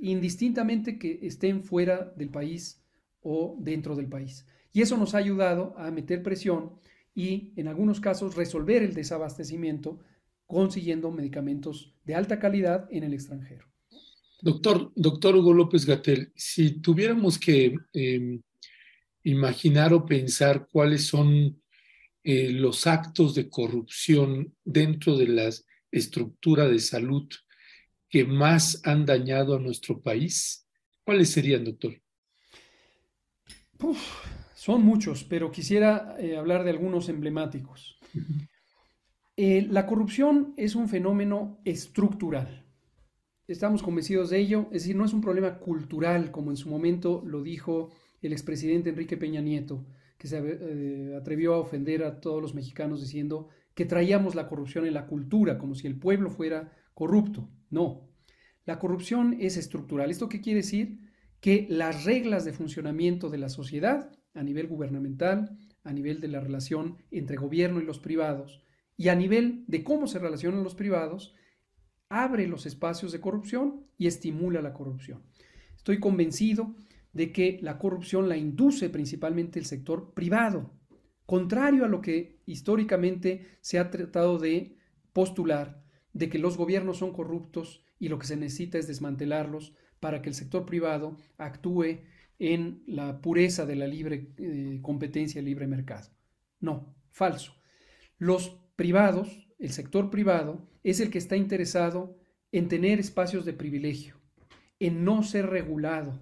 indistintamente 0.00 0.98
que 0.98 1.20
estén 1.22 1.62
fuera 1.62 2.12
del 2.16 2.28
país 2.28 2.82
o 3.20 3.56
dentro 3.58 3.96
del 3.96 4.08
país. 4.08 4.46
Y 4.72 4.82
eso 4.82 4.96
nos 4.96 5.14
ha 5.14 5.18
ayudado 5.18 5.74
a 5.78 5.90
meter 5.90 6.22
presión 6.22 6.72
y 7.14 7.52
en 7.56 7.68
algunos 7.68 7.98
casos 7.98 8.36
resolver 8.36 8.82
el 8.82 8.94
desabastecimiento 8.94 10.00
consiguiendo 10.46 11.10
medicamentos 11.10 11.94
de 12.04 12.14
alta 12.14 12.38
calidad 12.38 12.86
en 12.90 13.04
el 13.04 13.14
extranjero. 13.14 13.66
Doctor, 14.42 14.92
doctor 14.94 15.34
Hugo 15.34 15.54
López 15.54 15.86
Gatel, 15.86 16.30
si 16.36 16.80
tuviéramos 16.80 17.38
que 17.38 17.74
em, 17.94 18.42
imaginar 19.24 19.92
o 19.92 20.04
pensar 20.04 20.68
cuáles 20.70 21.06
son 21.06 21.60
eh, 22.28 22.50
los 22.50 22.88
actos 22.88 23.36
de 23.36 23.48
corrupción 23.48 24.52
dentro 24.64 25.16
de 25.16 25.28
la 25.28 25.48
estructura 25.92 26.66
de 26.66 26.80
salud 26.80 27.28
que 28.08 28.24
más 28.24 28.80
han 28.82 29.06
dañado 29.06 29.54
a 29.54 29.60
nuestro 29.60 30.00
país, 30.00 30.66
¿cuáles 31.04 31.30
serían, 31.30 31.62
doctor? 31.62 31.94
son 34.54 34.84
muchos, 34.84 35.22
pero 35.22 35.52
quisiera 35.52 36.16
eh, 36.18 36.36
hablar 36.36 36.64
de 36.64 36.70
algunos 36.70 37.08
emblemáticos. 37.08 37.96
Eh, 39.36 39.64
la 39.70 39.86
corrupción 39.86 40.52
es 40.56 40.74
un 40.74 40.88
fenómeno 40.88 41.60
estructural. 41.64 42.66
Estamos 43.46 43.84
convencidos 43.84 44.30
de 44.30 44.40
ello, 44.40 44.62
es 44.72 44.82
decir, 44.82 44.96
no 44.96 45.04
es 45.04 45.12
un 45.12 45.20
problema 45.20 45.60
cultural, 45.60 46.32
como 46.32 46.50
en 46.50 46.56
su 46.56 46.68
momento 46.68 47.22
lo 47.24 47.44
dijo 47.44 47.92
el 48.20 48.32
expresidente 48.32 48.90
Enrique 48.90 49.16
Peña 49.16 49.40
Nieto, 49.40 49.84
que 50.18 50.28
se 50.28 50.38
eh, 50.38 51.14
atrevió 51.16 51.54
a 51.54 51.58
ofender 51.58 52.04
a 52.04 52.20
todos 52.20 52.40
los 52.40 52.54
mexicanos 52.54 53.00
diciendo 53.00 53.48
que 53.74 53.84
traíamos 53.84 54.34
la 54.34 54.48
corrupción 54.48 54.86
en 54.86 54.94
la 54.94 55.06
cultura, 55.06 55.58
como 55.58 55.74
si 55.74 55.86
el 55.86 55.98
pueblo 55.98 56.30
fuera 56.30 56.72
corrupto. 56.94 57.50
No, 57.70 58.08
la 58.64 58.78
corrupción 58.78 59.36
es 59.38 59.56
estructural. 59.56 60.10
¿Esto 60.10 60.28
qué 60.28 60.40
quiere 60.40 60.60
decir? 60.60 60.98
Que 61.40 61.66
las 61.68 62.04
reglas 62.04 62.44
de 62.44 62.52
funcionamiento 62.52 63.28
de 63.28 63.38
la 63.38 63.48
sociedad, 63.48 64.10
a 64.34 64.42
nivel 64.42 64.66
gubernamental, 64.66 65.58
a 65.84 65.92
nivel 65.92 66.20
de 66.20 66.28
la 66.28 66.40
relación 66.40 66.96
entre 67.10 67.36
gobierno 67.36 67.80
y 67.80 67.84
los 67.84 67.98
privados, 67.98 68.62
y 68.96 69.08
a 69.08 69.14
nivel 69.14 69.64
de 69.68 69.84
cómo 69.84 70.06
se 70.06 70.18
relacionan 70.18 70.64
los 70.64 70.74
privados, 70.74 71.34
abre 72.08 72.46
los 72.46 72.66
espacios 72.66 73.12
de 73.12 73.20
corrupción 73.20 73.86
y 73.98 74.06
estimula 74.06 74.62
la 74.62 74.72
corrupción. 74.72 75.22
Estoy 75.76 76.00
convencido 76.00 76.74
de 77.16 77.32
que 77.32 77.58
la 77.62 77.78
corrupción 77.78 78.28
la 78.28 78.36
induce 78.36 78.90
principalmente 78.90 79.58
el 79.58 79.64
sector 79.64 80.12
privado, 80.12 80.78
contrario 81.24 81.86
a 81.86 81.88
lo 81.88 82.02
que 82.02 82.42
históricamente 82.44 83.58
se 83.62 83.78
ha 83.78 83.90
tratado 83.90 84.38
de 84.38 84.76
postular, 85.14 85.82
de 86.12 86.28
que 86.28 86.38
los 86.38 86.58
gobiernos 86.58 86.98
son 86.98 87.14
corruptos 87.14 87.82
y 87.98 88.10
lo 88.10 88.18
que 88.18 88.26
se 88.26 88.36
necesita 88.36 88.76
es 88.76 88.86
desmantelarlos 88.86 89.72
para 89.98 90.20
que 90.20 90.28
el 90.28 90.34
sector 90.34 90.66
privado 90.66 91.16
actúe 91.38 92.02
en 92.38 92.82
la 92.86 93.22
pureza 93.22 93.64
de 93.64 93.76
la 93.76 93.86
libre 93.86 94.34
eh, 94.36 94.80
competencia 94.82 95.40
libre 95.40 95.66
mercado. 95.66 96.10
No, 96.60 96.94
falso. 97.12 97.54
Los 98.18 98.60
privados, 98.76 99.48
el 99.58 99.70
sector 99.70 100.10
privado, 100.10 100.68
es 100.84 101.00
el 101.00 101.08
que 101.08 101.16
está 101.16 101.38
interesado 101.38 102.18
en 102.52 102.68
tener 102.68 103.00
espacios 103.00 103.46
de 103.46 103.54
privilegio, 103.54 104.20
en 104.80 105.02
no 105.02 105.22
ser 105.22 105.46
regulado, 105.46 106.20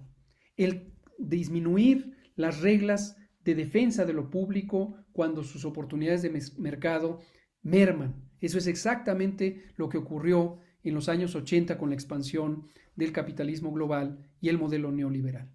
el 0.57 0.93
disminuir 1.17 2.15
las 2.35 2.61
reglas 2.61 3.17
de 3.43 3.55
defensa 3.55 4.05
de 4.05 4.13
lo 4.13 4.29
público 4.29 4.95
cuando 5.11 5.43
sus 5.43 5.65
oportunidades 5.65 6.21
de 6.21 6.41
mercado 6.57 7.19
merman. 7.61 8.29
Eso 8.41 8.57
es 8.57 8.67
exactamente 8.67 9.63
lo 9.75 9.89
que 9.89 9.97
ocurrió 9.97 10.59
en 10.83 10.93
los 10.93 11.09
años 11.09 11.35
80 11.35 11.77
con 11.77 11.89
la 11.89 11.95
expansión 11.95 12.67
del 12.95 13.11
capitalismo 13.11 13.71
global 13.71 14.29
y 14.39 14.49
el 14.49 14.57
modelo 14.57 14.91
neoliberal. 14.91 15.51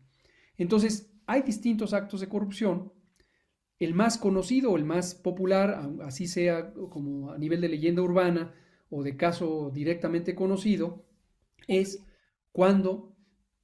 Entonces, 0.57 1.13
hay 1.27 1.43
distintos 1.43 1.95
actos 1.95 2.21
de 2.21 2.29
corrupción. 2.29 2.93
El 3.79 3.95
más 3.95 4.19
conocido 4.19 4.77
el 4.77 4.85
más 4.85 5.15
popular, 5.15 5.81
así 6.03 6.27
sea 6.27 6.73
como 6.73 7.31
a 7.31 7.39
nivel 7.39 7.61
de 7.61 7.69
leyenda 7.69 8.03
urbana 8.03 8.53
o 8.91 9.03
de 9.03 9.17
caso 9.17 9.71
directamente 9.73 10.35
conocido, 10.35 11.07
es 11.67 12.05
cuando 12.53 13.10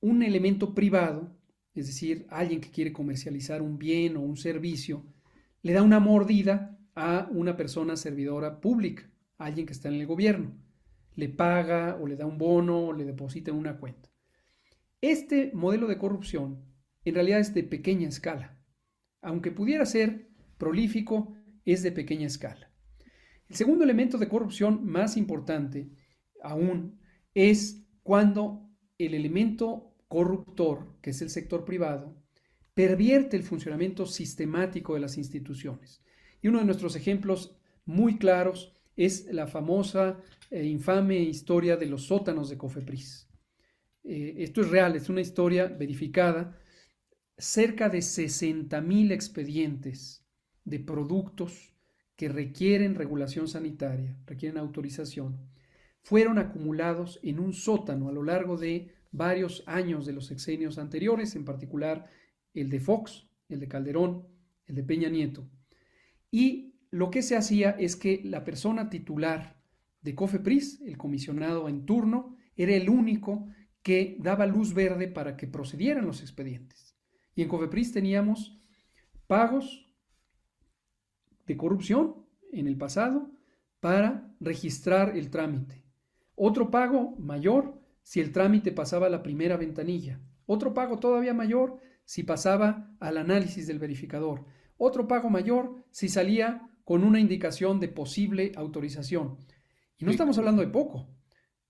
un 0.00 0.22
elemento 0.22 0.74
privado, 0.74 1.36
es 1.74 1.86
decir, 1.86 2.26
alguien 2.30 2.60
que 2.60 2.70
quiere 2.70 2.92
comercializar 2.92 3.62
un 3.62 3.78
bien 3.78 4.16
o 4.16 4.20
un 4.20 4.36
servicio, 4.36 5.04
le 5.62 5.72
da 5.72 5.82
una 5.82 6.00
mordida 6.00 6.78
a 6.94 7.28
una 7.30 7.56
persona 7.56 7.96
servidora 7.96 8.60
pública, 8.60 9.10
alguien 9.38 9.66
que 9.66 9.72
está 9.72 9.88
en 9.88 9.94
el 9.94 10.06
gobierno. 10.06 10.56
Le 11.14 11.28
paga 11.28 11.98
o 12.00 12.06
le 12.06 12.16
da 12.16 12.26
un 12.26 12.38
bono 12.38 12.86
o 12.86 12.92
le 12.92 13.04
deposita 13.04 13.50
en 13.50 13.56
una 13.56 13.78
cuenta. 13.78 14.10
Este 15.00 15.50
modelo 15.54 15.86
de 15.86 15.98
corrupción 15.98 16.64
en 17.04 17.14
realidad 17.14 17.40
es 17.40 17.54
de 17.54 17.62
pequeña 17.62 18.08
escala. 18.08 18.58
Aunque 19.22 19.50
pudiera 19.50 19.86
ser 19.86 20.28
prolífico, 20.58 21.34
es 21.64 21.82
de 21.82 21.92
pequeña 21.92 22.26
escala. 22.26 22.72
El 23.48 23.56
segundo 23.56 23.84
elemento 23.84 24.18
de 24.18 24.28
corrupción 24.28 24.84
más 24.84 25.16
importante 25.16 25.90
aún 26.42 26.98
es 27.34 27.84
cuando 28.02 28.65
el 28.98 29.14
elemento 29.14 29.94
corruptor, 30.08 30.86
que 31.02 31.10
es 31.10 31.22
el 31.22 31.30
sector 31.30 31.64
privado, 31.64 32.14
pervierte 32.74 33.36
el 33.36 33.42
funcionamiento 33.42 34.06
sistemático 34.06 34.94
de 34.94 35.00
las 35.00 35.16
instituciones. 35.16 36.02
Y 36.42 36.48
uno 36.48 36.58
de 36.58 36.66
nuestros 36.66 36.94
ejemplos 36.96 37.56
muy 37.84 38.18
claros 38.18 38.72
es 38.96 39.26
la 39.32 39.46
famosa 39.46 40.20
e 40.50 40.64
infame 40.64 41.18
historia 41.18 41.76
de 41.76 41.86
los 41.86 42.06
sótanos 42.06 42.48
de 42.48 42.56
Cofepris. 42.56 43.28
Eh, 44.04 44.34
esto 44.38 44.60
es 44.60 44.70
real, 44.70 44.94
es 44.96 45.08
una 45.08 45.20
historia 45.20 45.66
verificada. 45.66 46.58
Cerca 47.38 47.88
de 47.88 48.02
60 48.02 48.80
mil 48.80 49.12
expedientes 49.12 50.24
de 50.64 50.80
productos 50.80 51.74
que 52.16 52.28
requieren 52.28 52.94
regulación 52.94 53.46
sanitaria, 53.48 54.16
requieren 54.26 54.58
autorización, 54.58 55.38
fueron 56.06 56.38
acumulados 56.38 57.18
en 57.24 57.40
un 57.40 57.52
sótano 57.52 58.08
a 58.08 58.12
lo 58.12 58.22
largo 58.22 58.56
de 58.56 58.94
varios 59.10 59.64
años 59.66 60.06
de 60.06 60.12
los 60.12 60.26
sexenios 60.26 60.78
anteriores, 60.78 61.34
en 61.34 61.44
particular 61.44 62.08
el 62.54 62.70
de 62.70 62.78
Fox, 62.78 63.26
el 63.48 63.58
de 63.58 63.66
Calderón, 63.66 64.24
el 64.66 64.76
de 64.76 64.84
Peña 64.84 65.08
Nieto. 65.08 65.50
Y 66.30 66.76
lo 66.92 67.10
que 67.10 67.22
se 67.22 67.36
hacía 67.36 67.70
es 67.70 67.96
que 67.96 68.20
la 68.22 68.44
persona 68.44 68.88
titular 68.88 69.60
de 70.00 70.14
COFEPRIS, 70.14 70.80
el 70.82 70.96
comisionado 70.96 71.68
en 71.68 71.84
turno, 71.86 72.36
era 72.54 72.76
el 72.76 72.88
único 72.88 73.48
que 73.82 74.16
daba 74.20 74.46
luz 74.46 74.74
verde 74.74 75.08
para 75.08 75.36
que 75.36 75.48
procedieran 75.48 76.06
los 76.06 76.20
expedientes. 76.20 76.96
Y 77.34 77.42
en 77.42 77.48
COFEPRIS 77.48 77.90
teníamos 77.90 78.60
pagos 79.26 79.92
de 81.48 81.56
corrupción 81.56 82.24
en 82.52 82.68
el 82.68 82.76
pasado 82.76 83.28
para 83.80 84.32
registrar 84.38 85.16
el 85.16 85.30
trámite. 85.30 85.85
Otro 86.36 86.70
pago 86.70 87.16
mayor 87.18 87.80
si 88.02 88.20
el 88.20 88.30
trámite 88.30 88.70
pasaba 88.70 89.06
a 89.06 89.10
la 89.10 89.22
primera 89.22 89.56
ventanilla. 89.56 90.20
Otro 90.46 90.74
pago 90.74 90.98
todavía 90.98 91.34
mayor 91.34 91.78
si 92.04 92.22
pasaba 92.22 92.94
al 93.00 93.16
análisis 93.16 93.66
del 93.66 93.80
verificador. 93.80 94.44
Otro 94.76 95.08
pago 95.08 95.30
mayor 95.30 95.84
si 95.90 96.08
salía 96.08 96.70
con 96.84 97.02
una 97.02 97.18
indicación 97.18 97.80
de 97.80 97.88
posible 97.88 98.52
autorización. 98.54 99.38
Y 99.98 100.04
no 100.04 100.10
estamos 100.10 100.38
hablando 100.38 100.62
de 100.62 100.68
poco. 100.68 101.08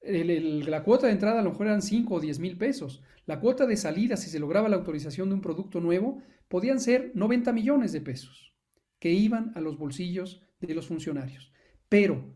la 0.02 0.82
cuota 0.82 1.06
de 1.06 1.14
entrada 1.14 1.40
a 1.40 1.42
lo 1.42 1.50
mejor 1.50 1.68
eran 1.68 1.80
5 1.80 2.14
o 2.14 2.20
10 2.20 2.38
mil 2.40 2.58
pesos. 2.58 3.02
La 3.24 3.40
cuota 3.40 3.66
de 3.66 3.76
salida, 3.76 4.16
si 4.16 4.28
se 4.28 4.40
lograba 4.40 4.68
la 4.68 4.76
autorización 4.76 5.28
de 5.28 5.36
un 5.36 5.40
producto 5.40 5.80
nuevo, 5.80 6.20
podían 6.48 6.80
ser 6.80 7.12
90 7.14 7.52
millones 7.52 7.92
de 7.92 8.00
pesos 8.00 8.54
que 8.98 9.12
iban 9.12 9.52
a 9.54 9.60
los 9.60 9.78
bolsillos 9.78 10.42
de 10.60 10.74
los 10.74 10.86
funcionarios, 10.86 11.52
pero 11.88 12.34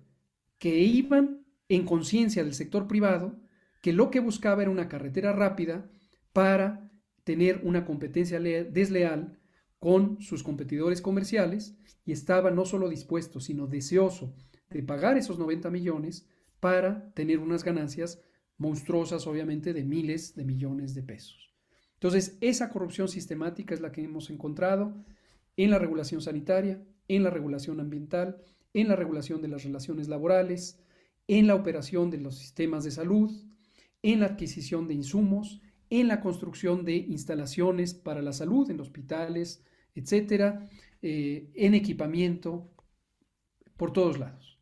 que 0.58 0.78
iban 0.78 1.39
en 1.70 1.86
conciencia 1.86 2.44
del 2.44 2.52
sector 2.52 2.86
privado 2.86 3.38
que 3.80 3.94
lo 3.94 4.10
que 4.10 4.20
buscaba 4.20 4.60
era 4.60 4.70
una 4.70 4.88
carretera 4.88 5.32
rápida 5.32 5.88
para 6.32 6.90
tener 7.24 7.60
una 7.62 7.86
competencia 7.86 8.40
desleal 8.40 9.38
con 9.78 10.20
sus 10.20 10.42
competidores 10.42 11.00
comerciales 11.00 11.76
y 12.04 12.12
estaba 12.12 12.50
no 12.50 12.66
solo 12.66 12.88
dispuesto, 12.88 13.40
sino 13.40 13.68
deseoso 13.68 14.34
de 14.68 14.82
pagar 14.82 15.16
esos 15.16 15.38
90 15.38 15.70
millones 15.70 16.26
para 16.58 17.12
tener 17.14 17.38
unas 17.38 17.64
ganancias 17.64 18.20
monstruosas, 18.58 19.26
obviamente, 19.26 19.72
de 19.72 19.84
miles 19.84 20.34
de 20.34 20.44
millones 20.44 20.94
de 20.94 21.04
pesos. 21.04 21.54
Entonces, 21.94 22.36
esa 22.40 22.68
corrupción 22.68 23.08
sistemática 23.08 23.74
es 23.74 23.80
la 23.80 23.92
que 23.92 24.02
hemos 24.02 24.28
encontrado 24.28 24.94
en 25.56 25.70
la 25.70 25.78
regulación 25.78 26.20
sanitaria, 26.20 26.82
en 27.08 27.22
la 27.22 27.30
regulación 27.30 27.80
ambiental, 27.80 28.42
en 28.74 28.88
la 28.88 28.96
regulación 28.96 29.40
de 29.40 29.48
las 29.48 29.64
relaciones 29.64 30.08
laborales, 30.08 30.80
en 31.30 31.46
la 31.46 31.54
operación 31.54 32.10
de 32.10 32.18
los 32.18 32.36
sistemas 32.36 32.82
de 32.82 32.90
salud, 32.90 33.30
en 34.02 34.18
la 34.18 34.26
adquisición 34.26 34.88
de 34.88 34.94
insumos, 34.94 35.60
en 35.88 36.08
la 36.08 36.20
construcción 36.20 36.84
de 36.84 36.96
instalaciones 36.96 37.94
para 37.94 38.20
la 38.20 38.32
salud 38.32 38.68
en 38.68 38.80
hospitales, 38.80 39.64
etcétera, 39.94 40.68
eh, 41.02 41.48
en 41.54 41.74
equipamiento, 41.74 42.68
por 43.76 43.92
todos 43.92 44.18
lados. 44.18 44.58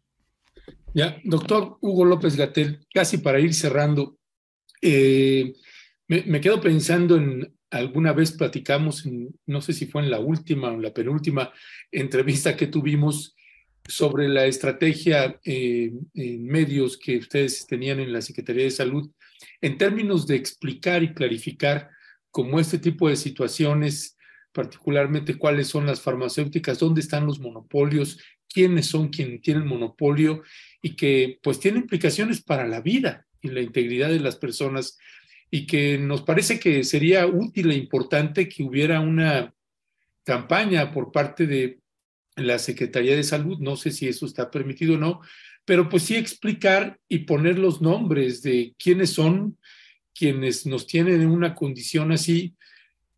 Ya, 0.92 1.16
doctor 1.24 1.78
Hugo 1.80 2.04
López 2.04 2.36
Gatel, 2.36 2.86
casi 2.92 3.16
para 3.16 3.40
ir 3.40 3.54
cerrando, 3.54 4.18
eh, 4.82 5.54
me, 6.06 6.38
quedo 6.38 6.60
pensando 6.60 7.16
en 7.16 7.50
alguna 7.70 8.12
vez 8.12 8.32
platicamos, 8.32 9.08
no 9.46 9.62
sé 9.62 9.72
si 9.72 9.86
fue 9.86 10.02
en 10.02 10.10
la 10.10 10.20
última 10.20 10.68
o 10.68 10.74
en 10.74 10.82
la 10.82 10.92
penúltima 10.92 11.50
entrevista 11.90 12.54
que 12.54 12.66
tuvimos 12.66 13.37
sobre 13.88 14.28
la 14.28 14.44
estrategia 14.44 15.40
eh, 15.44 15.90
en 16.14 16.46
medios 16.46 16.98
que 16.98 17.16
ustedes 17.16 17.66
tenían 17.66 17.98
en 18.00 18.12
la 18.12 18.20
Secretaría 18.20 18.64
de 18.64 18.70
Salud, 18.70 19.10
en 19.62 19.78
términos 19.78 20.26
de 20.26 20.36
explicar 20.36 21.02
y 21.02 21.14
clarificar 21.14 21.88
cómo 22.30 22.60
este 22.60 22.78
tipo 22.78 23.08
de 23.08 23.16
situaciones, 23.16 24.16
particularmente 24.52 25.38
cuáles 25.38 25.68
son 25.68 25.86
las 25.86 26.02
farmacéuticas, 26.02 26.78
dónde 26.78 27.00
están 27.00 27.26
los 27.26 27.40
monopolios, 27.40 28.18
quiénes 28.46 28.86
son 28.86 29.08
quienes 29.08 29.40
tienen 29.40 29.66
monopolio 29.66 30.42
y 30.82 30.94
que 30.94 31.38
pues 31.42 31.58
tiene 31.58 31.78
implicaciones 31.78 32.42
para 32.42 32.68
la 32.68 32.82
vida 32.82 33.26
y 33.40 33.48
la 33.48 33.62
integridad 33.62 34.10
de 34.10 34.20
las 34.20 34.36
personas 34.36 34.98
y 35.50 35.66
que 35.66 35.96
nos 35.96 36.22
parece 36.22 36.60
que 36.60 36.84
sería 36.84 37.26
útil 37.26 37.70
e 37.70 37.74
importante 37.74 38.48
que 38.48 38.62
hubiera 38.62 39.00
una 39.00 39.54
campaña 40.24 40.92
por 40.92 41.10
parte 41.10 41.46
de 41.46 41.77
la 42.46 42.58
Secretaría 42.58 43.16
de 43.16 43.22
Salud, 43.22 43.58
no 43.58 43.76
sé 43.76 43.90
si 43.90 44.08
eso 44.08 44.26
está 44.26 44.50
permitido 44.50 44.94
o 44.94 44.98
no, 44.98 45.20
pero 45.64 45.88
pues 45.88 46.04
sí 46.04 46.16
explicar 46.16 46.98
y 47.08 47.20
poner 47.20 47.58
los 47.58 47.80
nombres 47.82 48.42
de 48.42 48.74
quiénes 48.78 49.10
son 49.10 49.58
quienes 50.14 50.66
nos 50.66 50.86
tienen 50.86 51.20
en 51.20 51.28
una 51.28 51.54
condición 51.54 52.10
así, 52.10 52.54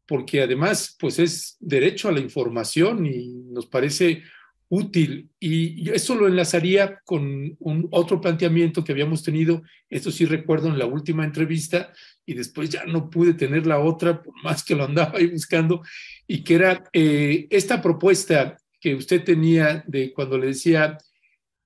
porque 0.07 0.43
además 0.43 0.97
pues 0.99 1.19
es 1.19 1.57
derecho 1.59 2.09
a 2.09 2.13
la 2.13 2.21
información 2.21 3.07
y 3.07 3.29
nos 3.51 3.67
parece 3.67 4.23
útil. 4.69 5.31
Y 5.41 5.91
eso 5.91 6.15
lo 6.15 6.29
enlazaría 6.29 7.01
con 7.05 7.57
un 7.59 7.89
otro 7.91 8.21
planteamiento 8.21 8.85
que 8.85 8.93
habíamos 8.93 9.23
tenido, 9.23 9.63
esto 9.89 10.11
sí 10.11 10.27
recuerdo 10.27 10.69
en 10.69 10.79
la 10.79 10.87
última 10.87 11.25
entrevista, 11.25 11.93
y 12.25 12.35
después 12.35 12.71
ya 12.71 12.85
no 12.85 13.11
pude 13.11 13.35
tener 13.35 13.67
la 13.67 13.81
otra, 13.81 14.23
por 14.23 14.35
más 14.43 14.63
que 14.63 14.77
lo 14.77 14.85
andaba 14.85 15.19
ahí 15.19 15.27
buscando, 15.27 15.83
y 16.27 16.45
que 16.45 16.55
era 16.55 16.85
eh, 16.93 17.49
esta 17.51 17.83
propuesta 17.83 18.57
que 18.81 18.95
usted 18.95 19.23
tenía 19.23 19.85
de 19.87 20.13
cuando 20.13 20.39
le 20.39 20.49
decía 20.49 20.99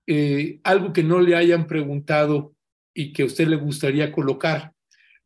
eh, 0.07 0.61
algo 0.65 0.93
que 0.93 1.03
no 1.03 1.21
le 1.21 1.37
hayan 1.37 1.67
preguntado 1.67 2.55
y 2.93 3.13
que 3.13 3.23
a 3.23 3.27
usted 3.27 3.49
le 3.49 3.57
gustaría 3.57 4.13
colocar, 4.13 4.73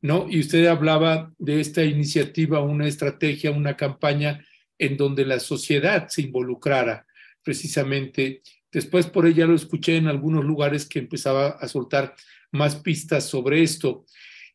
¿no? 0.01 0.27
Y 0.31 0.41
usted 0.41 0.67
hablaba 0.67 1.33
de 1.39 1.61
esta 1.61 1.85
iniciativa, 1.85 2.61
una 2.61 2.87
estrategia, 2.87 3.51
una 3.51 3.77
campaña 3.77 4.45
en 4.79 4.97
donde 4.97 5.27
la 5.27 5.41
sociedad 5.41 6.09
se 6.09 6.23
involucrara 6.23 7.07
precisamente. 7.43 8.43
Después 8.71 9.07
por 9.07 9.27
ella 9.27 9.47
lo 9.47 9.55
escuché 9.55 9.97
en 9.97 10.07
algunos 10.07 10.45
lugares 10.45 10.87
que 10.87 11.01
empezaba 11.01 11.49
a 11.49 11.69
soltar 11.69 12.15
más 12.53 12.77
pistas 12.77 13.25
sobre 13.25 13.63
esto. 13.63 14.05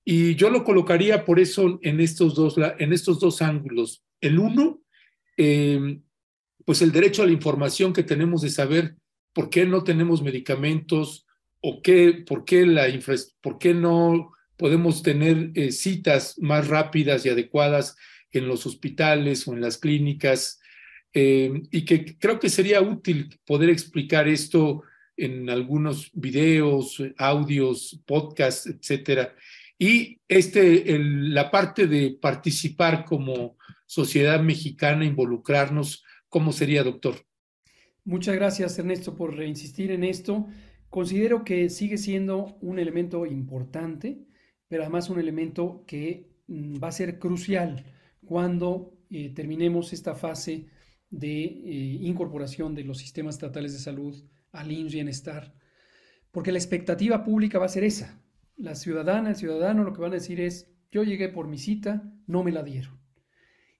Y 0.06 0.36
yo 0.36 0.50
lo 0.50 0.64
colocaría 0.64 1.26
por 1.26 1.40
eso 1.40 1.80
en 1.82 2.00
estos 2.00 2.36
dos, 2.36 2.56
en 2.58 2.94
estos 2.94 3.20
dos 3.20 3.42
ángulos. 3.42 4.04
El 4.22 4.40
uno, 4.40 4.82
em, 5.38 6.02
pues 6.66 6.82
el 6.82 6.92
derecho 6.92 7.24
a 7.24 7.26
la 7.26 7.32
información 7.32 7.94
que 7.94 8.04
tenemos 8.04 8.42
de 8.42 8.50
saber 8.50 8.96
por 9.34 9.50
qué 9.50 9.66
no 9.66 9.84
tenemos 9.84 10.22
medicamentos 10.22 11.26
o 11.62 11.82
qué, 11.82 12.24
por, 12.28 12.46
qué 12.46 12.66
la 12.66 12.88
por 13.42 13.58
qué 13.58 13.74
no 13.74 14.32
podemos 14.58 15.02
tener 15.02 15.52
eh, 15.56 15.72
citas 15.72 16.36
más 16.40 16.68
rápidas 16.68 17.26
y 17.26 17.30
adecuadas 17.30 17.96
en 18.32 18.48
los 18.48 18.66
hospitales 18.66 19.48
o 19.48 19.54
en 19.54 19.62
las 19.62 19.78
clínicas 19.78 20.60
eh, 21.14 21.62
y 21.72 21.86
que 21.86 22.18
creo 22.18 22.40
que 22.40 22.50
sería 22.50 22.82
útil 22.82 23.40
poder 23.46 23.70
explicar 23.70 24.28
esto 24.28 24.84
en 25.16 25.50
algunos 25.50 26.12
videos, 26.14 27.02
audios, 27.18 28.02
podcasts, 28.06 28.66
etcétera. 28.68 29.36
Y 29.78 30.20
este, 30.28 30.98
la 30.98 31.52
parte 31.52 31.88
de 31.88 32.18
participar 32.20 33.06
como 33.06 33.58
sociedad 33.86 34.42
mexicana, 34.42 35.06
involucrarnos, 35.06 36.04
¿cómo 36.34 36.52
sería, 36.52 36.84
doctor? 36.84 37.14
Muchas 38.06 38.34
gracias, 38.34 38.80
Ernesto, 38.80 39.16
por 39.16 39.36
reinsistir 39.36 39.92
en 39.92 40.04
esto. 40.04 40.48
Considero 40.90 41.44
que 41.44 41.70
sigue 41.70 42.00
siendo 42.00 42.58
un 42.60 42.80
elemento 42.80 43.28
importante, 43.28 44.26
pero 44.68 44.82
además 44.82 45.12
un 45.12 45.20
elemento 45.20 45.84
que 45.86 46.32
mm, 46.48 46.84
va 46.84 46.88
a 46.88 46.92
ser 46.92 47.20
crucial 47.20 47.86
cuando 48.26 48.98
eh, 49.12 49.30
terminemos 49.30 49.94
esta 49.94 50.16
fase 50.16 50.66
de 51.12 51.44
eh, 51.44 52.00
incorporación 52.02 52.74
de 52.74 52.84
los 52.84 52.98
sistemas 52.98 53.36
estatales 53.36 53.74
de 53.74 53.80
salud 53.80 54.16
al 54.54 54.72
IMSS 54.72 54.94
Bienestar, 54.94 55.54
porque 56.32 56.52
la 56.52 56.58
expectativa 56.58 57.24
pública 57.24 57.60
va 57.60 57.66
a 57.66 57.76
ser 57.78 57.84
esa. 57.84 58.20
La 58.58 58.74
ciudadana, 58.74 59.30
el 59.30 59.36
ciudadano 59.36 59.84
lo 59.84 59.94
que 59.94 60.02
van 60.02 60.14
a 60.14 60.16
decir 60.16 60.42
es, 60.42 60.68
yo 60.92 61.04
llegué 61.04 61.30
por 61.30 61.48
mi 61.48 61.60
cita, 61.60 62.12
no 62.26 62.44
me 62.44 62.52
la 62.52 62.64
dieron. 62.64 63.03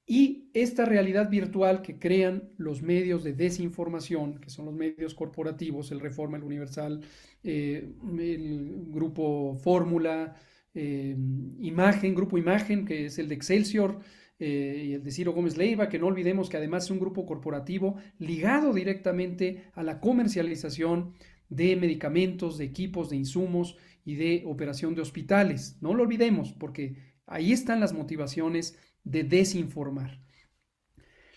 Y 0.06 0.50
esta 0.54 0.84
realidad 0.86 1.30
virtual 1.30 1.82
que 1.82 1.98
crean 1.98 2.50
los 2.58 2.82
medios 2.82 3.24
de 3.24 3.34
desinformación, 3.34 4.40
que 4.40 4.50
son 4.50 4.66
los 4.66 4.74
medios 4.74 5.16
corporativos, 5.16 5.92
el 5.92 6.02
Reforma, 6.02 6.38
el 6.38 6.44
Universal, 6.44 7.02
eh, 7.44 7.90
el 8.20 8.86
grupo 8.90 9.56
Fórmula, 9.56 10.36
eh, 10.74 11.16
Imagen, 11.60 12.16
Grupo 12.16 12.38
Imagen, 12.38 12.86
que 12.86 13.06
es 13.06 13.18
el 13.18 13.30
de 13.30 13.36
Excelsior, 13.36 14.00
eh, 14.40 14.84
y 14.88 14.94
el 14.94 15.04
de 15.04 15.12
Ciro 15.12 15.32
Gómez 15.32 15.56
Leiva, 15.56 15.88
que 15.88 16.00
no 16.00 16.08
olvidemos 16.08 16.50
que 16.50 16.58
además 16.58 16.86
es 16.86 16.92
un 16.92 17.00
grupo 17.00 17.26
corporativo 17.26 17.96
ligado 18.18 18.74
directamente 18.74 19.66
a 19.74 19.84
la 19.84 20.02
comercialización 20.02 21.14
de 21.48 21.76
medicamentos, 21.76 22.58
de 22.58 22.66
equipos, 22.66 23.10
de 23.10 23.18
insumos 23.18 23.78
y 24.04 24.16
de 24.16 24.44
operación 24.46 24.96
de 24.96 25.02
hospitales. 25.02 25.78
No 25.82 25.94
lo 25.94 26.04
olvidemos, 26.04 26.52
porque 26.52 26.98
ahí 27.26 27.54
están 27.54 27.80
las 27.80 27.94
motivaciones 27.94 28.78
de 29.04 29.24
desinformar. 29.24 30.24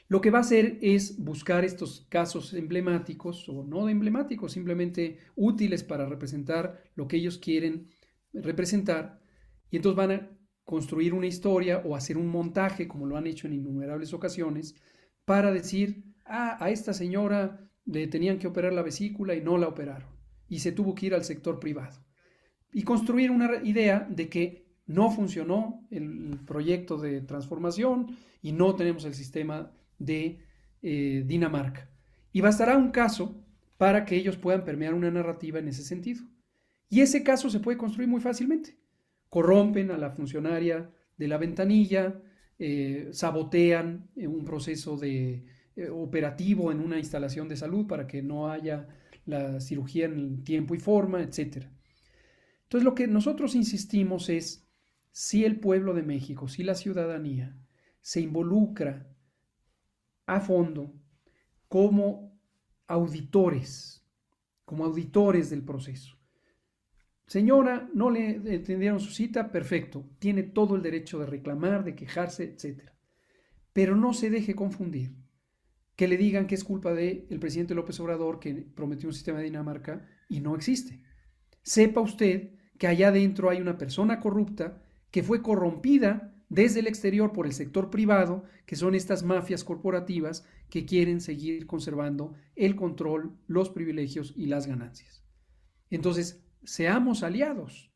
Lo 0.09 0.21
que 0.21 0.31
va 0.31 0.39
a 0.39 0.43
hacer 0.43 0.79
es 0.83 1.19
buscar 1.19 1.65
estos 1.65 2.07
casos 2.09 2.55
emblemáticos 2.55 3.49
o 3.49 3.65
no 3.65 3.89
emblemáticos, 3.89 4.53
simplemente 4.53 5.19
útiles 5.35 5.83
para 5.83 6.07
representar 6.07 6.81
lo 6.95 7.09
que 7.09 7.17
ellos 7.17 7.39
quieren 7.39 7.89
representar, 8.33 9.21
y 9.71 9.77
entonces 9.77 9.97
van 9.97 10.11
a 10.13 10.31
construir 10.65 11.13
una 11.13 11.27
historia 11.27 11.83
o 11.85 11.97
hacer 11.97 12.19
un 12.19 12.29
montaje, 12.29 12.87
como 12.87 13.07
lo 13.07 13.17
han 13.17 13.27
hecho 13.27 13.47
en 13.47 13.55
innumerables 13.55 14.13
ocasiones, 14.13 14.77
para 15.25 15.53
decir, 15.53 16.05
ah, 16.25 16.57
a 16.61 16.71
esta 16.71 16.93
señora 16.93 17.69
le 17.85 18.07
tenían 18.07 18.39
que 18.39 18.47
operar 18.47 18.73
la 18.73 18.83
vesícula 18.83 19.35
y 19.35 19.41
no 19.41 19.59
la 19.59 19.69
operaron, 19.69 20.09
y 20.49 20.61
se 20.61 20.73
tuvo 20.73 20.95
que 20.95 21.07
ir 21.07 21.15
al 21.15 21.25
sector 21.25 21.59
privado. 21.59 22.05
Y 22.73 22.83
construir 22.83 23.31
una 23.31 23.63
idea 23.65 24.07
de 24.09 24.29
que 24.29 24.66
no 24.87 25.11
funcionó 25.11 25.87
el 25.91 26.39
proyecto 26.47 26.97
de 26.97 27.21
transformación 27.21 28.17
y 28.43 28.53
no 28.53 28.75
tenemos 28.75 29.05
el 29.05 29.15
sistema 29.15 29.73
de 29.99 30.39
eh, 30.83 31.25
Dinamarca. 31.27 31.91
Y 32.33 32.41
bastará 32.41 32.77
un 32.77 32.91
caso 32.91 33.43
para 33.79 34.05
que 34.05 34.17
ellos 34.17 34.37
puedan 34.37 34.65
permear 34.65 34.95
una 34.95 35.11
narrativa 35.11 35.59
en 35.59 35.69
ese 35.69 35.83
sentido. 35.83 36.25
Y 36.89 37.01
ese 37.01 37.23
caso 37.23 37.51
se 37.51 37.61
puede 37.61 37.79
construir 37.79 38.09
muy 38.09 38.21
fácilmente 38.21 38.77
corrompen 39.29 39.91
a 39.91 39.99
la 39.99 40.11
funcionaria 40.11 40.91
de 41.17 41.29
la 41.29 41.39
ventanilla, 41.39 42.21
eh, 42.59 43.09
sabotean 43.13 44.09
un 44.17 44.45
proceso 44.45 44.97
de, 44.97 45.45
eh, 45.77 45.89
operativo 45.91 46.73
en 46.73 46.81
una 46.81 46.99
instalación 46.99 47.49
de 47.49 47.57
salud 47.57 47.87
para 47.87 48.07
que 48.07 48.23
no 48.23 48.49
haya 48.51 48.89
la 49.27 49.61
cirugía 49.61 50.07
en 50.07 50.45
tiempo 50.45 50.75
y 50.75 50.79
forma, 50.79 51.23
etc. 51.23 51.67
Entonces 52.63 52.85
lo 52.85 52.95
que 52.95 53.07
nosotros 53.09 53.55
insistimos 53.55 54.29
es 54.29 54.66
si 55.19 55.47
el 55.47 55.59
pueblo 55.59 55.95
de 55.95 56.03
México, 56.03 56.47
si 56.47 56.63
la 56.63 56.75
ciudadanía 56.75 57.57
se 58.03 58.21
involucra 58.21 59.09
a 60.27 60.41
fondo 60.41 60.93
como 61.69 62.39
auditores, 62.87 64.07
como 64.67 64.85
auditores 64.85 65.49
del 65.49 65.65
proceso, 65.65 66.19
Señora, 67.27 67.89
no 67.95 68.11
le 68.11 68.35
entendieron 68.55 69.01
su 69.01 69.11
cita, 69.11 69.51
perfecto, 69.51 70.07
tiene 70.19 70.43
todo 70.43 70.77
el 70.77 70.83
derecho 70.83 71.19
de 71.19 71.25
reclamar, 71.25 71.83
de 71.83 71.97
quejarse, 71.97 72.45
etc. 72.45 72.91
Pero 73.73 73.97
no 73.97 74.13
se 74.13 74.29
deje 74.29 74.55
confundir 74.55 75.17
que 75.97 76.09
le 76.09 76.19
digan 76.19 76.47
que 76.47 76.57
es 76.57 76.63
culpa 76.63 76.93
del 76.93 77.27
el 77.31 77.41
presidente 77.41 77.75
López 77.75 77.99
Obrador 78.01 78.39
que 78.39 78.55
prometió 78.55 79.09
un 79.09 79.15
sistema 79.15 79.39
de 79.39 79.45
Dinamarca 79.45 80.07
y 80.29 80.41
no 80.41 80.55
existe. 80.55 81.03
sepa 81.63 82.03
usted 82.03 82.51
que 82.79 82.87
allá 82.87 83.09
adentro 83.09 83.49
hay 83.49 83.63
una 83.63 83.79
persona 83.79 84.21
corrupta 84.21 84.83
que 85.11 85.23
fue 85.23 85.43
corrompida 85.43 86.35
desde 86.49 86.81
el 86.81 86.87
exterior 86.87 87.33
por 87.33 87.47
el 87.47 87.53
sector 87.53 87.91
privado, 87.91 88.45
que 88.67 88.77
son 88.77 88.95
estas 88.95 89.23
mafias 89.23 89.65
corporativas 89.65 90.47
que 90.71 90.85
quieren 90.85 91.21
seguir 91.21 91.67
conservando 91.67 92.35
el 92.55 92.77
control, 92.77 93.37
los 93.47 93.71
privilegios 93.71 94.33
y 94.37 94.47
las 94.47 94.67
ganancias. 94.67 95.25
Entonces, 95.91 96.45
seamos 96.65 97.23
aliados. 97.23 97.93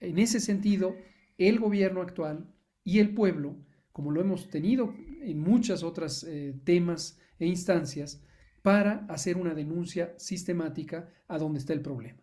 En 0.00 0.18
ese 0.18 0.40
sentido, 0.40 0.94
el 1.38 1.58
gobierno 1.58 2.02
actual 2.02 2.52
y 2.84 2.98
el 2.98 3.14
pueblo, 3.14 3.56
como 3.92 4.10
lo 4.10 4.20
hemos 4.20 4.48
tenido 4.48 4.94
en 5.20 5.38
muchas 5.38 5.82
otras 5.82 6.24
eh, 6.24 6.60
temas 6.64 7.18
e 7.38 7.46
instancias, 7.46 8.22
para 8.62 9.06
hacer 9.08 9.36
una 9.36 9.54
denuncia 9.54 10.14
sistemática 10.18 11.12
a 11.26 11.38
donde 11.38 11.58
está 11.58 11.72
el 11.72 11.82
problema. 11.82 12.22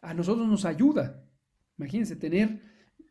A 0.00 0.14
nosotros 0.14 0.46
nos 0.48 0.64
ayuda, 0.64 1.24
imagínense, 1.76 2.16
tener 2.16 2.62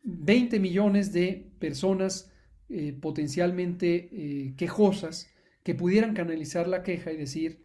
20 0.02 0.60
millones 0.60 1.12
de 1.12 1.50
personas 1.58 2.30
eh, 2.70 2.92
potencialmente 2.92 4.10
eh, 4.12 4.54
quejosas 4.56 5.30
que 5.62 5.74
pudieran 5.74 6.14
canalizar 6.14 6.68
la 6.68 6.82
queja 6.82 7.12
y 7.12 7.16
decir, 7.16 7.64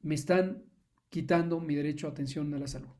me 0.00 0.14
están 0.14 0.64
quitando 1.10 1.60
mi 1.60 1.74
derecho 1.74 2.06
a 2.06 2.10
atención 2.10 2.52
a 2.54 2.58
la 2.58 2.66
salud. 2.66 2.90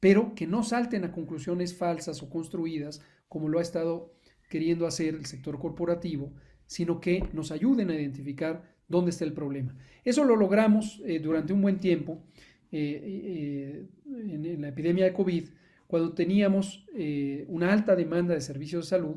Pero 0.00 0.34
que 0.34 0.46
no 0.46 0.62
salten 0.62 1.04
a 1.04 1.12
conclusiones 1.12 1.76
falsas 1.76 2.22
o 2.22 2.30
construidas, 2.30 3.02
como 3.28 3.48
lo 3.48 3.58
ha 3.58 3.62
estado 3.62 4.14
queriendo 4.48 4.86
hacer 4.86 5.14
el 5.14 5.26
sector 5.26 5.58
corporativo, 5.58 6.32
sino 6.66 7.00
que 7.00 7.28
nos 7.32 7.50
ayuden 7.50 7.90
a 7.90 7.94
identificar 7.94 8.76
dónde 8.86 9.10
está 9.10 9.24
el 9.24 9.32
problema. 9.32 9.76
Eso 10.04 10.24
lo 10.24 10.36
logramos 10.36 11.02
eh, 11.04 11.18
durante 11.18 11.52
un 11.52 11.62
buen 11.62 11.78
tiempo 11.78 12.24
en, 12.70 13.88
en 14.04 14.60
la 14.60 14.68
epidemia 14.68 15.06
de 15.06 15.12
COVID, 15.12 15.48
cuando 15.88 16.12
teníamos 16.12 16.86
eh, 16.94 17.46
una 17.48 17.72
alta 17.72 17.96
demanda 17.96 18.34
de 18.34 18.42
servicios 18.42 18.84
de 18.84 18.90
salud 18.90 19.16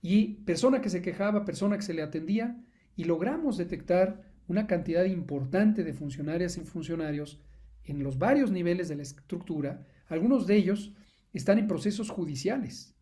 y 0.00 0.44
persona 0.44 0.80
que 0.80 0.88
se 0.88 1.02
quejaba, 1.02 1.44
persona 1.44 1.76
que 1.76 1.82
se 1.82 1.94
le 1.94 2.02
atendía, 2.02 2.64
y 2.94 3.04
logramos 3.04 3.58
detectar 3.58 4.22
una 4.46 4.68
cantidad 4.68 5.04
importante 5.04 5.82
de 5.82 5.92
funcionarias 5.92 6.56
y 6.56 6.60
funcionarios 6.60 7.42
en 7.84 8.02
los 8.04 8.18
varios 8.18 8.52
niveles 8.52 8.88
de 8.88 8.96
la 8.96 9.02
estructura. 9.02 9.84
Algunos 10.06 10.46
de 10.46 10.56
ellos 10.56 10.94
están 11.32 11.58
en 11.58 11.66
procesos 11.66 12.08
judiciales. 12.08 12.94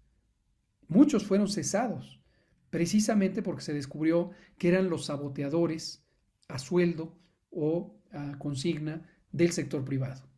Muchos 0.89 1.25
fueron 1.27 1.49
cesados, 1.49 2.23
precisamente 2.71 3.43
porque 3.43 3.63
se 3.63 3.75
descubrió 3.75 4.31
que 4.57 4.69
eran 4.69 4.89
los 4.89 5.05
saboteadores 5.05 6.07
a 6.49 6.59
sueldo 6.59 7.19
o 7.51 8.01
a 8.13 8.39
consigna 8.39 9.07
del 9.31 9.53
sector 9.53 9.85
privado. 9.85 10.34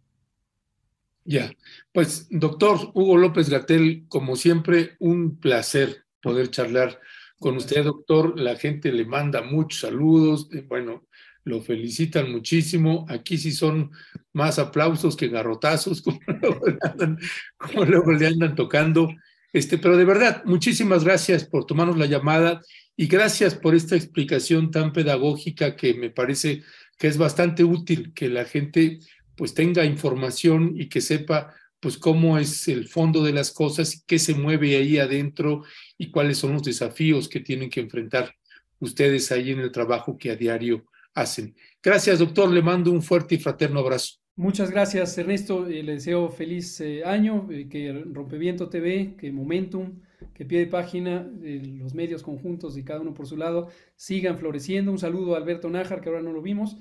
Ya, 1.28 1.50
pues 1.92 2.28
doctor 2.30 2.92
Hugo 2.94 3.16
López 3.16 3.50
Gatel, 3.50 4.04
como 4.08 4.36
siempre, 4.36 4.94
un 5.00 5.40
placer 5.40 6.04
poder 6.22 6.50
charlar 6.50 7.00
con 7.40 7.56
usted, 7.56 7.82
doctor. 7.82 8.38
La 8.38 8.54
gente 8.54 8.92
le 8.92 9.04
manda 9.04 9.42
muchos 9.42 9.80
saludos, 9.80 10.48
eh, 10.52 10.64
bueno, 10.68 11.08
lo 11.42 11.60
felicitan 11.60 12.30
muchísimo. 12.30 13.06
Aquí 13.08 13.38
sí 13.38 13.50
son 13.50 13.90
más 14.32 14.60
aplausos 14.60 15.16
que 15.16 15.28
garrotazos, 15.28 16.00
como 16.02 16.20
luego 16.40 16.66
le 16.68 16.78
andan, 16.82 17.18
como 17.56 17.84
luego 17.84 18.12
le 18.12 18.26
andan 18.28 18.54
tocando. 18.54 19.08
Este, 19.52 19.78
pero 19.78 19.96
de 19.96 20.04
verdad, 20.04 20.44
muchísimas 20.44 21.02
gracias 21.02 21.44
por 21.44 21.66
tomarnos 21.66 21.98
la 21.98 22.06
llamada 22.06 22.60
y 22.96 23.08
gracias 23.08 23.56
por 23.56 23.74
esta 23.74 23.96
explicación 23.96 24.70
tan 24.70 24.92
pedagógica 24.92 25.74
que 25.74 25.94
me 25.94 26.10
parece 26.10 26.62
que 26.98 27.08
es 27.08 27.18
bastante 27.18 27.64
útil 27.64 28.12
que 28.14 28.28
la 28.28 28.44
gente 28.44 29.00
pues 29.36 29.54
tenga 29.54 29.84
información 29.84 30.72
y 30.74 30.88
que 30.88 31.00
sepa 31.00 31.54
pues 31.80 31.98
cómo 31.98 32.38
es 32.38 32.68
el 32.68 32.88
fondo 32.88 33.22
de 33.22 33.32
las 33.32 33.52
cosas, 33.52 34.02
qué 34.06 34.18
se 34.18 34.34
mueve 34.34 34.76
ahí 34.76 34.98
adentro 34.98 35.62
y 35.98 36.10
cuáles 36.10 36.38
son 36.38 36.54
los 36.54 36.62
desafíos 36.62 37.28
que 37.28 37.40
tienen 37.40 37.70
que 37.70 37.80
enfrentar 37.80 38.34
ustedes 38.80 39.30
ahí 39.30 39.52
en 39.52 39.60
el 39.60 39.70
trabajo 39.70 40.16
que 40.16 40.30
a 40.30 40.36
diario 40.36 40.86
hacen. 41.14 41.54
Gracias, 41.82 42.18
doctor. 42.18 42.50
Le 42.50 42.62
mando 42.62 42.90
un 42.90 43.02
fuerte 43.02 43.36
y 43.36 43.38
fraterno 43.38 43.80
abrazo. 43.80 44.14
Muchas 44.36 44.70
gracias, 44.70 45.16
Ernesto. 45.16 45.64
le 45.64 45.82
deseo 45.82 46.28
feliz 46.30 46.80
eh, 46.80 47.02
año, 47.04 47.48
eh, 47.50 47.68
que 47.70 48.04
Rompeviento 48.12 48.68
TV, 48.68 49.14
que 49.18 49.32
Momentum, 49.32 50.00
que 50.34 50.44
pie 50.44 50.58
de 50.58 50.66
página, 50.66 51.26
los 51.40 51.94
medios 51.94 52.22
conjuntos 52.22 52.76
y 52.76 52.84
cada 52.84 53.00
uno 53.00 53.14
por 53.14 53.26
su 53.26 53.36
lado 53.36 53.68
sigan 53.96 54.36
floreciendo. 54.36 54.92
Un 54.92 54.98
saludo 54.98 55.34
a 55.34 55.38
Alberto 55.38 55.70
Nájar, 55.70 56.02
que 56.02 56.10
ahora 56.10 56.20
no 56.20 56.32
lo 56.32 56.42
vimos, 56.42 56.76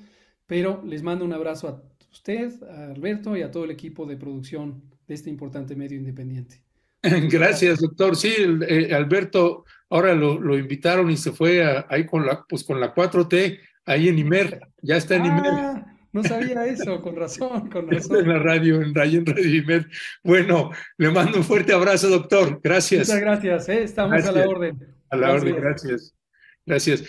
pero 0.47 0.83
les 0.85 1.01
mando 1.01 1.23
un 1.23 1.31
abrazo 1.31 1.69
a 1.69 1.81
usted, 2.15 2.63
a 2.63 2.91
Alberto 2.91 3.35
y 3.35 3.41
a 3.41 3.51
todo 3.51 3.65
el 3.65 3.71
equipo 3.71 4.05
de 4.05 4.15
producción 4.15 4.81
de 5.05 5.13
este 5.13 5.29
importante 5.29 5.75
medio 5.75 5.97
independiente. 5.97 6.61
Gracias, 7.29 7.79
doctor. 7.79 8.15
Sí, 8.15 8.33
eh, 8.67 8.93
Alberto, 8.93 9.65
ahora 9.89 10.15
lo, 10.15 10.57
invitaron 10.57 11.11
y 11.11 11.17
se 11.17 11.31
fue 11.33 11.63
ahí 11.89 12.05
con 12.05 12.25
la, 12.25 12.43
pues 12.47 12.63
con 12.63 12.79
la 12.79 12.95
4T, 12.95 13.59
ahí 13.85 14.07
en 14.07 14.17
Imer, 14.17 14.59
ya 14.81 14.97
está 14.97 15.17
en 15.17 15.25
Imer. 15.25 15.43
Ah, 15.45 15.85
no 16.13 16.23
sabía 16.23 16.65
eso, 16.65 17.01
con 17.01 17.17
razón, 17.17 17.69
con 17.69 17.87
razón. 17.91 18.21
En 18.21 18.29
la 18.29 18.39
radio, 18.39 18.81
en 18.81 18.95
Radio, 18.95 19.19
en 19.19 19.25
Radio 19.25 19.55
Imer. 19.55 19.87
Bueno, 20.23 20.71
le 20.97 21.11
mando 21.11 21.37
un 21.37 21.43
fuerte 21.43 21.73
abrazo, 21.73 22.07
doctor. 22.09 22.61
Gracias. 22.63 23.09
Muchas 23.09 23.21
gracias, 23.21 23.69
¿eh? 23.69 23.83
estamos 23.83 24.25
a 24.25 24.31
la 24.31 24.47
orden. 24.47 24.95
A 25.09 25.17
la 25.17 25.33
orden, 25.33 25.55
gracias. 25.57 26.15
Gracias. 26.65 27.03